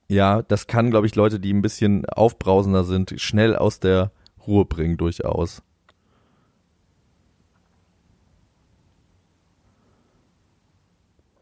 ja, 0.07 0.41
das 0.41 0.65
kann, 0.65 0.89
glaube 0.89 1.05
ich, 1.05 1.15
Leute, 1.15 1.39
die 1.39 1.53
ein 1.53 1.61
bisschen 1.61 2.05
aufbrausender 2.07 2.83
sind, 2.83 3.13
schnell 3.17 3.55
aus 3.55 3.79
der 3.79 4.11
Ruhe 4.45 4.65
bringen, 4.65 4.97
durchaus. 4.97 5.61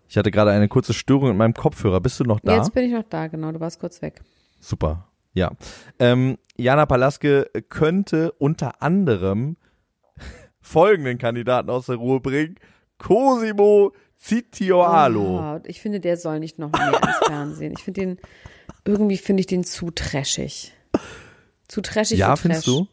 Ich 0.10 0.18
hatte 0.18 0.32
gerade 0.32 0.52
eine 0.52 0.68
kurze 0.68 0.94
Störung 0.94 1.32
in 1.32 1.38
meinem 1.38 1.54
Kopfhörer. 1.54 2.00
Bist 2.00 2.20
du 2.20 2.24
noch 2.24 2.40
da? 2.40 2.56
Jetzt 2.56 2.74
bin 2.74 2.86
ich 2.86 2.92
noch 2.92 3.04
da, 3.04 3.28
genau. 3.28 3.52
Du 3.52 3.60
warst 3.60 3.80
kurz 3.80 4.02
weg. 4.02 4.22
Super. 4.60 5.08
Ja. 5.34 5.52
Ähm, 6.00 6.38
Jana 6.58 6.86
Palaske 6.86 7.50
könnte 7.70 8.32
unter 8.34 8.82
anderem 8.82 9.58
folgenden 10.62 11.18
Kandidaten 11.18 11.70
aus 11.70 11.88
der 11.88 11.98
Ruhe 11.98 12.20
bringen. 12.20 12.56
Cosimo 12.98 13.94
Citioalo. 14.20 15.40
Oh, 15.40 15.60
ich 15.66 15.82
finde, 15.82 16.00
der 16.00 16.18
soll 16.18 16.40
nicht 16.40 16.58
noch 16.58 16.72
mehr 16.72 17.00
ins 17.02 17.28
Fernsehen. 17.28 17.74
Ich 17.78 17.84
finde 17.84 18.02
den, 18.02 18.18
irgendwie 18.86 19.18
finde 19.18 19.42
ich 19.42 19.48
den 19.48 19.64
zu 19.64 19.92
trashig. 19.92 20.74
Zu 21.68 21.82
trashig 21.82 22.18
ja, 22.20 22.36
findest 22.36 22.66
Trash. 22.66 22.76
du? 22.76 22.88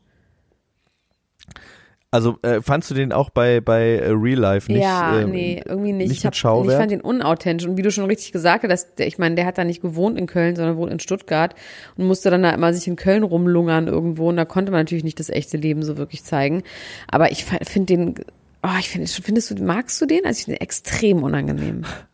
Also 2.15 2.39
äh, 2.43 2.63
fandst 2.63 2.89
du 2.93 2.95
den 2.95 3.13
auch 3.13 3.29
bei 3.29 3.61
bei 3.61 3.97
äh, 3.97 4.11
Real 4.11 4.39
Life 4.39 4.71
nicht? 4.71 4.83
ja, 4.83 5.19
ähm, 5.19 5.33
nee, 5.33 5.61
irgendwie 5.67 5.93
nicht. 5.93 6.11
nicht 6.11 6.19
ich, 6.19 6.27
hab, 6.27 6.35
ich 6.35 6.73
fand 6.73 6.93
den 6.93 7.01
unauthentisch. 7.01 7.67
Und 7.67 7.77
wie 7.77 7.83
du 7.83 7.91
schon 7.91 8.05
richtig 8.05 8.31
gesagt 8.31 8.65
hast, 8.69 9.01
ich 9.01 9.19
meine, 9.19 9.35
der 9.35 9.47
hat 9.47 9.59
da 9.59 9.65
nicht 9.65 9.83
gewohnt 9.83 10.17
in 10.17 10.29
Köln, 10.29 10.55
sondern 10.55 10.77
wohnt 10.77 10.93
in 10.93 11.01
Stuttgart 11.01 11.57
und 11.97 12.07
musste 12.07 12.31
dann 12.31 12.45
da 12.45 12.51
immer 12.51 12.73
sich 12.73 12.87
in 12.87 12.95
Köln 12.95 13.25
rumlungern 13.25 13.89
irgendwo. 13.89 14.29
Und 14.29 14.37
da 14.37 14.45
konnte 14.45 14.71
man 14.71 14.83
natürlich 14.83 15.03
nicht 15.03 15.19
das 15.19 15.29
echte 15.29 15.57
Leben 15.57 15.83
so 15.83 15.97
wirklich 15.97 16.23
zeigen. 16.23 16.63
Aber 17.11 17.33
ich 17.33 17.45
finde 17.47 17.87
den, 17.87 18.15
oh, 18.63 18.79
ich 18.79 18.91
finde, 18.91 19.09
findest 19.09 19.51
du, 19.51 19.65
magst 19.65 20.01
du 20.01 20.07
den? 20.07 20.25
Also 20.25 20.39
ich 20.39 20.45
finde 20.45 20.59
den 20.59 20.63
extrem 20.63 21.21
unangenehm. 21.21 21.83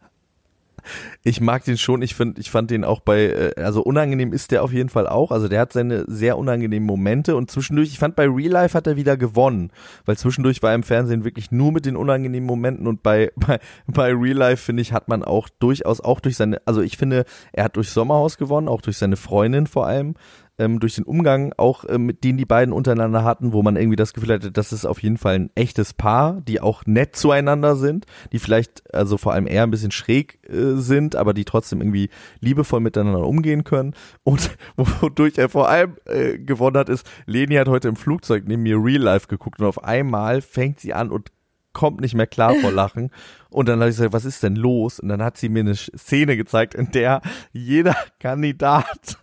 Ich 1.23 1.41
mag 1.41 1.65
den 1.65 1.79
schon. 1.79 2.03
Ich 2.03 2.15
finde, 2.15 2.41
ich 2.41 2.51
fand 2.51 2.71
den 2.71 2.85
auch 2.85 3.01
bei, 3.01 3.25
äh, 3.27 3.61
also 3.61 3.83
unangenehm 3.83 4.33
ist 4.33 4.51
der 4.51 4.63
auf 4.63 4.73
jeden 4.73 4.89
Fall 4.89 5.07
auch. 5.07 5.31
Also 5.31 5.49
der 5.49 5.61
hat 5.61 5.73
seine 5.73 6.05
sehr 6.07 6.39
unangenehmen 6.39 6.87
Momente 6.87 7.37
und 7.37 7.51
zwischendurch, 7.51 7.89
ich 7.89 7.99
fand 7.99 8.17
bei 8.17 8.27
Real 8.27 8.53
Life 8.53 8.77
hat 8.77 8.87
er 8.87 8.97
wieder 8.97 9.17
gewonnen, 9.17 9.71
weil 10.05 10.17
zwischendurch 10.17 10.63
war 10.63 10.71
er 10.71 10.77
im 10.77 10.83
Fernsehen 10.83 11.25
wirklich 11.25 11.51
nur 11.51 11.73
mit 11.73 11.87
den 11.87 11.97
unangenehmen 11.97 12.47
Momenten 12.47 12.87
und 12.87 13.03
bei 13.03 13.33
bei, 13.37 13.59
bei 13.87 14.13
Real 14.13 14.37
Life 14.37 14.65
finde 14.65 14.83
ich 14.83 14.93
hat 14.93 15.09
man 15.09 15.23
auch 15.23 15.49
durchaus 15.59 16.01
auch 16.01 16.21
durch 16.21 16.37
seine, 16.37 16.61
also 16.65 16.81
ich 16.81 16.97
finde, 16.97 17.25
er 17.53 17.65
hat 17.65 17.77
durch 17.77 17.91
Sommerhaus 17.91 18.39
gewonnen, 18.39 18.69
auch 18.69 18.83
durch 18.83 18.97
seine 18.97 19.17
Freundin 19.17 19.67
vor 19.67 19.87
allem. 19.87 20.15
Ähm, 20.61 20.79
durch 20.79 20.97
den 20.97 21.05
Umgang 21.05 21.55
auch 21.57 21.87
ähm, 21.89 22.05
mit 22.05 22.23
denen 22.23 22.37
die 22.37 22.45
beiden 22.45 22.75
untereinander 22.75 23.25
hatten, 23.25 23.55
wo 23.55 23.63
man 23.63 23.77
irgendwie 23.77 23.97
das 23.97 24.13
Gefühl 24.13 24.35
hatte, 24.35 24.53
das 24.53 24.75
ist 24.75 24.85
auf 24.85 25.03
jeden 25.03 25.17
Fall 25.17 25.35
ein 25.37 25.51
echtes 25.55 25.95
Paar, 25.95 26.43
die 26.43 26.61
auch 26.61 26.85
nett 26.85 27.17
zueinander 27.17 27.77
sind, 27.77 28.05
die 28.33 28.39
vielleicht 28.39 28.95
also 28.95 29.17
vor 29.17 29.33
allem 29.33 29.47
eher 29.47 29.63
ein 29.63 29.71
bisschen 29.71 29.91
schräg 29.91 30.39
äh, 30.47 30.75
sind, 30.75 31.17
aber 31.17 31.33
die 31.33 31.47
trotzdem 31.47 31.81
irgendwie 31.81 32.11
liebevoll 32.41 32.81
miteinander 32.81 33.27
umgehen 33.27 33.65
können. 33.65 33.95
Und 34.23 34.51
wodurch 34.77 35.39
er 35.39 35.49
vor 35.49 35.71
allem 35.71 35.97
äh, 36.05 36.39
gewonnen 36.39 36.77
hat, 36.77 36.91
ist, 36.91 37.09
Leni 37.25 37.55
hat 37.55 37.69
heute 37.69 37.89
im 37.89 37.97
Flugzeug 37.97 38.45
neben 38.47 38.63
mir 38.63 38.77
Real 38.77 39.01
Life 39.01 39.29
geguckt 39.29 39.61
und 39.61 39.67
auf 39.67 39.83
einmal 39.83 40.43
fängt 40.43 40.79
sie 40.79 40.93
an 40.93 41.11
und 41.11 41.31
kommt 41.73 42.01
nicht 42.01 42.15
mehr 42.15 42.27
klar 42.27 42.55
vor 42.57 42.73
Lachen. 42.73 43.11
Und 43.51 43.69
dann 43.69 43.81
habe 43.81 43.91
ich 43.91 43.97
gesagt, 43.97 44.13
was 44.13 44.25
ist 44.25 44.45
denn 44.45 44.55
los? 44.55 45.01
Und 45.01 45.09
dann 45.09 45.23
hat 45.23 45.37
sie 45.37 45.49
mir 45.49 45.61
eine 45.61 45.75
Szene 45.75 46.37
gezeigt, 46.37 46.75
in 46.75 46.93
der 46.93 47.21
jeder 47.53 47.97
Kandidat 48.21 49.19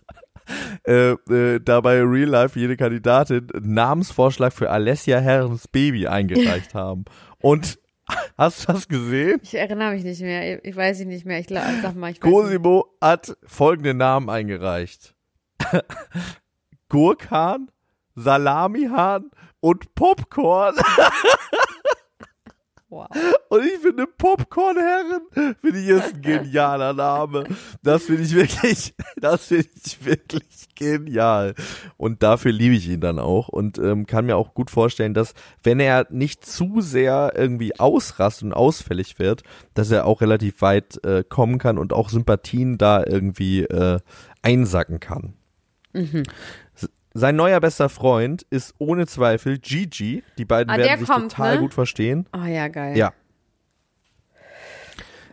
äh, 0.88 1.10
äh, 1.30 1.60
dabei 1.60 2.02
Real 2.02 2.28
Life 2.28 2.58
jede 2.58 2.76
Kandidatin 2.76 3.46
einen 3.54 3.74
Namensvorschlag 3.74 4.52
für 4.52 4.70
Alessia 4.70 5.18
Herrens 5.18 5.68
Baby 5.68 6.06
eingereicht 6.06 6.74
haben. 6.74 7.04
Und 7.40 7.78
hast 8.38 8.66
du 8.68 8.72
das 8.72 8.88
gesehen? 8.88 9.38
Ich 9.42 9.54
erinnere 9.54 9.92
mich 9.92 10.04
nicht 10.04 10.22
mehr. 10.22 10.64
Ich 10.64 10.74
weiß 10.74 11.00
ich 11.00 11.06
nicht 11.06 11.26
mehr. 11.26 11.40
Ich 11.40 11.46
glaub, 11.46 11.64
sag 11.82 11.94
mal, 11.94 12.10
ich. 12.10 12.20
Cosimo 12.20 12.86
hat 13.00 13.36
folgende 13.44 13.92
Namen 13.92 14.30
eingereicht. 14.30 15.14
Gurkhahn, 16.88 17.70
Salamihahn 18.14 19.30
und 19.60 19.94
Popcorn. 19.94 20.74
Wow. 22.90 23.06
Und 23.50 23.64
ich 23.66 23.78
finde 23.80 24.06
Popcorn-Herren, 24.06 25.54
finde 25.60 25.78
ich 25.78 25.88
ist 25.88 26.14
ein 26.14 26.22
genialer 26.22 26.94
Name. 26.94 27.44
Das 27.82 28.04
finde 28.04 28.22
ich 28.22 28.34
wirklich, 28.34 28.94
das 29.20 29.46
finde 29.46 29.68
ich 29.84 30.04
wirklich 30.06 30.68
genial. 30.74 31.54
Und 31.98 32.22
dafür 32.22 32.50
liebe 32.52 32.74
ich 32.76 32.88
ihn 32.88 33.00
dann 33.02 33.18
auch 33.18 33.48
und 33.48 33.76
ähm, 33.78 34.06
kann 34.06 34.24
mir 34.24 34.36
auch 34.36 34.54
gut 34.54 34.70
vorstellen, 34.70 35.12
dass 35.12 35.34
wenn 35.62 35.80
er 35.80 36.06
nicht 36.10 36.46
zu 36.46 36.80
sehr 36.80 37.32
irgendwie 37.36 37.78
ausrast 37.78 38.42
und 38.42 38.54
ausfällig 38.54 39.18
wird, 39.18 39.42
dass 39.74 39.90
er 39.90 40.06
auch 40.06 40.22
relativ 40.22 40.62
weit 40.62 41.02
äh, 41.04 41.24
kommen 41.28 41.58
kann 41.58 41.76
und 41.76 41.92
auch 41.92 42.08
Sympathien 42.08 42.78
da 42.78 43.04
irgendwie 43.06 43.64
äh, 43.64 43.98
einsacken 44.40 44.98
kann. 44.98 45.34
S- 45.92 46.22
Sein 47.18 47.36
neuer 47.36 47.60
bester 47.60 47.88
Freund 47.88 48.46
ist 48.50 48.74
ohne 48.78 49.08
Zweifel 49.08 49.58
Gigi. 49.58 50.22
Die 50.38 50.44
beiden 50.44 50.72
Ah, 50.72 50.78
werden 50.78 51.00
sich 51.00 51.08
kommt, 51.08 51.32
total 51.32 51.56
ne? 51.56 51.60
gut 51.60 51.74
verstehen. 51.74 52.26
Oh 52.32 52.46
ja, 52.46 52.68
geil. 52.68 52.96
Ja. 52.96 53.12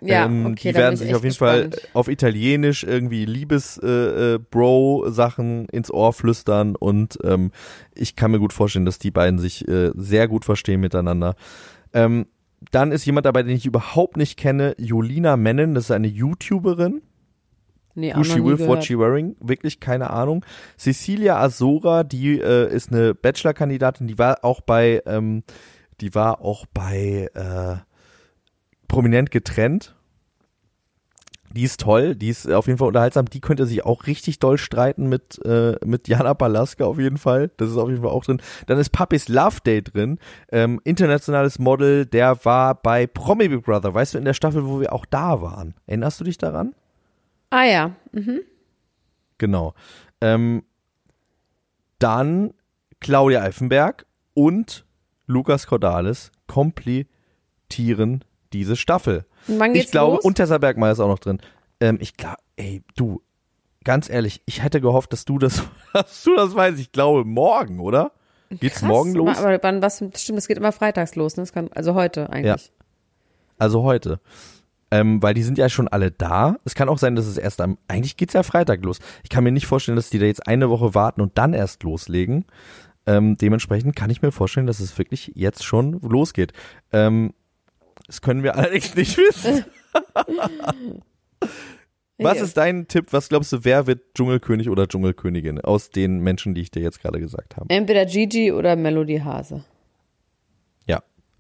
ja 0.02 0.26
ähm, 0.26 0.48
okay, 0.48 0.72
die 0.72 0.76
werden 0.76 0.96
ich 0.96 1.02
sich 1.02 1.14
auf 1.14 1.24
jeden 1.24 1.36
Fall 1.36 1.70
gespannt. 1.70 1.90
auf 1.94 2.08
Italienisch 2.08 2.84
irgendwie 2.84 3.26
Liebes-Bro-Sachen 3.26 5.70
ins 5.70 5.92
Ohr 5.92 6.14
flüstern 6.14 6.76
und 6.76 7.20
ähm, 7.24 7.52
ich 7.94 8.16
kann 8.16 8.32
mir 8.32 8.40
gut 8.40 8.54
vorstellen, 8.54 8.86
dass 8.86 8.98
die 8.98 9.12
beiden 9.12 9.38
sich 9.38 9.68
äh, 9.68 9.92
sehr 9.96 10.28
gut 10.28 10.44
verstehen 10.44 10.82
miteinander. 10.82 11.36
Ähm, 11.94 12.26
dann 12.72 12.92
ist 12.92 13.06
jemand 13.06 13.28
dabei, 13.28 13.44
den 13.44 13.56
ich 13.56 13.68
überhaupt 13.68 14.18
nicht 14.18 14.38
kenne, 14.38 14.74
Julina 14.80 15.38
Mennen, 15.38 15.76
das 15.76 15.84
ist 15.86 15.92
eine 15.92 16.08
YouTuberin. 16.08 17.04
Nee, 17.96 18.14
Who 18.14 18.26
she 18.26 18.44
with, 18.44 18.60
what 18.68 18.84
she 18.84 19.00
wearing, 19.00 19.38
wirklich 19.40 19.80
keine 19.80 20.10
Ahnung. 20.10 20.46
Cecilia 20.78 21.38
Azora, 21.38 22.04
die 22.04 22.40
äh, 22.40 22.70
ist 22.72 22.92
eine 22.92 23.16
Bachelor-Kandidatin, 23.16 24.08
die 24.08 24.20
war 24.20 24.44
auch 24.44 24.60
bei, 24.60 25.02
ähm, 25.06 25.44
die 26.02 26.14
war 26.14 26.42
auch 26.42 26.66
bei 26.74 27.30
äh, 27.34 27.78
Prominent 28.90 29.32
getrennt. 29.32 29.96
Die 31.52 31.64
ist 31.64 31.80
toll, 31.80 32.16
die 32.16 32.28
ist 32.28 32.52
auf 32.52 32.68
jeden 32.68 32.78
Fall 32.78 32.90
unterhaltsam. 32.90 33.28
Die 33.28 33.40
könnte 33.40 33.66
sich 33.66 33.86
auch 33.86 34.08
richtig 34.08 34.40
doll 34.40 34.58
streiten 34.58 35.08
mit, 35.08 35.40
äh, 35.46 35.78
mit 35.86 36.10
Jana 36.10 36.34
Palaska 36.34 36.84
auf 36.84 37.00
jeden 37.00 37.18
Fall. 37.18 37.50
Das 37.56 37.70
ist 37.70 37.78
auf 37.78 37.88
jeden 37.88 38.02
Fall 38.02 38.12
auch 38.12 38.26
drin. 38.26 38.42
Dann 38.68 38.78
ist 38.78 38.90
Puppies 38.90 39.30
Love 39.30 39.62
Day 39.66 39.82
drin. 39.82 40.20
Ähm, 40.52 40.82
internationales 40.84 41.58
Model, 41.58 42.06
der 42.06 42.44
war 42.44 42.76
bei 42.76 43.08
Promi 43.08 43.48
Big 43.48 43.64
Brother. 43.64 43.94
Weißt 43.94 44.14
du, 44.14 44.18
in 44.18 44.26
der 44.26 44.34
Staffel, 44.34 44.68
wo 44.68 44.82
wir 44.82 44.92
auch 44.92 45.06
da 45.06 45.42
waren. 45.42 45.76
Erinnerst 45.88 46.20
du 46.20 46.26
dich 46.26 46.38
daran? 46.38 46.76
Ah 47.50 47.64
ja. 47.64 47.96
Mhm. 48.12 48.42
Genau. 49.38 49.74
Ähm, 50.22 50.64
dann 52.00 52.54
Claudia 53.00 53.42
Eifenberg 53.42 54.06
und 54.34 54.86
Lukas 55.28 55.68
Cordalis 55.68 56.32
komplettieren 56.48 58.24
diese 58.54 58.76
Staffel. 58.76 59.26
Und 59.48 59.60
wann 59.60 59.74
geht's 59.74 59.86
ich 59.86 59.92
glaube, 59.92 60.16
los? 60.16 60.26
und 60.26 60.36
Tessa 60.36 60.58
Bergmeier 60.58 60.92
ist 60.92 61.00
auch 61.00 61.08
noch 61.08 61.20
drin. 61.20 61.40
Ähm, 61.80 61.98
ich 62.02 62.16
glaube, 62.16 62.38
ey, 62.56 62.84
du, 62.96 63.22
ganz 63.84 64.10
ehrlich, 64.10 64.42
ich 64.46 64.64
hätte 64.64 64.82
gehofft, 64.82 65.14
dass 65.14 65.26
du 65.26 65.38
das, 65.40 65.64
dass 65.94 66.24
du 66.24 66.36
das 66.36 66.56
weißt. 66.56 66.80
Ich 66.80 66.92
glaube, 66.92 67.26
morgen, 67.26 67.80
oder? 67.80 68.12
Geht's 68.50 68.80
Krass, 68.80 68.88
morgen 68.88 69.14
los? 69.16 69.38
Aber 69.38 69.58
wann, 69.62 69.82
was, 69.82 70.04
stimmt, 70.16 70.38
es 70.38 70.48
geht 70.48 70.58
immer 70.58 70.72
freitags 70.72 71.16
los, 71.16 71.36
ne? 71.38 71.46
Kann, 71.46 71.70
also 71.74 71.96
heute 71.96 72.30
eigentlich. 72.30 72.72
Also 73.58 73.84
heute. 73.84 74.20
Ähm, 74.92 75.22
weil 75.22 75.34
die 75.34 75.44
sind 75.44 75.58
ja 75.58 75.68
schon 75.68 75.88
alle 75.88 76.12
da. 76.12 76.58
Es 76.64 76.76
kann 76.76 76.90
auch 76.90 77.00
sein, 77.00 77.16
dass 77.16 77.26
es 77.26 77.38
erst 77.38 77.60
am, 77.60 77.78
eigentlich 77.88 78.18
geht's 78.18 78.34
ja 78.34 78.44
Freitag 78.44 78.84
los. 78.84 79.00
Ich 79.24 79.30
kann 79.30 79.44
mir 79.44 79.52
nicht 79.52 79.66
vorstellen, 79.66 79.96
dass 79.96 80.10
die 80.10 80.20
da 80.20 80.26
jetzt 80.26 80.48
eine 80.48 80.70
Woche 80.70 80.94
warten 80.94 81.22
und 81.22 81.38
dann 81.38 81.54
erst 81.54 81.84
loslegen. 81.84 82.46
Ähm, 83.08 83.38
dementsprechend 83.38 83.96
kann 83.96 84.10
ich 84.10 84.22
mir 84.22 84.32
vorstellen, 84.32 84.68
dass 84.68 84.80
es 84.80 84.98
wirklich 84.98 85.32
jetzt 85.36 85.64
schon 85.64 86.00
losgeht. 86.02 86.54
Ähm, 86.92 87.34
das 88.08 88.22
können 88.22 88.44
wir 88.44 88.56
allerdings 88.58 88.96
nicht 88.96 89.18
wissen. 89.18 89.66
Was 92.18 92.40
ist 92.40 92.56
dein 92.56 92.88
Tipp? 92.88 93.08
Was 93.12 93.28
glaubst 93.30 93.52
du, 93.52 93.66
wer 93.66 93.88
wird 93.88 94.16
Dschungelkönig 94.16 94.70
oder 94.70 94.88
Dschungelkönigin 94.88 95.60
aus 95.60 95.90
den 95.90 96.20
Menschen, 96.20 96.56
die 96.56 96.62
ich 96.62 96.72
dir 96.72 96.82
jetzt 96.82 97.02
gerade 97.02 97.20
gesagt 97.20 97.58
habe? 97.58 97.70
Entweder 97.70 98.06
Gigi 98.06 98.52
oder 98.54 98.76
Melody 98.78 99.18
Hase. 99.20 99.66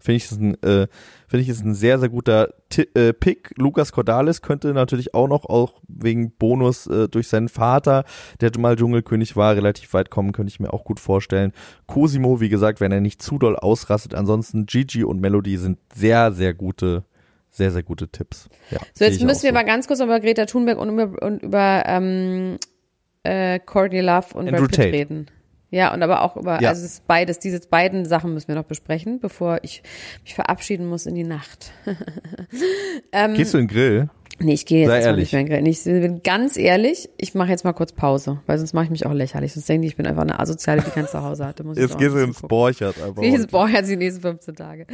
Finde 0.05 0.17
ich, 0.17 0.25
ist 0.25 0.39
ein, 0.39 0.53
äh, 0.63 0.87
finde 1.27 1.41
ich, 1.41 1.49
ist 1.49 1.65
ein 1.65 1.73
sehr, 1.73 1.97
sehr 1.97 2.09
guter 2.09 2.53
Ti 2.69 2.87
äh, 2.93 3.11
Pick. 3.11 3.53
Lukas 3.57 3.91
Cordalis 3.91 4.43
könnte 4.43 4.71
natürlich 4.73 5.15
auch 5.15 5.27
noch, 5.27 5.45
auch 5.45 5.81
wegen 5.87 6.31
Bonus 6.31 6.85
äh, 6.85 7.07
durch 7.09 7.27
seinen 7.27 7.49
Vater, 7.49 8.05
der 8.39 8.51
mal 8.59 8.75
Dschungelkönig 8.75 9.35
war, 9.35 9.55
relativ 9.55 9.93
weit 9.95 10.11
kommen, 10.11 10.31
könnte 10.31 10.49
ich 10.51 10.59
mir 10.59 10.71
auch 10.71 10.83
gut 10.83 10.99
vorstellen. 10.99 11.53
Cosimo, 11.87 12.39
wie 12.39 12.49
gesagt, 12.49 12.81
wenn 12.81 12.91
er 12.91 13.01
nicht 13.01 13.19
zu 13.21 13.39
doll 13.39 13.55
ausrastet. 13.55 14.13
Ansonsten 14.13 14.67
Gigi 14.67 15.03
und 15.03 15.19
Melody 15.19 15.57
sind 15.57 15.79
sehr, 15.93 16.31
sehr 16.31 16.53
gute, 16.53 17.03
sehr, 17.49 17.71
sehr 17.71 17.81
gute 17.83 18.07
Tipps. 18.09 18.47
Ja, 18.69 18.79
So, 18.93 19.05
jetzt 19.05 19.23
müssen 19.23 19.43
wir 19.43 19.49
so. 19.49 19.53
mal 19.55 19.65
ganz 19.65 19.87
kurz 19.87 20.01
über 20.01 20.19
Greta 20.19 20.45
Thunberg 20.45 20.77
und 20.77 20.89
über, 20.89 21.23
und 21.23 21.41
über 21.41 21.83
ähm, 21.87 22.57
äh, 23.23 23.59
Courtney 23.59 24.01
Love 24.01 24.35
und 24.35 24.47
Andrew 24.47 24.61
Brad 24.61 24.69
Pitt 24.69 24.75
Tate. 24.75 24.91
reden. 24.93 25.25
Ja, 25.75 25.93
und 25.93 26.01
aber 26.01 26.21
auch 26.21 26.37
über, 26.37 26.61
Ja. 26.61 26.69
also 26.69 26.85
es 26.85 26.93
ist 26.93 27.07
beides, 27.07 27.37
diese 27.37 27.59
beiden 27.59 28.05
Sachen 28.05 28.33
müssen 28.33 28.47
wir 28.47 28.55
noch 28.55 28.63
besprechen, 28.63 29.19
bevor 29.19 29.59
ich 29.61 29.83
mich 30.23 30.33
verabschieden 30.33 30.85
muss 30.87 31.05
in 31.05 31.15
die 31.15 31.25
Nacht. 31.25 31.73
Gehst 33.35 33.53
du 33.53 33.57
in 33.57 33.67
den 33.67 33.75
Grill? 33.75 34.09
Nee, 34.39 34.53
ich 34.53 34.65
gehe 34.65 34.81
jetzt 34.83 34.89
Sei 34.89 35.01
ehrlich. 35.01 35.33
nicht 35.33 35.33
mehr 35.33 35.41
in 35.41 35.47
den 35.47 35.63
Grill. 35.63 35.67
Ich 35.71 35.83
bin 35.83 36.23
ganz 36.23 36.55
ehrlich, 36.55 37.09
ich 37.17 37.35
mache 37.35 37.49
jetzt 37.49 37.65
mal 37.65 37.73
kurz 37.73 37.91
Pause, 37.91 38.39
weil 38.45 38.57
sonst 38.57 38.71
mache 38.71 38.85
ich 38.85 38.89
mich 38.89 39.05
auch 39.05 39.11
lächerlich. 39.11 39.51
Sonst 39.53 39.67
denken 39.67 39.81
die, 39.81 39.87
ich 39.89 39.97
bin 39.97 40.07
einfach 40.07 40.21
eine 40.21 40.39
Asoziale, 40.39 40.81
die 40.81 40.91
kein 40.91 41.07
Zuhause 41.09 41.45
hatte. 41.45 41.65
Muss 41.65 41.75
ich 41.75 41.83
Jetzt 41.83 41.97
gehst 41.97 42.15
du 42.15 42.19
ins. 42.19 42.41
Borchert 42.41 42.95
einfach. 43.01 43.21
Wie 43.21 43.33
heute. 43.33 43.47
Boah, 43.47 43.67
jetzt 43.67 43.89
die 43.89 43.97
nächsten 43.97 44.21
15 44.21 44.55
Tage. 44.55 44.87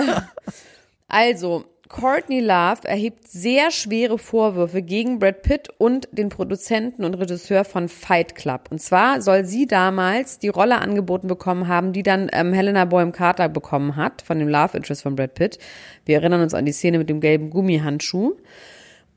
also, 1.08 1.64
Courtney 1.92 2.40
Love 2.40 2.80
erhebt 2.84 3.28
sehr 3.28 3.70
schwere 3.70 4.16
Vorwürfe 4.18 4.80
gegen 4.80 5.18
Brad 5.18 5.42
Pitt 5.42 5.68
und 5.76 6.08
den 6.10 6.30
Produzenten 6.30 7.04
und 7.04 7.14
Regisseur 7.14 7.64
von 7.64 7.88
Fight 7.90 8.34
Club. 8.34 8.68
Und 8.70 8.80
zwar 8.80 9.20
soll 9.20 9.44
sie 9.44 9.66
damals 9.66 10.38
die 10.38 10.48
Rolle 10.48 10.78
angeboten 10.78 11.28
bekommen 11.28 11.68
haben, 11.68 11.92
die 11.92 12.02
dann 12.02 12.30
ähm, 12.32 12.54
Helena 12.54 12.86
Bonham 12.86 13.12
Carter 13.12 13.50
bekommen 13.50 13.94
hat, 13.94 14.22
von 14.22 14.38
dem 14.38 14.48
Love 14.48 14.78
Interest 14.78 15.02
von 15.02 15.16
Brad 15.16 15.34
Pitt. 15.34 15.58
Wir 16.06 16.16
erinnern 16.16 16.40
uns 16.40 16.54
an 16.54 16.64
die 16.64 16.72
Szene 16.72 16.96
mit 16.96 17.10
dem 17.10 17.20
gelben 17.20 17.50
Gummihandschuh. 17.50 18.36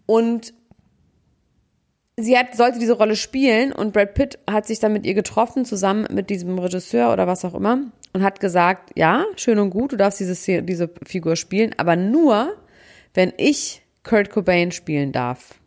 Und 0.05 0.53
sie 2.17 2.37
hat, 2.37 2.57
sollte 2.57 2.79
diese 2.79 2.97
Rolle 2.97 3.15
spielen 3.15 3.71
und 3.71 3.93
Brad 3.93 4.15
Pitt 4.15 4.37
hat 4.49 4.67
sich 4.67 4.79
dann 4.79 4.91
mit 4.91 5.05
ihr 5.05 5.13
getroffen, 5.13 5.63
zusammen 5.63 6.07
mit 6.11 6.29
diesem 6.29 6.59
Regisseur 6.59 7.13
oder 7.13 7.25
was 7.25 7.45
auch 7.45 7.55
immer, 7.55 7.79
und 8.11 8.21
hat 8.21 8.41
gesagt, 8.41 8.91
ja, 8.95 9.23
schön 9.37 9.59
und 9.59 9.69
gut, 9.69 9.93
du 9.93 9.97
darfst 9.97 10.19
diese, 10.19 10.61
diese 10.61 10.89
Figur 11.05 11.37
spielen, 11.37 11.73
aber 11.77 11.95
nur, 11.95 12.57
wenn 13.15 13.33
ich 13.37 13.83
Kurt 14.03 14.29
Cobain 14.29 14.71
spielen 14.71 15.11
darf. 15.11 15.59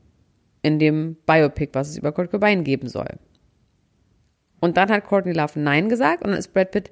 In 0.63 0.79
dem 0.79 1.17
Biopic, 1.25 1.71
was 1.73 1.89
es 1.89 1.99
über 1.99 2.13
Kurt 2.13 2.31
Cobain 2.31 2.65
geben 2.65 2.89
soll. 2.89 3.19
Und 4.61 4.77
dann 4.77 4.91
hat 4.91 5.05
Courtney 5.05 5.33
Love 5.33 5.59
Nein 5.59 5.89
gesagt 5.89 6.25
und 6.25 6.31
dann 6.31 6.39
ist 6.39 6.53
Brad 6.53 6.73
Pitt 6.73 6.91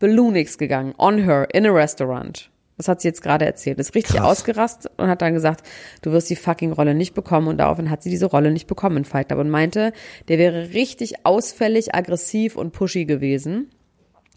Balloonix 0.00 0.58
gegangen, 0.58 0.94
on 0.98 1.18
her, 1.18 1.46
in 1.52 1.64
a 1.64 1.70
restaurant. 1.70 2.50
Das 2.76 2.88
hat 2.88 3.00
sie 3.00 3.08
jetzt 3.08 3.22
gerade 3.22 3.44
erzählt. 3.44 3.78
Ist 3.78 3.94
richtig 3.94 4.16
Krass. 4.16 4.26
ausgerastet 4.26 4.92
und 4.96 5.06
hat 5.06 5.22
dann 5.22 5.32
gesagt, 5.32 5.64
du 6.02 6.10
wirst 6.10 6.28
die 6.28 6.36
fucking 6.36 6.72
Rolle 6.72 6.94
nicht 6.94 7.14
bekommen. 7.14 7.46
Und 7.46 7.58
daraufhin 7.58 7.88
hat 7.88 8.02
sie 8.02 8.10
diese 8.10 8.26
Rolle 8.26 8.50
nicht 8.50 8.66
bekommen 8.66 8.96
in 8.96 9.04
Fight 9.04 9.28
Club 9.28 9.38
und 9.38 9.50
meinte, 9.50 9.92
der 10.26 10.38
wäre 10.38 10.74
richtig 10.74 11.24
ausfällig, 11.24 11.94
aggressiv 11.94 12.56
und 12.56 12.72
pushy 12.72 13.04
gewesen. 13.04 13.70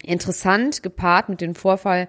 Interessant, 0.04 0.84
gepaart 0.84 1.30
mit 1.30 1.42
dem 1.42 1.56
Vorfall 1.56 2.08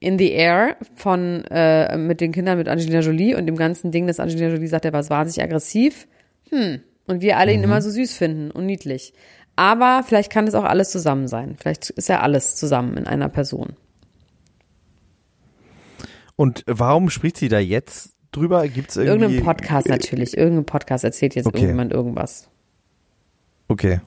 in 0.00 0.18
the 0.18 0.30
Air 0.30 0.76
von 0.94 1.44
äh, 1.50 1.96
mit 1.96 2.20
den 2.20 2.32
Kindern 2.32 2.58
mit 2.58 2.68
Angelina 2.68 3.00
Jolie 3.00 3.34
und 3.34 3.46
dem 3.46 3.56
ganzen 3.56 3.90
Ding, 3.90 4.06
dass 4.06 4.20
Angelina 4.20 4.48
Jolie 4.48 4.68
sagt, 4.68 4.84
er 4.84 4.92
war 4.92 5.08
wahnsinnig 5.08 5.42
aggressiv. 5.44 6.06
Hm. 6.50 6.80
Und 7.06 7.22
wir 7.22 7.38
alle 7.38 7.52
ihn 7.52 7.62
immer 7.62 7.80
so 7.80 7.90
süß 7.90 8.16
finden 8.16 8.50
und 8.50 8.66
niedlich. 8.66 9.14
Aber 9.56 10.04
vielleicht 10.06 10.30
kann 10.30 10.46
es 10.46 10.54
auch 10.54 10.64
alles 10.64 10.90
zusammen 10.90 11.26
sein. 11.26 11.56
Vielleicht 11.58 11.90
ist 11.90 12.08
ja 12.08 12.20
alles 12.20 12.56
zusammen 12.56 12.96
in 12.96 13.06
einer 13.06 13.28
Person. 13.28 13.74
Und 16.36 16.62
warum 16.66 17.10
spricht 17.10 17.38
sie 17.38 17.48
da 17.48 17.58
jetzt 17.58 18.12
drüber? 18.30 18.68
Gibt's 18.68 18.96
irgendwie. 18.96 19.24
Irgendein 19.24 19.44
Podcast 19.44 19.88
natürlich. 19.88 20.36
Irgendein 20.36 20.66
Podcast 20.66 21.02
erzählt 21.02 21.34
jetzt 21.34 21.46
Okay. 21.46 21.56
irgendjemand 21.56 21.92
irgendwas. 21.92 22.48
Okay. 23.66 24.00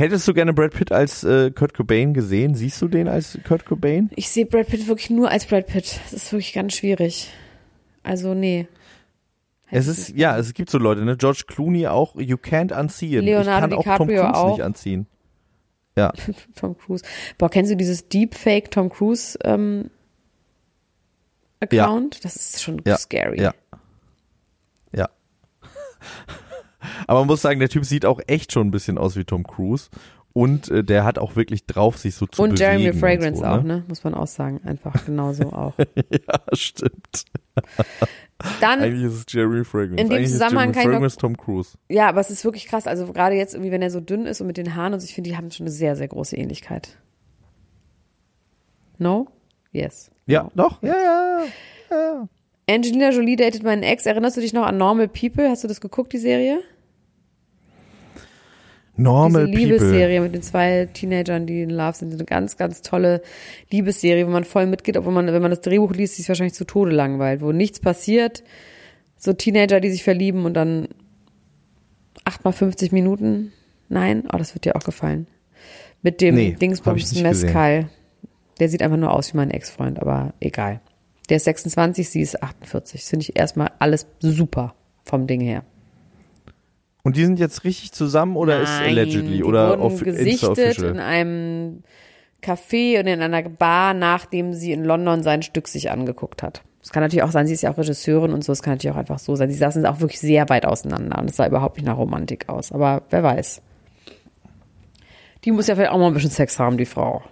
Hättest 0.00 0.26
du 0.26 0.32
gerne 0.32 0.54
Brad 0.54 0.72
Pitt 0.72 0.92
als 0.92 1.24
äh, 1.24 1.50
Kurt 1.50 1.74
Cobain 1.74 2.14
gesehen? 2.14 2.54
Siehst 2.54 2.80
du 2.80 2.88
den 2.88 3.06
als 3.06 3.38
Kurt 3.46 3.66
Cobain? 3.66 4.08
Ich 4.16 4.30
sehe 4.30 4.46
Brad 4.46 4.68
Pitt 4.68 4.88
wirklich 4.88 5.10
nur 5.10 5.30
als 5.30 5.44
Brad 5.44 5.66
Pitt. 5.66 6.00
Das 6.04 6.14
ist 6.14 6.32
wirklich 6.32 6.54
ganz 6.54 6.72
schwierig. 6.72 7.28
Also, 8.02 8.32
nee. 8.32 8.66
Es 9.70 9.88
ist, 9.88 10.16
ja, 10.16 10.38
es 10.38 10.54
gibt 10.54 10.70
so 10.70 10.78
Leute, 10.78 11.04
ne? 11.04 11.18
George 11.18 11.42
Clooney 11.46 11.86
auch, 11.86 12.16
you 12.16 12.36
can't 12.38 12.72
unsee 12.72 13.18
it. 13.18 13.24
Leonardo 13.24 13.78
ich 13.78 13.84
kann 13.84 13.92
auch 13.92 13.98
Tom 13.98 14.08
DiCaprio 14.08 14.22
Cruise 14.32 14.40
auch. 14.40 14.56
nicht 14.56 14.64
anziehen. 14.64 15.06
Ja. 15.96 16.12
Tom 16.56 16.78
Cruise. 16.78 17.04
Boah, 17.36 17.50
kennst 17.50 17.70
du 17.70 17.76
dieses 17.76 18.08
Deepfake 18.08 18.70
Tom 18.70 18.88
Cruise 18.88 19.38
ähm, 19.44 19.90
Account? 21.60 22.24
Das 22.24 22.36
ist 22.36 22.62
schon 22.62 22.80
Ja. 22.86 22.96
scary. 22.96 23.38
Ja. 23.42 23.52
Ja. 24.94 25.10
Aber 27.06 27.20
man 27.20 27.28
muss 27.28 27.42
sagen, 27.42 27.60
der 27.60 27.68
Typ 27.68 27.84
sieht 27.84 28.04
auch 28.06 28.20
echt 28.26 28.52
schon 28.52 28.68
ein 28.68 28.70
bisschen 28.70 28.98
aus 28.98 29.16
wie 29.16 29.24
Tom 29.24 29.44
Cruise. 29.44 29.88
Und 30.32 30.68
äh, 30.70 30.84
der 30.84 31.04
hat 31.04 31.18
auch 31.18 31.34
wirklich 31.34 31.66
drauf, 31.66 31.98
sich 31.98 32.14
so 32.14 32.24
zu 32.26 32.42
Und 32.42 32.50
bewegen. 32.54 32.80
Jeremy 32.82 32.98
Fragrance 32.98 33.40
so, 33.40 33.44
auch, 33.46 33.62
ne? 33.64 33.82
Muss 33.88 34.04
man 34.04 34.14
auch 34.14 34.28
sagen. 34.28 34.60
Einfach 34.64 35.04
genauso 35.04 35.52
auch. 35.52 35.74
Ja, 36.12 36.40
stimmt. 36.52 37.24
Dann, 38.60 38.80
Eigentlich 38.80 39.04
ist 39.04 39.14
es 39.14 39.24
Jeremy 39.28 39.64
Fragrance. 39.64 40.00
In 40.00 40.08
dem 40.08 40.16
Eigentlich 40.16 40.30
Zusammenhang 40.30 40.70
ist 40.70 40.74
kann 40.76 40.82
ich 40.82 40.86
Jeremy 40.86 41.04
noch- 41.06 41.12
Fragrance 41.12 41.18
Tom 41.18 41.36
Cruise. 41.36 41.76
ja, 41.88 42.08
aber 42.08 42.20
es 42.20 42.30
ist 42.30 42.44
wirklich 42.44 42.66
krass. 42.66 42.86
Also 42.86 43.06
gerade 43.12 43.34
jetzt, 43.34 43.54
irgendwie, 43.54 43.72
wenn 43.72 43.82
er 43.82 43.90
so 43.90 44.00
dünn 44.00 44.24
ist 44.26 44.40
und 44.40 44.46
mit 44.46 44.56
den 44.56 44.76
Haaren 44.76 44.94
und 44.94 45.00
so, 45.00 45.04
ich 45.04 45.14
finde, 45.14 45.30
die 45.30 45.36
haben 45.36 45.50
schon 45.50 45.64
eine 45.66 45.72
sehr, 45.72 45.96
sehr 45.96 46.08
große 46.08 46.36
Ähnlichkeit. 46.36 46.96
No? 48.98 49.26
Yes. 49.72 50.10
Ja, 50.26 50.44
No. 50.44 50.50
doch. 50.68 50.82
Ja, 50.82 50.94
ja. 50.96 51.44
ja. 51.90 52.28
Angelina 52.68 53.10
Jolie 53.10 53.36
datet 53.36 53.62
meinen 53.62 53.82
Ex. 53.82 54.06
Erinnerst 54.06 54.36
du 54.36 54.40
dich 54.40 54.52
noch 54.52 54.64
an 54.64 54.76
Normal 54.78 55.08
People? 55.08 55.48
Hast 55.48 55.64
du 55.64 55.68
das 55.68 55.80
geguckt, 55.80 56.12
die 56.12 56.18
Serie? 56.18 56.60
Normal 59.00 59.46
Diese. 59.46 59.58
Liebesserie 59.58 60.20
mit 60.20 60.34
den 60.34 60.42
zwei 60.42 60.88
Teenagern, 60.92 61.46
die 61.46 61.62
in 61.62 61.70
Love 61.70 61.96
sind. 61.96 62.12
Eine 62.12 62.24
ganz, 62.24 62.56
ganz 62.56 62.82
tolle 62.82 63.22
Liebesserie, 63.70 64.26
wo 64.26 64.30
man 64.30 64.44
voll 64.44 64.66
mitgeht, 64.66 64.96
obwohl 64.96 65.12
man, 65.12 65.26
wenn 65.26 65.42
man 65.42 65.50
das 65.50 65.60
Drehbuch 65.60 65.92
liest, 65.92 66.16
sich 66.16 66.28
wahrscheinlich 66.28 66.54
zu 66.54 66.64
Tode 66.64 66.92
langweilt, 66.92 67.40
wo 67.40 67.52
nichts 67.52 67.80
passiert. 67.80 68.44
So 69.16 69.32
Teenager, 69.32 69.80
die 69.80 69.90
sich 69.90 70.04
verlieben 70.04 70.44
und 70.44 70.54
dann 70.54 70.88
acht 72.24 72.44
mal 72.44 72.52
50 72.52 72.92
Minuten. 72.92 73.52
Nein, 73.88 74.24
oh, 74.32 74.36
das 74.36 74.54
wird 74.54 74.64
dir 74.64 74.76
auch 74.76 74.84
gefallen. 74.84 75.26
Mit 76.02 76.20
dem 76.20 76.34
Nee, 76.34 76.52
Dingsbums 76.52 77.20
Mescal. 77.20 77.88
Der 78.58 78.68
sieht 78.68 78.82
einfach 78.82 78.96
nur 78.96 79.12
aus 79.12 79.32
wie 79.32 79.38
mein 79.38 79.50
Ex-Freund, 79.50 79.98
aber 79.98 80.34
egal. 80.40 80.80
Der 81.28 81.38
ist 81.38 81.44
26, 81.44 82.08
sie 82.08 82.20
ist 82.20 82.42
48. 82.42 83.00
Das 83.00 83.08
finde 83.08 83.22
ich 83.22 83.38
erstmal 83.38 83.70
alles 83.78 84.06
super 84.20 84.74
vom 85.04 85.26
Ding 85.26 85.40
her. 85.40 85.64
Und 87.02 87.16
die 87.16 87.24
sind 87.24 87.38
jetzt 87.38 87.64
richtig 87.64 87.92
zusammen 87.92 88.36
oder 88.36 88.60
ist 88.60 88.68
Nein, 88.68 88.90
allegedly 88.90 89.36
die 89.38 89.44
oder 89.44 89.70
wurden 89.70 89.82
auf 89.82 90.00
gesichtet 90.02 90.58
Insta 90.58 90.88
in 90.88 90.98
einem 90.98 91.82
Café 92.42 93.00
und 93.00 93.06
in 93.06 93.20
einer 93.20 93.42
Bar, 93.48 93.94
nachdem 93.94 94.54
sie 94.54 94.72
in 94.72 94.84
London 94.84 95.22
sein 95.22 95.42
Stück 95.42 95.68
sich 95.68 95.90
angeguckt 95.90 96.42
hat. 96.42 96.62
Es 96.82 96.90
kann 96.90 97.02
natürlich 97.02 97.22
auch 97.22 97.30
sein, 97.30 97.46
sie 97.46 97.52
ist 97.52 97.62
ja 97.62 97.70
auch 97.70 97.78
Regisseurin 97.78 98.32
und 98.32 98.42
so, 98.42 98.52
es 98.52 98.62
kann 98.62 98.74
natürlich 98.74 98.94
auch 98.94 98.98
einfach 98.98 99.18
so 99.18 99.36
sein. 99.36 99.50
Sie 99.50 99.56
saßen 99.56 99.84
auch 99.84 100.00
wirklich 100.00 100.20
sehr 100.20 100.48
weit 100.48 100.64
auseinander 100.64 101.18
und 101.18 101.28
es 101.28 101.36
sah 101.36 101.46
überhaupt 101.46 101.76
nicht 101.76 101.86
nach 101.86 101.98
Romantik 101.98 102.48
aus, 102.48 102.72
aber 102.72 103.02
wer 103.10 103.22
weiß. 103.22 103.60
Die 105.44 105.52
muss 105.52 105.66
ja 105.66 105.74
vielleicht 105.74 105.92
auch 105.92 105.98
mal 105.98 106.08
ein 106.08 106.14
bisschen 106.14 106.30
Sex 106.30 106.58
haben, 106.58 106.78
die 106.78 106.86
Frau. 106.86 107.22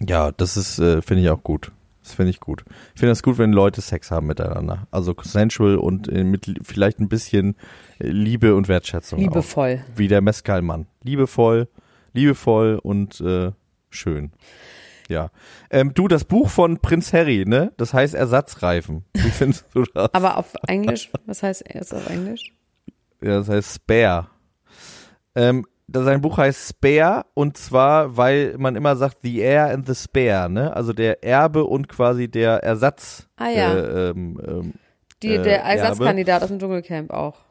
Ja, 0.00 0.32
das 0.32 0.56
ist, 0.56 0.78
äh, 0.78 1.00
finde 1.00 1.22
ich 1.22 1.30
auch 1.30 1.42
gut. 1.42 1.72
Das 2.02 2.12
finde 2.12 2.30
ich 2.30 2.40
gut. 2.40 2.64
Ich 2.94 3.00
finde 3.00 3.12
es 3.12 3.22
gut, 3.22 3.38
wenn 3.38 3.52
Leute 3.52 3.80
Sex 3.80 4.10
haben 4.10 4.26
miteinander. 4.26 4.86
Also 4.90 5.14
sensual 5.22 5.76
und 5.76 6.08
äh, 6.08 6.22
mit 6.22 6.60
vielleicht 6.62 7.00
ein 7.00 7.08
bisschen 7.08 7.54
äh, 7.54 7.56
Liebe 7.98 8.54
und 8.54 8.68
Wertschätzung. 8.68 9.18
Liebevoll. 9.18 9.82
Auch. 9.82 9.98
Wie 9.98 10.08
der 10.08 10.20
Mescal-Mann. 10.20 10.86
Liebevoll, 11.02 11.68
liebevoll 12.12 12.78
und 12.82 13.20
äh, 13.20 13.52
schön. 13.90 14.32
Ja. 15.08 15.30
Ähm, 15.70 15.92
du, 15.94 16.08
das 16.08 16.24
Buch 16.24 16.48
von 16.48 16.78
Prinz 16.78 17.12
Harry, 17.12 17.44
ne? 17.46 17.72
Das 17.76 17.92
heißt 17.92 18.14
Ersatzreifen. 18.14 19.04
Wie 19.14 19.20
findest 19.30 19.66
du 19.74 19.84
das? 19.94 20.12
Aber 20.14 20.38
auf 20.38 20.54
Englisch, 20.66 21.10
was 21.26 21.42
heißt 21.42 21.64
es 21.68 21.92
auf 21.92 22.08
Englisch? 22.08 22.52
Ja, 23.22 23.38
das 23.38 23.48
heißt 23.48 23.74
Spare. 23.76 24.28
Ähm, 25.34 25.66
sein 25.92 26.20
Buch 26.20 26.38
heißt 26.38 26.70
Spare 26.70 27.26
und 27.34 27.56
zwar, 27.56 28.16
weil 28.16 28.56
man 28.58 28.76
immer 28.76 28.96
sagt 28.96 29.18
The 29.22 29.42
Heir 29.42 29.70
and 29.70 29.86
the 29.86 29.94
Spare, 29.94 30.48
ne? 30.50 30.74
Also 30.74 30.92
der 30.92 31.22
Erbe 31.22 31.64
und 31.64 31.88
quasi 31.88 32.28
der 32.28 32.62
Ersatz. 32.62 33.28
Ah 33.36 33.48
ja. 33.48 33.74
Äh, 33.74 34.10
ähm, 34.10 34.40
ähm, 34.46 34.72
Die, 35.22 35.34
äh, 35.34 35.42
der. 35.42 35.62
Ersatzkandidat 35.62 36.42
aus 36.42 36.48
dem 36.48 36.58
Dschungelcamp 36.58 37.10
auch. 37.10 37.43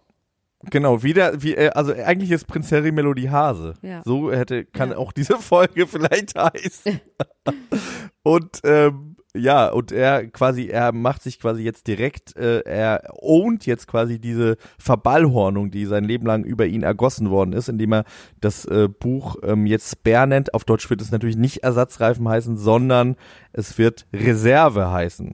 Genau, 0.70 1.04
wieder, 1.04 1.42
wie, 1.44 1.56
äh, 1.56 1.70
also 1.72 1.94
eigentlich 1.94 2.32
ist 2.32 2.48
Prinz 2.48 2.72
Harry 2.72 2.92
Melodie 2.92 3.30
Hase. 3.30 3.74
Ja. 3.82 4.02
So 4.06 4.32
hätte, 4.32 4.66
kann 4.66 4.92
Ja. 4.92 4.98
auch 4.98 5.12
diese 5.12 5.38
Folge 5.38 5.88
vielleicht 5.88 6.36
heißen. 6.36 7.00
und 8.24 8.60
ähm, 8.64 9.16
ja, 9.36 9.70
und 9.70 9.92
er 9.92 10.28
quasi, 10.28 10.68
er 10.68 10.92
macht 10.92 11.24
sich 11.24 11.40
quasi 11.40 11.64
jetzt 11.64 11.88
direkt, 11.88 12.38
äh, 12.38 12.60
er 12.66 13.02
ownt 13.20 13.66
jetzt 13.66 13.88
quasi 13.88 14.20
diese 14.20 14.58
Verballhornung, 14.78 15.72
die 15.72 15.86
sein 15.88 16.04
Leben 16.04 16.28
lang 16.28 16.44
über 16.44 16.68
ihn 16.68 16.84
ergossen 16.84 17.32
worden 17.32 17.54
ist, 17.54 17.68
indem 17.68 17.94
er 17.94 18.04
das 18.42 18.66
äh, 18.66 18.88
Buch 18.88 19.38
ähm, 19.44 19.66
jetzt 19.66 19.92
Spare 19.92 20.28
nennt. 20.28 20.54
Auf 20.54 20.66
Deutsch 20.66 20.88
wird 20.92 21.02
es 21.02 21.10
natürlich 21.12 21.36
nicht 21.36 21.64
Ersatzreifen 21.64 22.30
heißen, 22.30 22.58
sondern 22.58 23.16
es 23.54 23.80
wird 23.80 24.06
Reserve 24.14 24.92
heißen. 24.92 25.34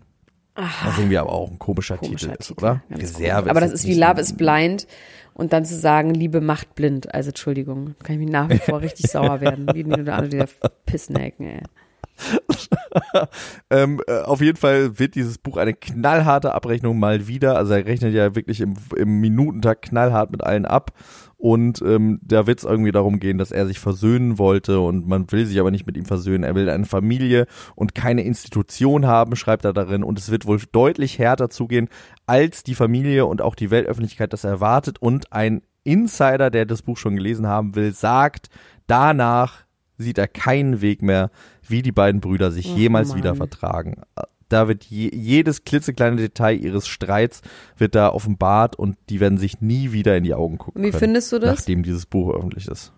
Was 0.56 0.98
irgendwie 0.98 1.18
aber 1.18 1.32
auch 1.32 1.50
ein 1.52 1.60
komischer, 1.60 1.98
Komischer 1.98 2.28
Titel 2.28 2.40
ist, 2.40 2.48
Titel. 2.48 2.60
oder? 2.60 2.84
Ganz 2.90 3.02
Reserve. 3.02 3.34
komisch. 3.42 3.50
Aber 3.52 3.62
das 3.62 3.72
ist 3.72 3.86
wie 3.88 3.94
Love 3.94 4.20
is 4.20 4.36
Blind 4.36 4.88
und 5.40 5.54
dann 5.54 5.64
zu 5.64 5.76
sagen, 5.76 6.14
Liebe 6.14 6.42
macht 6.42 6.76
blind. 6.76 7.14
Also 7.14 7.30
Entschuldigung, 7.30 7.96
kann 8.04 8.16
ich 8.16 8.20
mich 8.20 8.30
nach 8.30 8.50
wie 8.50 8.58
vor 8.58 8.82
richtig 8.82 9.10
sauer 9.10 9.40
werden. 9.42 9.68
Wie 9.74 9.86
oder 9.86 10.16
andere, 10.16 10.30
dieser 10.30 10.48
Pissnacken, 10.86 11.48
ey. 11.48 11.62
Ähm, 13.70 14.02
äh, 14.08 14.22
auf 14.22 14.42
jeden 14.42 14.58
Fall 14.58 15.00
wird 15.00 15.16
dieses 15.16 15.38
Buch 15.38 15.56
eine 15.56 15.74
knallharte 15.74 16.54
Abrechnung 16.54 17.00
mal 17.00 17.28
wieder. 17.28 17.56
Also 17.56 17.74
er 17.74 17.86
rechnet 17.86 18.14
ja 18.14 18.36
wirklich 18.36 18.60
im, 18.60 18.74
im 18.98 19.22
Minutentakt 19.22 19.84
knallhart 19.84 20.32
mit 20.32 20.44
allen 20.44 20.66
ab. 20.66 20.92
Und 21.40 21.82
ähm, 21.84 22.20
da 22.22 22.48
wird 22.48 22.60
es 22.60 22.66
irgendwie 22.66 22.92
darum 22.92 23.18
gehen, 23.22 23.38
dass 23.38 23.54
er 23.54 23.66
sich 23.66 23.80
versöhnen 23.80 24.38
wollte 24.38 24.82
und 24.82 25.08
man 25.08 25.32
will 25.32 25.46
sich 25.46 25.58
aber 25.58 25.72
nicht 25.72 25.88
mit 25.88 25.96
ihm 25.96 26.04
versöhnen. 26.04 26.44
Er 26.44 26.54
will 26.54 26.70
eine 26.70 26.84
Familie 26.84 27.46
und 27.76 27.96
keine 27.96 28.24
Institution 28.24 29.08
haben, 29.08 29.38
schreibt 29.38 29.64
er 29.64 29.72
darin. 29.72 30.04
Und 30.04 30.20
es 30.20 30.32
wird 30.32 30.46
wohl 30.46 30.60
deutlich 30.74 31.18
härter 31.18 31.50
zugehen, 31.50 31.88
als 32.28 32.64
die 32.64 32.76
Familie 32.76 33.26
und 33.26 33.42
auch 33.42 33.56
die 33.56 33.72
Weltöffentlichkeit 33.72 34.34
das 34.34 34.44
erwartet. 34.44 35.02
Und 35.02 35.32
ein 35.32 35.62
Insider, 35.86 36.50
der 36.50 36.66
das 36.66 36.82
Buch 36.82 36.98
schon 36.98 37.16
gelesen 37.16 37.48
haben 37.48 37.74
will, 37.74 37.94
sagt, 37.94 38.50
danach 38.88 39.64
sieht 39.98 40.18
er 40.18 40.28
keinen 40.28 40.82
Weg 40.82 41.02
mehr, 41.02 41.32
wie 41.66 41.82
die 41.82 41.94
beiden 41.94 42.20
Brüder 42.20 42.52
sich 42.52 42.70
Ach, 42.70 42.78
jemals 42.78 43.10
Mann. 43.10 43.18
wieder 43.18 43.36
vertragen. 43.36 44.02
Da 44.50 44.68
wird 44.68 44.84
je, 44.86 45.10
jedes 45.14 45.64
klitzekleine 45.64 46.18
Detail 46.18 46.56
ihres 46.60 46.88
Streits 46.88 47.42
wird 47.78 47.96
da 47.96 48.10
offenbart 48.10 48.76
und 48.76 48.98
die 49.10 49.20
werden 49.20 49.38
sich 49.38 49.62
nie 49.62 49.92
wieder 49.92 50.18
in 50.18 50.24
die 50.24 50.34
Augen 50.34 50.58
gucken. 50.58 50.84
Wie 50.84 50.90
können, 50.90 51.00
findest 51.00 51.32
du 51.32 51.40
das? 51.40 51.60
Nachdem 51.60 51.84
dieses 51.84 52.06
Buch 52.06 52.34
öffentlich 52.34 52.68
ist. 52.68 52.92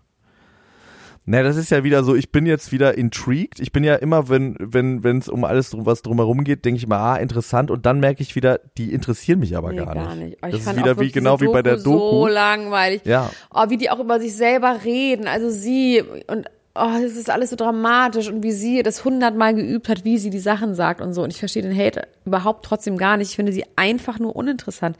Na, 1.23 1.43
das 1.43 1.55
ist 1.55 1.69
ja 1.69 1.83
wieder 1.83 2.03
so, 2.03 2.15
ich 2.15 2.31
bin 2.31 2.47
jetzt 2.47 2.71
wieder 2.71 2.97
intrigued. 2.97 3.59
Ich 3.59 3.71
bin 3.71 3.83
ja 3.83 3.95
immer, 3.95 4.27
wenn 4.27 4.55
wenn 4.59 5.03
wenn 5.03 5.19
es 5.19 5.29
um 5.29 5.43
alles 5.43 5.69
drum, 5.69 5.85
was 5.85 6.01
drumherum 6.01 6.43
geht, 6.43 6.65
denke 6.65 6.79
ich 6.79 6.87
mal, 6.87 6.97
ah, 6.97 7.15
interessant 7.17 7.69
und 7.69 7.85
dann 7.85 7.99
merke 7.99 8.23
ich 8.23 8.35
wieder, 8.35 8.59
die 8.77 8.91
interessieren 8.91 9.39
mich 9.39 9.55
aber 9.55 9.69
Nee, 9.71 9.77
gar, 9.85 10.15
nicht. 10.15 10.41
Aber 10.41 10.51
Das 10.51 10.59
ich 10.59 10.65
fand 10.65 10.77
ist 10.79 10.83
wieder 10.83 10.99
wie 10.99 11.11
genau 11.11 11.39
wie 11.39 11.47
bei 11.47 11.61
der 11.61 11.77
So 11.77 11.91
Doku. 11.91 12.27
langweilig. 12.27 13.03
Ja. 13.05 13.29
Oh, 13.53 13.65
wie 13.69 13.77
die 13.77 13.91
auch 13.91 13.99
über 13.99 14.19
sich 14.19 14.35
selber 14.35 14.79
reden. 14.83 15.27
Also 15.27 15.51
sie 15.51 16.01
und 16.25 16.47
oh, 16.75 16.89
das 17.01 17.15
ist 17.15 17.29
alles 17.29 17.49
so 17.49 17.55
dramatisch 17.55 18.29
und 18.29 18.43
wie 18.43 18.51
sie 18.51 18.83
das 18.83 19.03
hundertmal 19.03 19.53
geübt 19.53 19.89
hat, 19.89 20.05
wie 20.05 20.17
sie 20.17 20.29
die 20.29 20.39
Sachen 20.39 20.75
sagt 20.75 21.01
und 21.01 21.13
so. 21.13 21.23
Und 21.23 21.31
ich 21.31 21.39
verstehe 21.39 21.63
den 21.63 21.77
Hate 21.77 22.07
überhaupt 22.25 22.65
trotzdem 22.65 22.97
gar 22.97 23.17
nicht. 23.17 23.29
Ich 23.29 23.35
finde 23.35 23.51
sie 23.51 23.65
einfach 23.75 24.19
nur 24.19 24.35
uninteressant. 24.35 24.97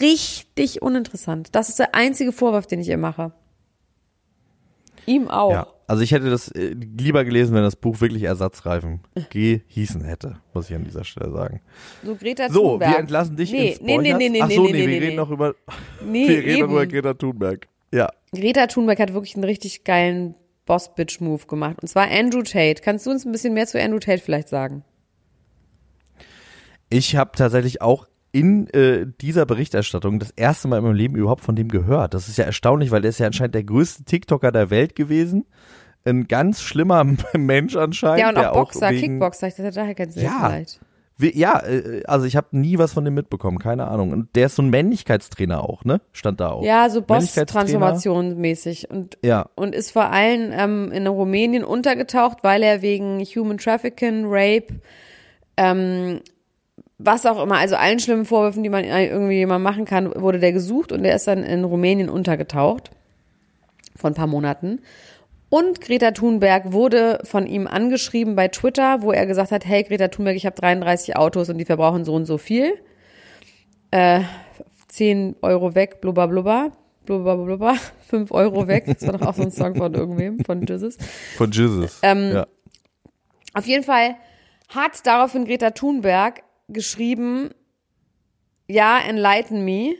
Richtig 0.00 0.82
uninteressant. 0.82 1.48
Das 1.52 1.68
ist 1.68 1.78
der 1.78 1.94
einzige 1.94 2.32
Vorwurf, 2.32 2.66
den 2.66 2.80
ich 2.80 2.88
ihr 2.88 2.98
mache. 2.98 3.32
Ihm 5.06 5.28
auch. 5.28 5.50
Ja, 5.50 5.66
also 5.86 6.02
ich 6.02 6.12
hätte 6.12 6.30
das 6.30 6.48
äh, 6.48 6.74
lieber 6.98 7.24
gelesen, 7.24 7.54
wenn 7.54 7.62
das 7.62 7.76
Buch 7.76 8.00
wirklich 8.00 8.22
Ersatzreifen 8.22 9.00
gehießen 9.30 10.02
hätte, 10.02 10.38
muss 10.54 10.70
ich 10.70 10.76
an 10.76 10.84
dieser 10.84 11.04
Stelle 11.04 11.30
sagen. 11.30 11.60
So 12.02 12.14
Greta 12.16 12.48
So, 12.48 12.70
Thunberg. 12.70 12.90
wir 12.90 12.98
entlassen 12.98 13.36
dich 13.36 13.52
nee, 13.52 13.72
ins 13.72 13.80
nee, 13.82 13.98
nee, 13.98 14.14
nee, 14.14 14.28
nee, 14.30 14.40
Ach 14.42 14.50
so, 14.50 14.64
nee, 14.64 14.72
nee, 14.72 14.78
nee, 14.78 14.78
wir 14.78 15.00
nee, 15.00 15.06
reden 15.06 15.16
noch 15.16 15.30
über, 15.30 15.54
Nee, 16.06 16.26
wir 16.28 16.38
reden 16.38 16.48
eben. 16.48 16.60
noch 16.62 16.70
über 16.70 16.86
Greta 16.86 17.12
Thunberg. 17.14 17.68
Ja. 17.92 18.10
Greta 18.34 18.66
Thunberg 18.66 18.98
hat 18.98 19.12
wirklich 19.12 19.34
einen 19.34 19.44
richtig 19.44 19.84
geilen 19.84 20.34
Boss-Bitch-Move 20.66 21.46
gemacht. 21.46 21.76
Und 21.80 21.88
zwar 21.88 22.10
Andrew 22.10 22.42
Tate. 22.42 22.82
Kannst 22.82 23.06
du 23.06 23.10
uns 23.10 23.24
ein 23.24 23.32
bisschen 23.32 23.54
mehr 23.54 23.66
zu 23.66 23.80
Andrew 23.80 23.98
Tate 23.98 24.22
vielleicht 24.22 24.48
sagen? 24.48 24.84
Ich 26.88 27.16
habe 27.16 27.32
tatsächlich 27.36 27.82
auch 27.82 28.06
in 28.32 28.66
äh, 28.68 29.06
dieser 29.20 29.46
Berichterstattung 29.46 30.18
das 30.18 30.30
erste 30.32 30.68
Mal 30.68 30.78
in 30.78 30.84
meinem 30.84 30.96
Leben 30.96 31.16
überhaupt 31.16 31.42
von 31.42 31.54
dem 31.54 31.68
gehört. 31.68 32.14
Das 32.14 32.28
ist 32.28 32.36
ja 32.36 32.44
erstaunlich, 32.44 32.90
weil 32.90 33.00
der 33.02 33.10
ist 33.10 33.18
ja 33.18 33.26
anscheinend 33.26 33.54
der 33.54 33.64
größte 33.64 34.04
TikToker 34.04 34.50
der 34.52 34.70
Welt 34.70 34.96
gewesen. 34.96 35.46
Ein 36.04 36.26
ganz 36.26 36.60
schlimmer 36.60 37.04
Mensch 37.36 37.76
anscheinend. 37.76 38.20
Ja, 38.20 38.28
und 38.30 38.38
auch 38.38 38.54
Boxer, 38.54 38.90
wegen, 38.90 39.00
Kickboxer. 39.00 39.48
Ich 39.48 39.54
dachte, 39.54 39.70
daher 39.70 39.94
kennst 39.94 40.16
du 40.16 40.22
Ja. 40.22 40.48
vielleicht. 40.48 40.80
Wie, 41.16 41.38
ja, 41.38 41.60
äh, 41.60 42.02
also 42.06 42.26
ich 42.26 42.34
habe 42.34 42.48
nie 42.52 42.78
was 42.78 42.92
von 42.92 43.04
dem 43.04 43.14
mitbekommen, 43.14 43.58
keine 43.58 43.86
Ahnung. 43.86 44.12
Und 44.12 44.34
der 44.34 44.46
ist 44.46 44.56
so 44.56 44.62
ein 44.62 44.70
Männlichkeitstrainer 44.70 45.62
auch, 45.62 45.84
ne? 45.84 46.00
Stand 46.12 46.40
da 46.40 46.50
auch. 46.50 46.64
Ja, 46.64 46.90
so. 46.90 47.02
Boss-Transformation 47.02 48.40
mäßig. 48.40 48.90
Und, 48.90 49.16
Ja. 49.22 49.48
und 49.54 49.74
ist 49.74 49.92
vor 49.92 50.10
allem 50.10 50.50
ähm, 50.52 50.90
in 50.92 51.06
Rumänien 51.06 51.64
untergetaucht, 51.64 52.38
weil 52.42 52.62
er 52.62 52.82
wegen 52.82 53.20
Human 53.20 53.58
Trafficking, 53.58 54.24
Rape, 54.26 54.74
ähm, 55.56 56.20
was 56.98 57.26
auch 57.26 57.42
immer, 57.42 57.56
also 57.58 57.76
allen 57.76 58.00
schlimmen 58.00 58.24
Vorwürfen, 58.24 58.62
die 58.62 58.68
man 58.68 58.84
irgendwie 58.84 59.34
jemand 59.34 59.62
machen 59.62 59.84
kann, 59.84 60.12
wurde 60.20 60.38
der 60.40 60.52
gesucht 60.52 60.90
und 60.90 61.02
der 61.02 61.14
ist 61.14 61.26
dann 61.28 61.42
in 61.44 61.62
Rumänien 61.64 62.08
untergetaucht. 62.08 62.90
Vor 63.96 64.10
ein 64.10 64.14
paar 64.14 64.26
Monaten. 64.26 64.80
Und 65.54 65.80
Greta 65.80 66.10
Thunberg 66.10 66.72
wurde 66.72 67.20
von 67.22 67.46
ihm 67.46 67.68
angeschrieben 67.68 68.34
bei 68.34 68.48
Twitter, 68.48 69.02
wo 69.02 69.12
er 69.12 69.24
gesagt 69.24 69.52
hat, 69.52 69.64
hey 69.64 69.84
Greta 69.84 70.08
Thunberg, 70.08 70.34
ich 70.34 70.46
habe 70.46 70.56
33 70.56 71.14
Autos 71.14 71.48
und 71.48 71.58
die 71.58 71.64
verbrauchen 71.64 72.04
so 72.04 72.12
und 72.12 72.26
so 72.26 72.38
viel. 72.38 72.76
Äh, 73.92 74.22
10 74.88 75.36
Euro 75.42 75.76
weg, 75.76 76.00
blubber 76.00 76.26
blubber. 76.26 76.72
Blubber 77.06 77.36
blubber. 77.36 77.76
5 78.08 78.32
Euro 78.32 78.66
weg. 78.66 78.86
Das 78.86 79.06
war 79.06 79.16
doch 79.16 79.28
auch 79.28 79.34
so 79.34 79.42
ein 79.42 79.52
Song 79.52 79.76
von 79.76 79.94
irgendwem, 79.94 80.44
von 80.44 80.66
Jesus. 80.66 80.96
Von 81.36 81.52
Jesus. 81.52 82.00
Ähm, 82.02 82.32
ja. 82.32 82.46
Auf 83.52 83.66
jeden 83.66 83.84
Fall 83.84 84.16
hat 84.70 85.06
daraufhin 85.06 85.44
Greta 85.44 85.70
Thunberg 85.70 86.42
geschrieben, 86.66 87.50
ja, 88.66 88.98
enlighten 88.98 89.64
me. 89.64 89.94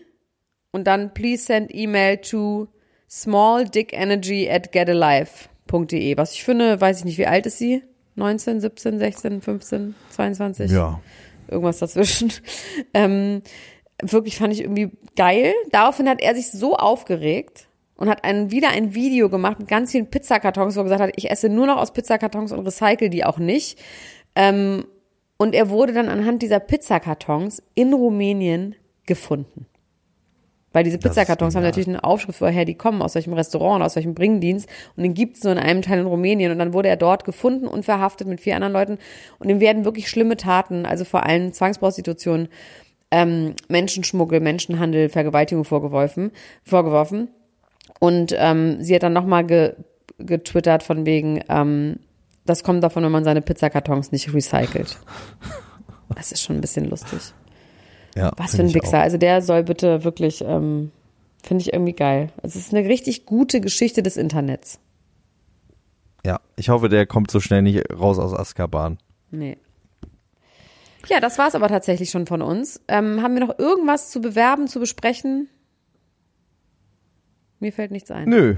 Und 0.72 0.88
dann 0.88 1.14
please 1.14 1.44
send 1.44 1.72
email 1.72 2.16
to 2.16 2.73
smalldickenergy 3.08 4.50
at 4.50 4.72
getalive.de. 4.72 6.16
Was 6.16 6.32
ich 6.32 6.44
finde, 6.44 6.80
weiß 6.80 7.00
ich 7.00 7.04
nicht, 7.04 7.18
wie 7.18 7.26
alt 7.26 7.46
ist 7.46 7.58
sie? 7.58 7.82
19, 8.16 8.60
17, 8.60 8.98
16, 8.98 9.40
15, 9.40 9.94
22? 10.10 10.70
Ja. 10.70 11.00
irgendwas 11.48 11.78
dazwischen. 11.78 12.32
Ähm, 12.94 13.42
wirklich 14.00 14.36
fand 14.36 14.52
ich 14.52 14.60
irgendwie 14.60 14.90
geil. 15.16 15.52
Daraufhin 15.70 16.08
hat 16.08 16.20
er 16.20 16.34
sich 16.34 16.50
so 16.50 16.76
aufgeregt 16.76 17.68
und 17.96 18.08
hat 18.08 18.24
ein, 18.24 18.50
wieder 18.50 18.68
ein 18.68 18.94
Video 18.94 19.28
gemacht 19.28 19.58
mit 19.58 19.68
ganz 19.68 19.92
vielen 19.92 20.10
Pizzakartons, 20.10 20.76
wo 20.76 20.80
er 20.80 20.84
gesagt 20.84 21.02
hat, 21.02 21.12
ich 21.16 21.30
esse 21.30 21.48
nur 21.48 21.66
noch 21.66 21.76
aus 21.76 21.92
Pizzakartons 21.92 22.52
und 22.52 22.64
recycle 22.66 23.10
die 23.10 23.24
auch 23.24 23.38
nicht. 23.38 23.78
Ähm, 24.34 24.86
und 25.36 25.54
er 25.54 25.70
wurde 25.70 25.92
dann 25.92 26.08
anhand 26.08 26.42
dieser 26.42 26.60
Pizzakartons 26.60 27.62
in 27.74 27.92
Rumänien 27.92 28.74
gefunden. 29.06 29.66
Weil 30.74 30.82
diese 30.82 30.98
Pizzakartons 30.98 31.54
haben 31.54 31.62
natürlich 31.62 31.88
eine 31.88 32.02
Aufschrift, 32.02 32.40
woher 32.40 32.64
die 32.64 32.74
kommen, 32.74 33.00
aus 33.00 33.14
welchem 33.14 33.32
Restaurant, 33.32 33.82
aus 33.82 33.94
welchem 33.94 34.12
Bringdienst. 34.12 34.68
Und 34.96 35.04
den 35.04 35.14
gibt's 35.14 35.44
nur 35.44 35.52
in 35.52 35.58
einem 35.58 35.82
Teil 35.82 36.00
in 36.00 36.06
Rumänien. 36.06 36.50
Und 36.50 36.58
dann 36.58 36.72
wurde 36.72 36.88
er 36.88 36.96
dort 36.96 37.24
gefunden 37.24 37.68
und 37.68 37.84
verhaftet 37.84 38.26
mit 38.26 38.40
vier 38.40 38.56
anderen 38.56 38.72
Leuten. 38.72 38.98
Und 39.38 39.48
ihm 39.48 39.60
werden 39.60 39.84
wirklich 39.84 40.10
schlimme 40.10 40.36
Taten, 40.36 40.84
also 40.84 41.04
vor 41.04 41.24
allem 41.24 41.52
Zwangsprostitution, 41.52 42.48
ähm, 43.12 43.54
Menschenschmuggel, 43.68 44.40
Menschenhandel, 44.40 45.08
Vergewaltigung 45.08 45.64
vorgeworfen. 45.64 46.32
vorgeworfen. 46.64 47.28
Und 48.00 48.34
ähm, 48.36 48.82
sie 48.82 48.96
hat 48.96 49.04
dann 49.04 49.12
nochmal 49.12 49.46
ge, 49.46 49.74
getwittert 50.18 50.82
von 50.82 51.06
wegen, 51.06 51.40
ähm, 51.48 52.00
das 52.44 52.64
kommt 52.64 52.82
davon, 52.82 53.04
wenn 53.04 53.12
man 53.12 53.24
seine 53.24 53.42
Pizzakartons 53.42 54.10
nicht 54.10 54.34
recycelt. 54.34 54.98
Das 56.14 56.30
ist 56.30 56.42
schon 56.42 56.56
ein 56.56 56.60
bisschen 56.60 56.84
lustig. 56.90 57.32
Ja 58.14 58.32
Was 58.36 58.54
für 58.56 58.62
ein 58.62 58.68
ich 58.68 58.74
Wichser. 58.74 59.00
Also 59.00 59.16
der 59.18 59.42
soll 59.42 59.62
bitte 59.62 60.04
wirklich, 60.04 60.42
ähm, 60.46 60.90
finde 61.42 61.62
ich 61.62 61.72
irgendwie 61.72 61.92
geil. 61.92 62.30
Es 62.42 62.56
ist 62.56 62.74
eine 62.74 62.88
richtig 62.88 63.26
gute 63.26 63.60
Geschichte 63.60 64.02
des 64.02 64.16
Internets. 64.16 64.78
Ja, 66.24 66.40
ich 66.56 66.70
hoffe, 66.70 66.88
der 66.88 67.06
kommt 67.06 67.30
so 67.30 67.40
schnell 67.40 67.62
nicht 67.62 67.84
raus 67.92 68.18
aus 68.18 68.32
Azkaban. 68.32 68.98
Nee. 69.30 69.58
Ja, 71.08 71.20
das 71.20 71.36
war's 71.38 71.54
aber 71.54 71.68
tatsächlich 71.68 72.10
schon 72.10 72.26
von 72.26 72.40
uns. 72.40 72.80
Ähm, 72.88 73.20
haben 73.22 73.34
wir 73.34 73.44
noch 73.44 73.58
irgendwas 73.58 74.10
zu 74.10 74.22
bewerben, 74.22 74.68
zu 74.68 74.80
besprechen? 74.80 75.48
Mir 77.60 77.72
fällt 77.72 77.90
nichts 77.90 78.10
ein. 78.10 78.28
Nö. 78.28 78.56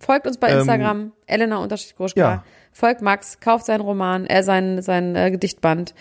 Folgt 0.00 0.26
uns 0.26 0.38
bei 0.38 0.50
Ähm, 0.50 0.58
Instagram, 0.60 1.12
Elena-Gruschka. 1.26 2.20
ja. 2.20 2.44
Folgt 2.72 3.02
Max, 3.02 3.38
kauft 3.40 3.66
seinen 3.66 3.80
Roman, 3.80 4.26
äh, 4.26 4.42
sein, 4.42 4.82
sein 4.82 5.14
äh, 5.16 5.30
Gedichtband 5.30 5.94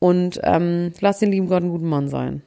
und 0.00 0.40
ähm, 0.42 0.92
lasst 1.00 1.22
den 1.22 1.30
lieben 1.30 1.46
Gott 1.46 1.62
einen 1.62 1.70
guten 1.70 1.88
Mann 1.88 2.08
sein. 2.08 2.42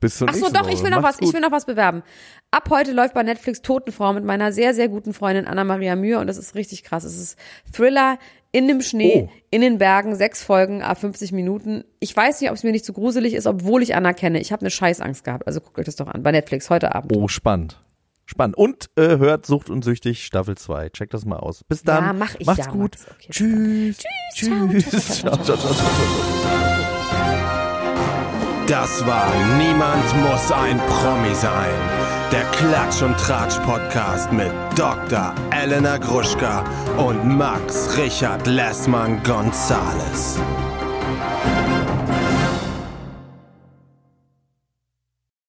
Bis 0.00 0.18
zur 0.18 0.28
Ach 0.28 0.34
so, 0.34 0.50
doch, 0.50 0.68
ich 0.68 0.82
will 0.82 0.90
noch 0.90 1.02
was, 1.02 1.18
ich 1.20 1.32
will 1.32 1.40
noch 1.40 1.52
was 1.52 1.64
bewerben. 1.64 2.02
Ab 2.50 2.68
heute 2.70 2.92
läuft 2.92 3.14
bei 3.14 3.22
Netflix 3.22 3.62
Totenfrau 3.62 4.12
mit 4.12 4.24
meiner 4.24 4.52
sehr, 4.52 4.74
sehr 4.74 4.88
guten 4.88 5.14
Freundin 5.14 5.46
Anna-Maria 5.46 5.96
Mühe 5.96 6.18
und 6.18 6.26
das 6.26 6.36
ist 6.36 6.54
richtig 6.54 6.82
krass. 6.84 7.04
Es 7.04 7.16
ist 7.16 7.38
Thriller 7.72 8.18
in 8.52 8.68
dem 8.68 8.82
Schnee, 8.82 9.28
Oh. 9.28 9.32
in 9.50 9.62
den 9.62 9.78
Bergen, 9.78 10.14
sechs 10.14 10.42
Folgen, 10.42 10.82
a 10.82 10.94
50 10.94 11.32
Minuten. 11.32 11.84
Ich 12.00 12.14
weiß 12.14 12.40
nicht, 12.40 12.50
ob 12.50 12.56
es 12.56 12.64
mir 12.64 12.72
nicht 12.72 12.84
zu 12.84 12.92
gruselig 12.92 13.32
ist, 13.34 13.46
obwohl 13.46 13.82
ich 13.82 13.94
anerkenne, 13.94 14.40
ich 14.40 14.52
habe 14.52 14.60
eine 14.60 14.70
Scheißangst 14.70 15.24
gehabt. 15.24 15.46
Also 15.46 15.60
guckt 15.60 15.78
euch 15.78 15.86
das 15.86 15.96
doch 15.96 16.08
an, 16.08 16.22
bei 16.22 16.32
Netflix 16.32 16.68
heute 16.70 16.94
Abend. 16.94 17.12
Oh, 17.16 17.26
spannend. 17.28 17.80
Spannend. 18.26 18.56
Und 18.56 18.90
äh, 18.96 19.18
hört 19.18 19.46
Sucht 19.46 19.70
und 19.70 19.84
Süchtig 19.84 20.24
Staffel 20.24 20.56
2. 20.56 20.90
Checkt 20.90 21.14
das 21.14 21.24
mal 21.24 21.36
aus. 21.36 21.64
Bis 21.64 21.82
dann. 21.82 22.04
Ja, 22.04 22.12
mach 22.12 22.34
ich 22.38 22.46
Macht's 22.46 22.66
ja, 22.66 22.72
gut. 22.72 22.96
Okay, 23.10 23.28
Tschüss. 23.30 24.02
Tschüss. 24.34 25.20
Ciao, 25.20 25.36
ciao, 25.36 25.56
ciao, 25.56 25.56
ciao, 25.56 25.74
ciao. 25.74 26.94
Das 28.66 29.06
war 29.06 29.30
Niemand 29.58 30.04
muss 30.22 30.50
ein 30.50 30.78
Promi 30.78 31.34
sein. 31.34 31.70
Der 32.32 32.44
Klatsch 32.52 33.02
und 33.02 33.14
Tratsch 33.18 33.58
Podcast 33.58 34.32
mit 34.32 34.50
Dr. 34.74 35.34
Elena 35.50 35.98
Gruschka 35.98 36.64
und 36.96 37.24
Max 37.26 37.96
Richard 37.98 38.46
Lessmann 38.46 39.22
Gonzales. 39.22 40.38